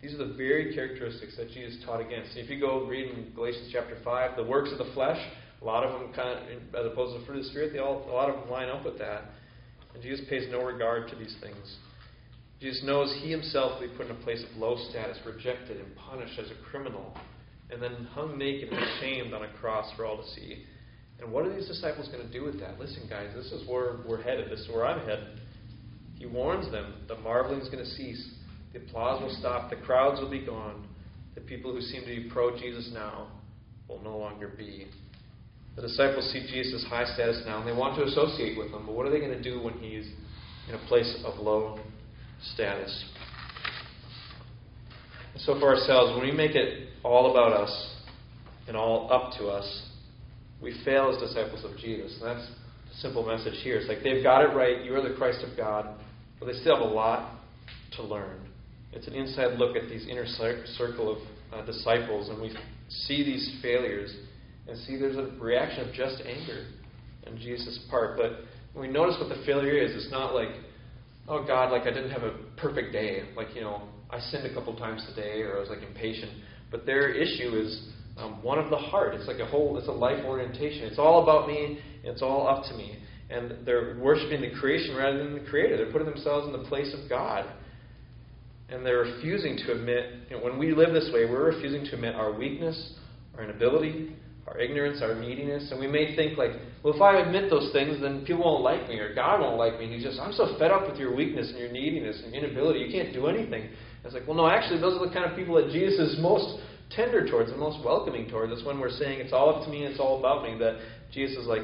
These 0.00 0.14
are 0.14 0.26
the 0.26 0.34
very 0.34 0.74
characteristics 0.74 1.36
that 1.36 1.50
Jesus 1.50 1.82
taught 1.84 2.00
against. 2.00 2.36
If 2.36 2.50
you 2.50 2.60
go 2.60 2.86
read 2.86 3.10
in 3.10 3.32
Galatians 3.34 3.70
chapter 3.72 3.96
5, 4.04 4.36
the 4.36 4.44
works 4.44 4.70
of 4.70 4.78
the 4.78 4.92
flesh, 4.92 5.18
a 5.62 5.64
lot 5.64 5.84
of 5.84 5.98
them 5.98 6.12
kind 6.12 6.38
of, 6.38 6.74
as 6.74 6.92
opposed 6.92 7.14
to 7.14 7.20
the 7.20 7.26
fruit 7.26 7.38
of 7.38 7.44
the 7.44 7.50
Spirit, 7.50 7.72
they 7.72 7.78
all, 7.78 8.04
a 8.08 8.12
lot 8.12 8.28
of 8.28 8.40
them 8.40 8.50
line 8.50 8.68
up 8.68 8.84
with 8.84 8.98
that. 8.98 9.22
And 9.94 10.02
Jesus 10.02 10.20
pays 10.28 10.46
no 10.50 10.62
regard 10.62 11.08
to 11.08 11.16
these 11.16 11.34
things. 11.40 11.76
Jesus 12.60 12.82
knows 12.84 13.14
he 13.22 13.30
himself 13.30 13.80
will 13.80 13.88
be 13.88 13.96
put 13.96 14.06
in 14.06 14.12
a 14.12 14.20
place 14.20 14.42
of 14.42 14.56
low 14.58 14.76
status, 14.90 15.18
rejected 15.24 15.78
and 15.78 15.96
punished 15.96 16.38
as 16.38 16.50
a 16.50 16.70
criminal, 16.70 17.16
and 17.70 17.82
then 17.82 18.06
hung 18.12 18.36
naked 18.36 18.68
and 18.70 18.86
shamed 19.00 19.32
on 19.32 19.42
a 19.42 19.52
cross 19.54 19.90
for 19.96 20.04
all 20.04 20.18
to 20.18 20.28
see. 20.30 20.64
And 21.20 21.32
what 21.32 21.46
are 21.46 21.54
these 21.54 21.68
disciples 21.68 22.08
going 22.08 22.26
to 22.26 22.32
do 22.32 22.44
with 22.44 22.60
that? 22.60 22.78
Listen, 22.78 23.06
guys, 23.08 23.30
this 23.34 23.46
is 23.46 23.68
where 23.68 23.96
we're 24.06 24.22
headed. 24.22 24.50
This 24.50 24.60
is 24.60 24.68
where 24.68 24.84
I'm 24.84 25.00
headed. 25.06 25.40
He 26.16 26.26
warns 26.26 26.70
them 26.70 26.94
the 27.08 27.16
marveling 27.16 27.60
is 27.60 27.68
going 27.68 27.84
to 27.84 27.90
cease, 27.90 28.34
the 28.72 28.80
applause 28.80 29.22
will 29.22 29.34
stop, 29.38 29.70
the 29.70 29.76
crowds 29.76 30.20
will 30.20 30.30
be 30.30 30.44
gone. 30.44 30.86
The 31.34 31.40
people 31.40 31.72
who 31.72 31.80
seem 31.80 32.02
to 32.02 32.06
be 32.06 32.28
pro 32.32 32.56
Jesus 32.56 32.90
now 32.92 33.28
will 33.88 34.00
no 34.00 34.16
longer 34.16 34.48
be. 34.56 34.86
The 35.76 35.82
disciples 35.82 36.30
see 36.30 36.46
Jesus' 36.50 36.84
high 36.88 37.04
status 37.04 37.42
now 37.44 37.58
and 37.58 37.68
they 37.68 37.72
want 37.72 37.96
to 37.98 38.04
associate 38.04 38.56
with 38.56 38.68
him, 38.68 38.86
but 38.86 38.94
what 38.94 39.06
are 39.06 39.10
they 39.10 39.18
going 39.18 39.32
to 39.32 39.42
do 39.42 39.60
when 39.60 39.74
he's 39.74 40.08
in 40.68 40.74
a 40.74 40.86
place 40.86 41.22
of 41.24 41.38
low 41.40 41.80
status? 42.54 43.04
And 45.34 45.42
so, 45.42 45.58
for 45.58 45.74
ourselves, 45.74 46.16
when 46.16 46.28
we 46.28 46.32
make 46.32 46.54
it 46.54 46.90
all 47.02 47.32
about 47.32 47.52
us 47.52 47.96
and 48.68 48.76
all 48.76 49.12
up 49.12 49.36
to 49.38 49.46
us, 49.48 49.90
we 50.64 50.74
fail 50.84 51.12
as 51.14 51.20
disciples 51.20 51.64
of 51.64 51.76
Jesus. 51.76 52.18
And 52.20 52.36
that's 52.36 52.48
the 52.88 52.96
simple 53.00 53.24
message 53.24 53.54
here. 53.62 53.76
It's 53.76 53.88
like 53.88 54.02
they've 54.02 54.22
got 54.22 54.42
it 54.42 54.54
right. 54.54 54.82
You 54.82 54.94
are 54.94 55.06
the 55.06 55.14
Christ 55.14 55.44
of 55.48 55.56
God. 55.56 55.86
But 56.40 56.46
they 56.46 56.54
still 56.54 56.76
have 56.76 56.86
a 56.86 56.92
lot 56.92 57.38
to 57.96 58.02
learn. 58.02 58.40
It's 58.92 59.06
an 59.06 59.14
inside 59.14 59.58
look 59.58 59.76
at 59.76 59.88
these 59.88 60.06
inner 60.08 60.26
circle 60.26 61.12
of 61.12 61.18
uh, 61.52 61.66
disciples, 61.66 62.28
and 62.28 62.40
we 62.40 62.56
see 62.88 63.24
these 63.24 63.58
failures 63.60 64.14
and 64.68 64.78
see 64.78 64.96
there's 64.96 65.16
a 65.16 65.30
reaction 65.40 65.86
of 65.86 65.94
just 65.94 66.22
anger 66.24 66.66
on 67.26 67.36
Jesus' 67.38 67.78
part. 67.90 68.16
But 68.16 68.40
when 68.72 68.88
we 68.88 68.92
notice 68.92 69.16
what 69.20 69.28
the 69.28 69.44
failure 69.44 69.76
is, 69.76 69.94
it's 69.94 70.10
not 70.10 70.34
like, 70.34 70.48
oh 71.28 71.44
God, 71.44 71.70
like 71.70 71.82
I 71.82 71.90
didn't 71.90 72.10
have 72.10 72.22
a 72.22 72.36
perfect 72.56 72.92
day. 72.92 73.24
Like, 73.36 73.54
you 73.54 73.60
know, 73.60 73.82
I 74.10 74.20
sinned 74.20 74.46
a 74.46 74.54
couple 74.54 74.74
times 74.76 75.04
today 75.14 75.42
or 75.42 75.56
I 75.56 75.60
was 75.60 75.68
like 75.68 75.82
impatient. 75.82 76.32
But 76.70 76.86
their 76.86 77.10
issue 77.10 77.56
is 77.56 77.88
um, 78.16 78.42
one 78.42 78.58
of 78.58 78.70
the 78.70 78.76
heart. 78.76 79.14
It's 79.14 79.26
like 79.26 79.40
a 79.40 79.46
whole, 79.46 79.76
it's 79.78 79.88
a 79.88 79.92
life 79.92 80.24
orientation. 80.24 80.84
It's 80.84 80.98
all 80.98 81.22
about 81.22 81.48
me, 81.48 81.80
it's 82.04 82.22
all 82.22 82.48
up 82.48 82.64
to 82.70 82.74
me 82.74 82.98
and 83.30 83.66
they're 83.66 83.96
worshiping 83.98 84.40
the 84.40 84.50
creation 84.58 84.96
rather 84.96 85.18
than 85.18 85.34
the 85.34 85.48
creator. 85.50 85.76
They're 85.76 85.92
putting 85.92 86.08
themselves 86.08 86.46
in 86.46 86.52
the 86.52 86.68
place 86.68 86.94
of 86.94 87.08
God. 87.08 87.46
And 88.68 88.84
they're 88.84 89.00
refusing 89.00 89.56
to 89.58 89.72
admit, 89.72 90.06
you 90.30 90.36
know, 90.36 90.44
when 90.44 90.58
we 90.58 90.74
live 90.74 90.92
this 90.92 91.10
way, 91.12 91.26
we're 91.26 91.52
refusing 91.52 91.84
to 91.84 91.94
admit 91.94 92.14
our 92.14 92.32
weakness, 92.32 92.94
our 93.36 93.44
inability, 93.44 94.16
our 94.46 94.58
ignorance, 94.58 95.00
our 95.02 95.14
neediness. 95.14 95.70
And 95.70 95.80
we 95.80 95.86
may 95.86 96.16
think, 96.16 96.38
like, 96.38 96.52
well, 96.82 96.94
if 96.94 97.00
I 97.00 97.20
admit 97.20 97.50
those 97.50 97.72
things, 97.72 98.00
then 98.00 98.24
people 98.24 98.44
won't 98.44 98.62
like 98.62 98.88
me 98.88 98.98
or 98.98 99.14
God 99.14 99.40
won't 99.40 99.58
like 99.58 99.78
me. 99.78 99.84
And 99.84 99.94
He's 99.94 100.04
just, 100.04 100.18
I'm 100.18 100.32
so 100.32 100.56
fed 100.58 100.70
up 100.70 100.88
with 100.88 100.98
your 100.98 101.14
weakness 101.14 101.48
and 101.50 101.58
your 101.58 101.72
neediness 101.72 102.22
and 102.24 102.34
inability. 102.34 102.80
You 102.80 102.92
can't 102.92 103.12
do 103.12 103.26
anything. 103.26 103.68
It's 104.04 104.14
like, 104.14 104.26
well, 104.26 104.36
no, 104.36 104.48
actually, 104.48 104.80
those 104.80 105.00
are 105.00 105.06
the 105.06 105.12
kind 105.12 105.30
of 105.30 105.36
people 105.36 105.54
that 105.56 105.70
Jesus 105.70 106.12
is 106.12 106.18
most 106.20 106.60
tender 106.90 107.28
towards 107.28 107.50
and 107.50 107.58
most 107.58 107.84
welcoming 107.84 108.28
towards. 108.28 108.52
That's 108.52 108.64
when 108.64 108.78
we're 108.78 108.90
saying 108.90 109.20
it's 109.20 109.32
all 109.32 109.54
up 109.54 109.64
to 109.64 109.70
me 109.70 109.84
it's 109.84 110.00
all 110.00 110.18
about 110.18 110.42
me. 110.42 110.58
That 110.58 110.78
Jesus 111.12 111.38
is 111.38 111.46
like, 111.46 111.62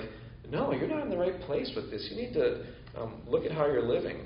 no, 0.51 0.73
you're 0.73 0.89
not 0.89 1.03
in 1.03 1.11
the 1.11 1.19
right 1.19 1.41
place 1.43 1.71
with 1.75 1.91
this. 1.91 2.09
You 2.11 2.17
need 2.17 2.33
to 2.35 2.65
um, 2.97 3.23
look 3.27 3.45
at 3.45 3.53
how 3.53 3.67
you're 3.67 3.87
living. 3.87 4.25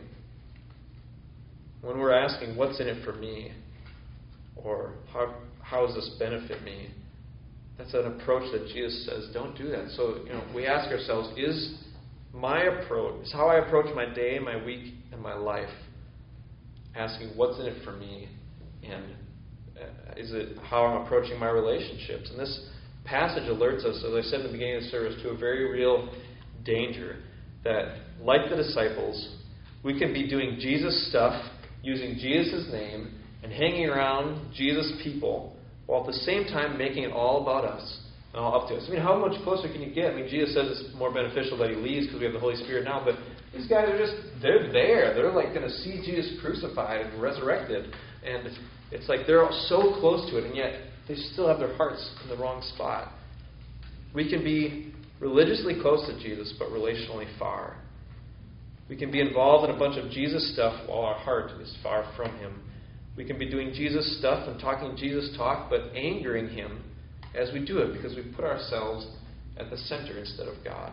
When 1.82 1.98
we're 1.98 2.14
asking, 2.14 2.56
what's 2.56 2.80
in 2.80 2.88
it 2.88 3.04
for 3.04 3.12
me? 3.12 3.52
Or 4.56 4.94
how, 5.12 5.34
how 5.62 5.86
does 5.86 5.94
this 5.94 6.16
benefit 6.18 6.62
me? 6.62 6.88
That's 7.76 7.92
an 7.92 8.06
approach 8.06 8.50
that 8.52 8.68
Jesus 8.72 9.04
says, 9.04 9.28
don't 9.34 9.56
do 9.58 9.68
that. 9.70 9.90
So, 9.96 10.20
you 10.24 10.32
know, 10.32 10.44
we 10.54 10.66
ask 10.66 10.90
ourselves, 10.90 11.36
is 11.36 11.74
my 12.32 12.62
approach, 12.62 13.24
is 13.24 13.32
how 13.32 13.48
I 13.48 13.66
approach 13.66 13.86
my 13.94 14.06
day, 14.14 14.38
my 14.38 14.64
week, 14.64 14.94
and 15.12 15.20
my 15.20 15.34
life, 15.34 15.68
asking, 16.94 17.30
what's 17.36 17.58
in 17.58 17.66
it 17.66 17.84
for 17.84 17.92
me? 17.92 18.28
And 18.82 19.04
Uh, 19.80 19.86
is 20.16 20.32
it 20.32 20.56
how 20.62 20.84
I'm 20.84 21.04
approaching 21.04 21.38
my 21.38 21.50
relationships? 21.50 22.30
And 22.30 22.38
this 22.38 22.68
passage 23.04 23.44
alerts 23.44 23.84
us, 23.84 24.04
as 24.06 24.14
I 24.14 24.22
said 24.22 24.40
in 24.40 24.46
the 24.46 24.52
beginning 24.52 24.76
of 24.76 24.82
the 24.84 24.88
service, 24.88 25.20
to 25.22 25.30
a 25.30 25.36
very 25.36 25.70
real 25.70 26.08
danger 26.64 27.16
that, 27.64 27.96
like 28.20 28.48
the 28.50 28.56
disciples, 28.56 29.36
we 29.82 29.98
can 29.98 30.12
be 30.12 30.28
doing 30.28 30.56
Jesus 30.60 31.08
stuff, 31.10 31.34
using 31.82 32.16
Jesus' 32.18 32.68
name, 32.70 33.12
and 33.42 33.52
hanging 33.52 33.86
around 33.86 34.54
Jesus' 34.54 34.92
people, 35.02 35.56
while 35.86 36.00
at 36.00 36.06
the 36.06 36.12
same 36.12 36.44
time 36.44 36.78
making 36.78 37.04
it 37.04 37.12
all 37.12 37.42
about 37.42 37.64
us 37.64 38.00
and 38.32 38.42
all 38.42 38.62
up 38.62 38.68
to 38.68 38.74
us. 38.74 38.84
I 38.88 38.92
mean, 38.92 39.02
how 39.02 39.18
much 39.18 39.40
closer 39.42 39.68
can 39.68 39.82
you 39.82 39.94
get? 39.94 40.12
I 40.12 40.14
mean, 40.14 40.28
Jesus 40.28 40.54
says 40.54 40.66
it's 40.66 40.96
more 40.96 41.12
beneficial 41.12 41.58
that 41.58 41.70
he 41.70 41.76
leaves 41.76 42.06
because 42.06 42.20
we 42.20 42.24
have 42.24 42.32
the 42.32 42.40
Holy 42.40 42.56
Spirit 42.56 42.84
now, 42.84 43.02
but 43.04 43.16
these 43.52 43.68
guys 43.68 43.88
are 43.88 43.98
just, 43.98 44.14
they're 44.42 44.72
there. 44.72 45.14
They're 45.14 45.30
like 45.30 45.54
going 45.54 45.68
to 45.68 45.76
see 45.84 46.02
Jesus 46.04 46.40
crucified 46.40 47.06
and 47.06 47.22
resurrected. 47.22 47.94
And 48.24 48.48
it's 48.94 49.08
like 49.08 49.26
they're 49.26 49.46
so 49.68 49.96
close 50.00 50.30
to 50.30 50.38
it, 50.38 50.44
and 50.44 50.56
yet 50.56 50.72
they 51.08 51.16
still 51.16 51.48
have 51.48 51.58
their 51.58 51.76
hearts 51.76 52.08
in 52.22 52.28
the 52.28 52.36
wrong 52.36 52.62
spot. 52.74 53.12
We 54.14 54.30
can 54.30 54.44
be 54.44 54.94
religiously 55.20 55.74
close 55.80 56.06
to 56.06 56.18
Jesus, 56.22 56.54
but 56.58 56.68
relationally 56.68 57.26
far. 57.38 57.76
We 58.88 58.96
can 58.96 59.10
be 59.10 59.20
involved 59.20 59.68
in 59.68 59.74
a 59.74 59.78
bunch 59.78 59.96
of 59.96 60.10
Jesus 60.10 60.52
stuff 60.52 60.88
while 60.88 61.00
our 61.00 61.18
heart 61.18 61.50
is 61.60 61.74
far 61.82 62.10
from 62.16 62.36
Him. 62.38 62.62
We 63.16 63.24
can 63.24 63.38
be 63.38 63.50
doing 63.50 63.72
Jesus 63.72 64.18
stuff 64.18 64.46
and 64.48 64.60
talking 64.60 64.96
Jesus 64.96 65.34
talk, 65.36 65.70
but 65.70 65.94
angering 65.94 66.48
Him 66.50 66.82
as 67.34 67.52
we 67.52 67.64
do 67.64 67.78
it 67.78 67.94
because 67.94 68.14
we 68.14 68.22
put 68.34 68.44
ourselves 68.44 69.06
at 69.56 69.70
the 69.70 69.76
center 69.76 70.18
instead 70.18 70.46
of 70.46 70.62
God. 70.64 70.92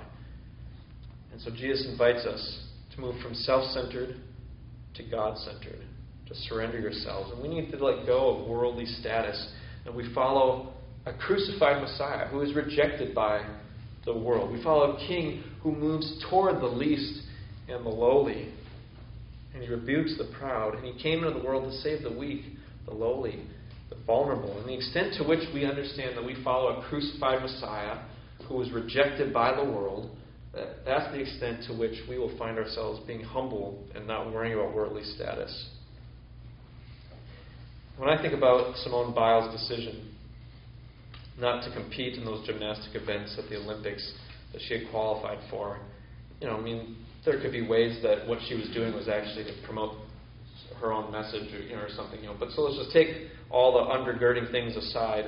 And 1.31 1.41
so 1.41 1.51
Jesus 1.51 1.87
invites 1.89 2.25
us 2.25 2.65
to 2.95 3.01
move 3.01 3.21
from 3.21 3.33
self 3.33 3.63
centered 3.71 4.15
to 4.95 5.03
God 5.03 5.37
centered, 5.37 5.81
to 6.31 6.39
surrender 6.41 6.79
yourselves. 6.79 7.31
And 7.31 7.41
we 7.41 7.47
need 7.47 7.71
to 7.71 7.83
let 7.83 8.05
go 8.05 8.37
of 8.37 8.47
worldly 8.47 8.85
status 8.85 9.51
and 9.85 9.95
we 9.95 10.13
follow 10.13 10.73
a 11.05 11.13
crucified 11.13 11.81
Messiah 11.81 12.27
who 12.27 12.41
is 12.41 12.53
rejected 12.55 13.15
by 13.15 13.43
the 14.05 14.17
world. 14.17 14.51
We 14.51 14.63
follow 14.63 14.95
a 14.95 15.07
king 15.07 15.43
who 15.61 15.71
moves 15.71 16.23
toward 16.29 16.61
the 16.61 16.67
least 16.67 17.21
and 17.67 17.85
the 17.85 17.89
lowly. 17.89 18.53
And 19.53 19.63
he 19.63 19.69
rebukes 19.69 20.17
the 20.17 20.31
proud. 20.37 20.75
And 20.75 20.85
he 20.85 21.01
came 21.01 21.23
into 21.23 21.37
the 21.39 21.45
world 21.45 21.71
to 21.71 21.77
save 21.79 22.03
the 22.03 22.15
weak, 22.17 22.43
the 22.85 22.93
lowly, 22.93 23.43
the 23.89 23.97
vulnerable. 24.05 24.57
And 24.59 24.69
the 24.69 24.75
extent 24.75 25.15
to 25.17 25.23
which 25.23 25.43
we 25.53 25.65
understand 25.65 26.15
that 26.15 26.23
we 26.23 26.41
follow 26.43 26.79
a 26.79 26.87
crucified 26.87 27.41
Messiah 27.41 28.03
who 28.47 28.55
was 28.55 28.71
rejected 28.71 29.33
by 29.33 29.55
the 29.55 29.63
world, 29.63 30.15
that's 30.85 31.11
the 31.11 31.19
extent 31.19 31.63
to 31.67 31.73
which 31.73 31.97
we 32.07 32.17
will 32.17 32.35
find 32.37 32.57
ourselves 32.57 33.01
being 33.07 33.23
humble 33.23 33.83
and 33.95 34.05
not 34.05 34.31
worrying 34.31 34.53
about 34.53 34.75
worldly 34.75 35.03
status. 35.03 35.70
When 38.01 38.09
I 38.09 38.19
think 38.19 38.33
about 38.33 38.75
Simone 38.77 39.13
Biles' 39.13 39.53
decision 39.53 40.09
not 41.39 41.63
to 41.65 41.71
compete 41.71 42.17
in 42.17 42.25
those 42.25 42.43
gymnastic 42.47 42.99
events 42.99 43.37
at 43.37 43.47
the 43.47 43.57
Olympics 43.57 44.01
that 44.53 44.61
she 44.67 44.73
had 44.73 44.89
qualified 44.89 45.37
for, 45.51 45.77
you 46.39 46.47
know, 46.47 46.57
I 46.57 46.61
mean, 46.61 46.95
there 47.25 47.39
could 47.39 47.51
be 47.51 47.61
ways 47.61 48.01
that 48.01 48.27
what 48.27 48.39
she 48.49 48.55
was 48.55 48.67
doing 48.73 48.95
was 48.95 49.07
actually 49.07 49.43
to 49.43 49.53
promote 49.67 49.97
her 50.81 50.91
own 50.91 51.11
message 51.11 51.53
or, 51.53 51.59
you 51.59 51.75
know, 51.75 51.83
or 51.83 51.89
something, 51.95 52.19
you 52.21 52.25
know. 52.25 52.35
But 52.39 52.49
so 52.55 52.63
let's 52.63 52.77
just 52.77 52.91
take 52.91 53.27
all 53.51 53.73
the 53.73 53.93
undergirding 53.93 54.49
things 54.49 54.75
aside. 54.75 55.25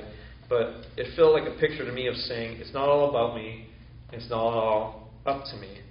But 0.48 0.82
it 0.96 1.14
felt 1.14 1.32
like 1.32 1.46
a 1.46 1.56
picture 1.60 1.84
to 1.84 1.92
me 1.92 2.08
of 2.08 2.16
saying, 2.16 2.58
it's 2.60 2.74
not 2.74 2.88
all 2.88 3.08
about 3.08 3.36
me, 3.36 3.68
it's 4.12 4.28
not 4.28 4.40
all 4.40 5.12
up 5.26 5.44
to 5.44 5.56
me 5.58 5.83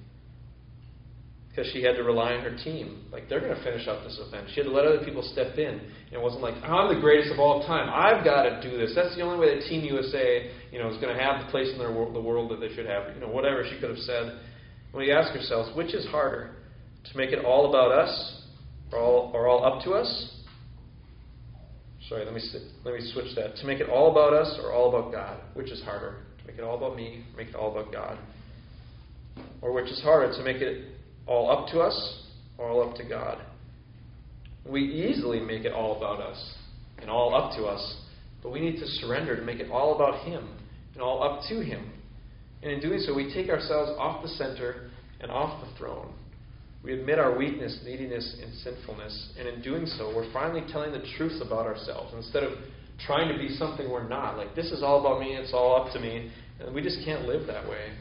because 1.53 1.71
she 1.71 1.83
had 1.83 1.95
to 1.95 2.03
rely 2.03 2.33
on 2.33 2.41
her 2.41 2.57
team. 2.63 3.05
Like, 3.11 3.29
they're 3.29 3.39
going 3.39 3.55
to 3.55 3.63
finish 3.63 3.87
up 3.87 4.03
this 4.03 4.19
event. 4.25 4.47
She 4.49 4.61
had 4.61 4.65
to 4.65 4.71
let 4.71 4.87
other 4.87 5.05
people 5.05 5.21
step 5.21 5.55
in. 5.59 5.77
And 5.77 6.11
it 6.11 6.19
wasn't 6.19 6.41
like, 6.41 6.55
I'm 6.63 6.93
the 6.93 6.99
greatest 6.99 7.31
of 7.31 7.39
all 7.39 7.61
time. 7.67 7.93
I've 7.93 8.25
got 8.25 8.41
to 8.41 8.59
do 8.67 8.75
this. 8.75 8.93
That's 8.95 9.15
the 9.15 9.21
only 9.21 9.37
way 9.37 9.53
that 9.53 9.67
Team 9.67 9.85
USA, 9.85 10.49
you 10.71 10.79
know, 10.79 10.89
is 10.89 10.97
going 10.97 11.15
to 11.15 11.21
have 11.21 11.45
the 11.45 11.51
place 11.51 11.69
in 11.71 11.77
their, 11.77 11.93
the 11.93 12.21
world 12.21 12.49
that 12.49 12.59
they 12.59 12.73
should 12.73 12.87
have. 12.87 13.13
You 13.13 13.21
know, 13.21 13.27
whatever 13.27 13.63
she 13.69 13.79
could 13.79 13.91
have 13.91 13.99
said. 13.99 14.39
When 14.91 15.05
we 15.05 15.11
ask 15.11 15.29
ourselves, 15.35 15.69
which 15.77 15.93
is 15.93 16.07
harder? 16.07 16.55
To 17.11 17.17
make 17.17 17.29
it 17.29 17.45
all 17.45 17.69
about 17.69 17.91
us 17.91 18.41
or 18.91 18.97
all, 18.97 19.31
or 19.35 19.47
all 19.47 19.63
up 19.63 19.83
to 19.83 19.91
us? 19.91 20.41
Sorry, 22.09 22.25
let 22.25 22.33
me, 22.33 22.41
let 22.83 22.95
me 22.95 23.11
switch 23.13 23.35
that. 23.35 23.57
To 23.57 23.67
make 23.67 23.79
it 23.79 23.89
all 23.89 24.09
about 24.09 24.33
us 24.33 24.59
or 24.63 24.73
all 24.73 24.89
about 24.89 25.11
God? 25.11 25.39
Which 25.53 25.69
is 25.69 25.83
harder? 25.83 26.15
To 26.39 26.47
make 26.47 26.57
it 26.57 26.63
all 26.63 26.77
about 26.77 26.95
me, 26.95 27.23
make 27.37 27.49
it 27.49 27.55
all 27.55 27.71
about 27.71 27.91
God? 27.91 28.17
Or 29.61 29.71
which 29.71 29.91
is 29.91 30.01
harder? 30.01 30.35
To 30.35 30.43
make 30.43 30.57
it 30.57 30.92
all 31.27 31.51
up 31.51 31.71
to 31.73 31.79
us 31.79 32.23
all 32.59 32.87
up 32.87 32.95
to 32.97 33.03
God. 33.03 33.39
We 34.65 34.81
easily 34.81 35.39
make 35.39 35.65
it 35.65 35.73
all 35.73 35.97
about 35.97 36.21
us 36.21 36.53
and 36.99 37.09
all 37.09 37.35
up 37.35 37.55
to 37.57 37.65
us, 37.65 37.97
but 38.41 38.51
we 38.51 38.59
need 38.59 38.79
to 38.79 38.85
surrender 38.85 39.35
to 39.35 39.41
make 39.41 39.59
it 39.59 39.69
all 39.71 39.95
about 39.95 40.25
Him 40.25 40.57
and 40.93 41.01
all 41.01 41.23
up 41.23 41.41
to 41.49 41.61
Him. 41.61 41.91
And 42.61 42.71
in 42.71 42.79
doing 42.79 42.99
so, 42.99 43.13
we 43.13 43.33
take 43.33 43.49
ourselves 43.49 43.91
off 43.97 44.21
the 44.23 44.29
center 44.29 44.89
and 45.19 45.29
off 45.29 45.65
the 45.65 45.77
throne. 45.77 46.13
We 46.81 46.93
admit 46.93 47.17
our 47.17 47.37
weakness, 47.37 47.79
neediness, 47.85 48.37
and 48.41 48.53
sinfulness, 48.55 49.33
and 49.39 49.47
in 49.47 49.61
doing 49.61 49.85
so, 49.85 50.13
we're 50.13 50.31
finally 50.33 50.63
telling 50.69 50.91
the 50.91 51.05
truth 51.17 51.41
about 51.41 51.65
ourselves 51.65 52.13
instead 52.13 52.43
of 52.43 52.51
trying 53.05 53.31
to 53.31 53.37
be 53.37 53.49
something 53.55 53.89
we're 53.89 54.07
not. 54.07 54.37
Like, 54.37 54.53
this 54.53 54.71
is 54.71 54.83
all 54.83 54.99
about 54.99 55.19
me, 55.19 55.33
it's 55.33 55.53
all 55.53 55.81
up 55.81 55.93
to 55.93 55.99
me, 55.99 56.29
and 56.59 56.75
we 56.75 56.81
just 56.81 56.99
can't 57.05 57.25
live 57.25 57.47
that 57.47 57.67
way. 57.67 57.93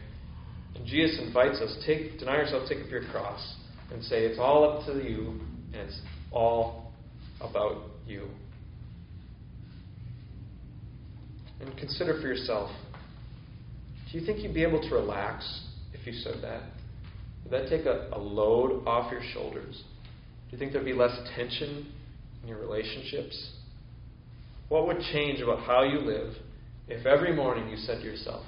And 0.74 0.86
Jesus 0.86 1.20
invites 1.20 1.60
us 1.60 1.76
take, 1.86 2.18
deny 2.18 2.36
yourself, 2.36 2.68
take 2.68 2.82
up 2.84 2.90
your 2.90 3.04
cross, 3.10 3.56
and 3.92 4.02
say, 4.02 4.24
it's 4.24 4.38
all 4.38 4.64
up 4.64 4.86
to 4.86 4.94
you, 5.02 5.40
and 5.72 5.88
it's 5.88 6.00
all 6.30 6.92
about 7.40 7.82
you. 8.06 8.28
And 11.60 11.76
consider 11.76 12.20
for 12.20 12.26
yourself 12.26 12.70
do 14.12 14.18
you 14.18 14.26
think 14.26 14.40
you'd 14.40 14.52
be 14.52 14.62
able 14.62 14.80
to 14.82 14.94
relax 14.94 15.62
if 15.94 16.06
you 16.06 16.12
said 16.12 16.42
that? 16.42 16.64
Would 17.44 17.52
that 17.52 17.70
take 17.70 17.86
a, 17.86 18.10
a 18.12 18.18
load 18.18 18.86
off 18.86 19.10
your 19.10 19.22
shoulders? 19.32 19.74
Do 19.74 20.50
you 20.50 20.58
think 20.58 20.72
there'd 20.72 20.84
be 20.84 20.92
less 20.92 21.18
tension 21.34 21.90
in 22.42 22.48
your 22.48 22.58
relationships? 22.58 23.52
What 24.68 24.86
would 24.86 25.00
change 25.12 25.40
about 25.40 25.60
how 25.60 25.82
you 25.82 25.98
live 26.00 26.34
if 26.88 27.06
every 27.06 27.34
morning 27.34 27.70
you 27.70 27.76
said 27.78 28.00
to 28.00 28.04
yourself, 28.04 28.44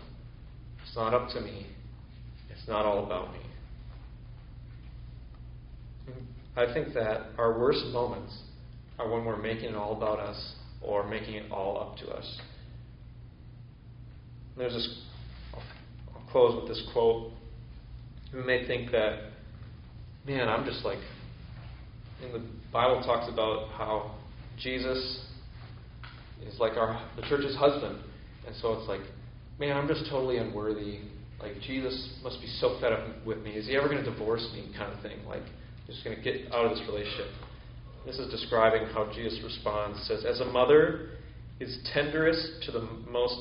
It's 0.82 0.94
not 0.96 1.14
up 1.14 1.30
to 1.30 1.40
me, 1.40 1.66
it's 2.64 2.70
not 2.70 2.86
all 2.86 3.04
about 3.04 3.30
me. 3.30 3.40
I 6.56 6.72
think 6.72 6.94
that 6.94 7.26
our 7.36 7.58
worst 7.58 7.84
moments 7.92 8.34
are 8.98 9.10
when 9.10 9.26
we're 9.26 9.36
making 9.36 9.70
it 9.70 9.74
all 9.74 9.94
about 9.94 10.18
us 10.18 10.54
or 10.80 11.06
making 11.06 11.34
it 11.34 11.52
all 11.52 11.78
up 11.78 11.98
to 11.98 12.10
us. 12.10 12.40
There's 14.56 14.72
this, 14.72 15.02
I'll 15.52 16.30
close 16.32 16.58
with 16.58 16.66
this 16.66 16.82
quote. 16.94 17.32
We 18.32 18.42
may 18.42 18.66
think 18.66 18.90
that, 18.92 19.28
man, 20.26 20.48
I'm 20.48 20.64
just 20.64 20.86
like, 20.86 21.00
in 22.24 22.32
the 22.32 22.42
Bible 22.72 23.02
talks 23.02 23.30
about 23.30 23.68
how 23.72 24.14
Jesus 24.58 25.26
is 26.46 26.58
like 26.58 26.78
our 26.78 26.98
the 27.16 27.22
church's 27.28 27.56
husband, 27.56 27.98
and 28.46 28.56
so 28.56 28.72
it's 28.72 28.88
like, 28.88 29.02
man, 29.58 29.76
I'm 29.76 29.86
just 29.86 30.08
totally 30.08 30.38
unworthy 30.38 31.00
like 31.40 31.60
Jesus 31.60 32.18
must 32.22 32.40
be 32.40 32.46
so 32.46 32.78
fed 32.80 32.92
up 32.92 33.26
with 33.26 33.38
me. 33.38 33.52
Is 33.52 33.66
he 33.66 33.76
ever 33.76 33.88
going 33.88 34.02
to 34.02 34.10
divorce 34.10 34.46
me? 34.54 34.72
Kind 34.76 34.92
of 34.92 35.00
thing. 35.02 35.24
Like 35.26 35.42
I'm 35.42 35.86
just 35.86 36.04
going 36.04 36.16
to 36.16 36.22
get 36.22 36.52
out 36.52 36.64
of 36.64 36.70
this 36.70 36.86
relationship. 36.86 37.26
This 38.06 38.18
is 38.18 38.30
describing 38.30 38.86
how 38.88 39.10
Jesus 39.14 39.40
responds. 39.42 39.98
It 40.00 40.04
says, 40.04 40.24
As 40.24 40.40
a 40.40 40.46
mother 40.46 41.10
is 41.60 41.78
tenderest 41.92 42.62
to 42.66 42.72
the 42.72 42.86
most 43.10 43.36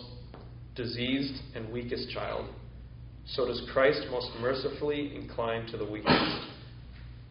diseased 0.75 1.41
and 1.55 1.71
weakest 1.71 2.09
child, 2.11 2.45
so 3.25 3.45
does 3.45 3.61
Christ 3.71 4.01
most 4.11 4.29
mercifully 4.39 5.15
incline 5.15 5.67
to 5.67 5.77
the 5.77 5.85
weakest. 5.85 6.47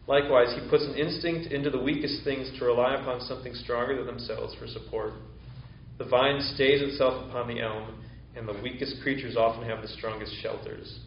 Likewise, 0.07 0.53
he 0.59 0.69
puts 0.69 0.83
an 0.83 0.95
instinct 0.95 1.53
into 1.53 1.69
the 1.69 1.79
weakest 1.79 2.23
things 2.23 2.51
to 2.59 2.65
rely 2.65 2.95
upon 2.95 3.21
something 3.21 3.53
stronger 3.53 3.95
than 3.95 4.05
themselves 4.05 4.53
for 4.59 4.67
support. 4.67 5.13
The 5.97 6.05
vine 6.05 6.41
stays 6.55 6.81
itself 6.81 7.29
upon 7.29 7.47
the 7.47 7.61
elm 7.61 8.02
and 8.35 8.47
the 8.47 8.59
weakest 8.63 9.01
creatures 9.03 9.35
often 9.35 9.67
have 9.67 9.81
the 9.81 9.87
strongest 9.87 10.33
shelters. 10.41 10.99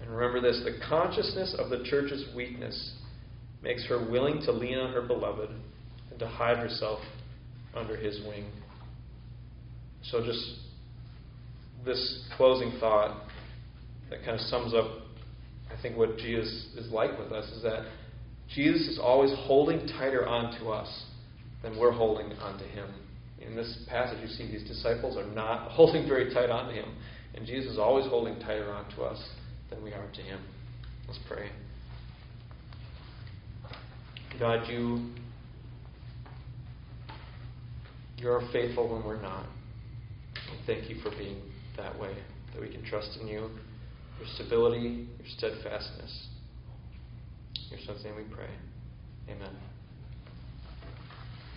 And 0.00 0.10
remember 0.10 0.40
this 0.40 0.62
the 0.64 0.78
consciousness 0.88 1.54
of 1.58 1.70
the 1.70 1.84
church's 1.84 2.24
weakness 2.34 2.94
makes 3.62 3.86
her 3.86 4.08
willing 4.10 4.40
to 4.42 4.52
lean 4.52 4.78
on 4.78 4.92
her 4.92 5.02
beloved 5.02 5.50
and 6.10 6.18
to 6.18 6.26
hide 6.26 6.58
herself 6.58 7.00
under 7.74 7.96
his 7.96 8.20
wing. 8.26 8.46
So, 10.02 10.24
just 10.24 10.42
this 11.84 12.28
closing 12.36 12.78
thought 12.80 13.26
that 14.10 14.20
kind 14.24 14.32
of 14.32 14.40
sums 14.40 14.74
up, 14.74 14.86
I 15.70 15.80
think, 15.82 15.96
what 15.96 16.16
Jesus 16.18 16.68
is 16.76 16.90
like 16.90 17.18
with 17.18 17.32
us 17.32 17.48
is 17.50 17.62
that 17.62 17.86
Jesus 18.54 18.88
is 18.88 18.98
always 18.98 19.32
holding 19.40 19.86
tighter 19.86 20.26
onto 20.26 20.70
us 20.70 21.04
than 21.62 21.78
we're 21.78 21.92
holding 21.92 22.32
onto 22.38 22.64
him 22.64 22.88
in 23.46 23.56
this 23.56 23.84
passage, 23.88 24.18
you 24.20 24.28
see 24.28 24.50
these 24.50 24.66
disciples 24.66 25.16
are 25.16 25.26
not 25.34 25.70
holding 25.72 26.08
very 26.08 26.32
tight 26.32 26.50
onto 26.50 26.74
him. 26.74 26.94
And 27.34 27.46
Jesus 27.46 27.72
is 27.72 27.78
always 27.78 28.06
holding 28.06 28.38
tighter 28.40 28.70
on 28.70 28.90
to 28.96 29.02
us 29.02 29.22
than 29.70 29.82
we 29.82 29.92
are 29.92 30.10
to 30.14 30.22
him. 30.22 30.40
Let's 31.06 31.20
pray. 31.28 31.50
God, 34.38 34.68
you 34.68 35.10
You're 38.18 38.42
faithful 38.52 38.92
when 38.92 39.04
we're 39.04 39.20
not. 39.20 39.46
And 40.50 40.58
thank 40.66 40.90
you 40.90 41.00
for 41.02 41.10
being 41.10 41.40
that 41.76 41.98
way, 41.98 42.14
that 42.52 42.60
we 42.60 42.68
can 42.68 42.84
trust 42.84 43.16
in 43.20 43.28
you, 43.28 43.50
your 44.18 44.28
stability, 44.34 45.06
your 45.18 45.28
steadfastness. 45.36 46.26
Your 47.70 47.78
son's 47.86 48.02
name 48.02 48.16
we 48.16 48.24
pray. 48.34 48.50
Amen. 49.30 49.54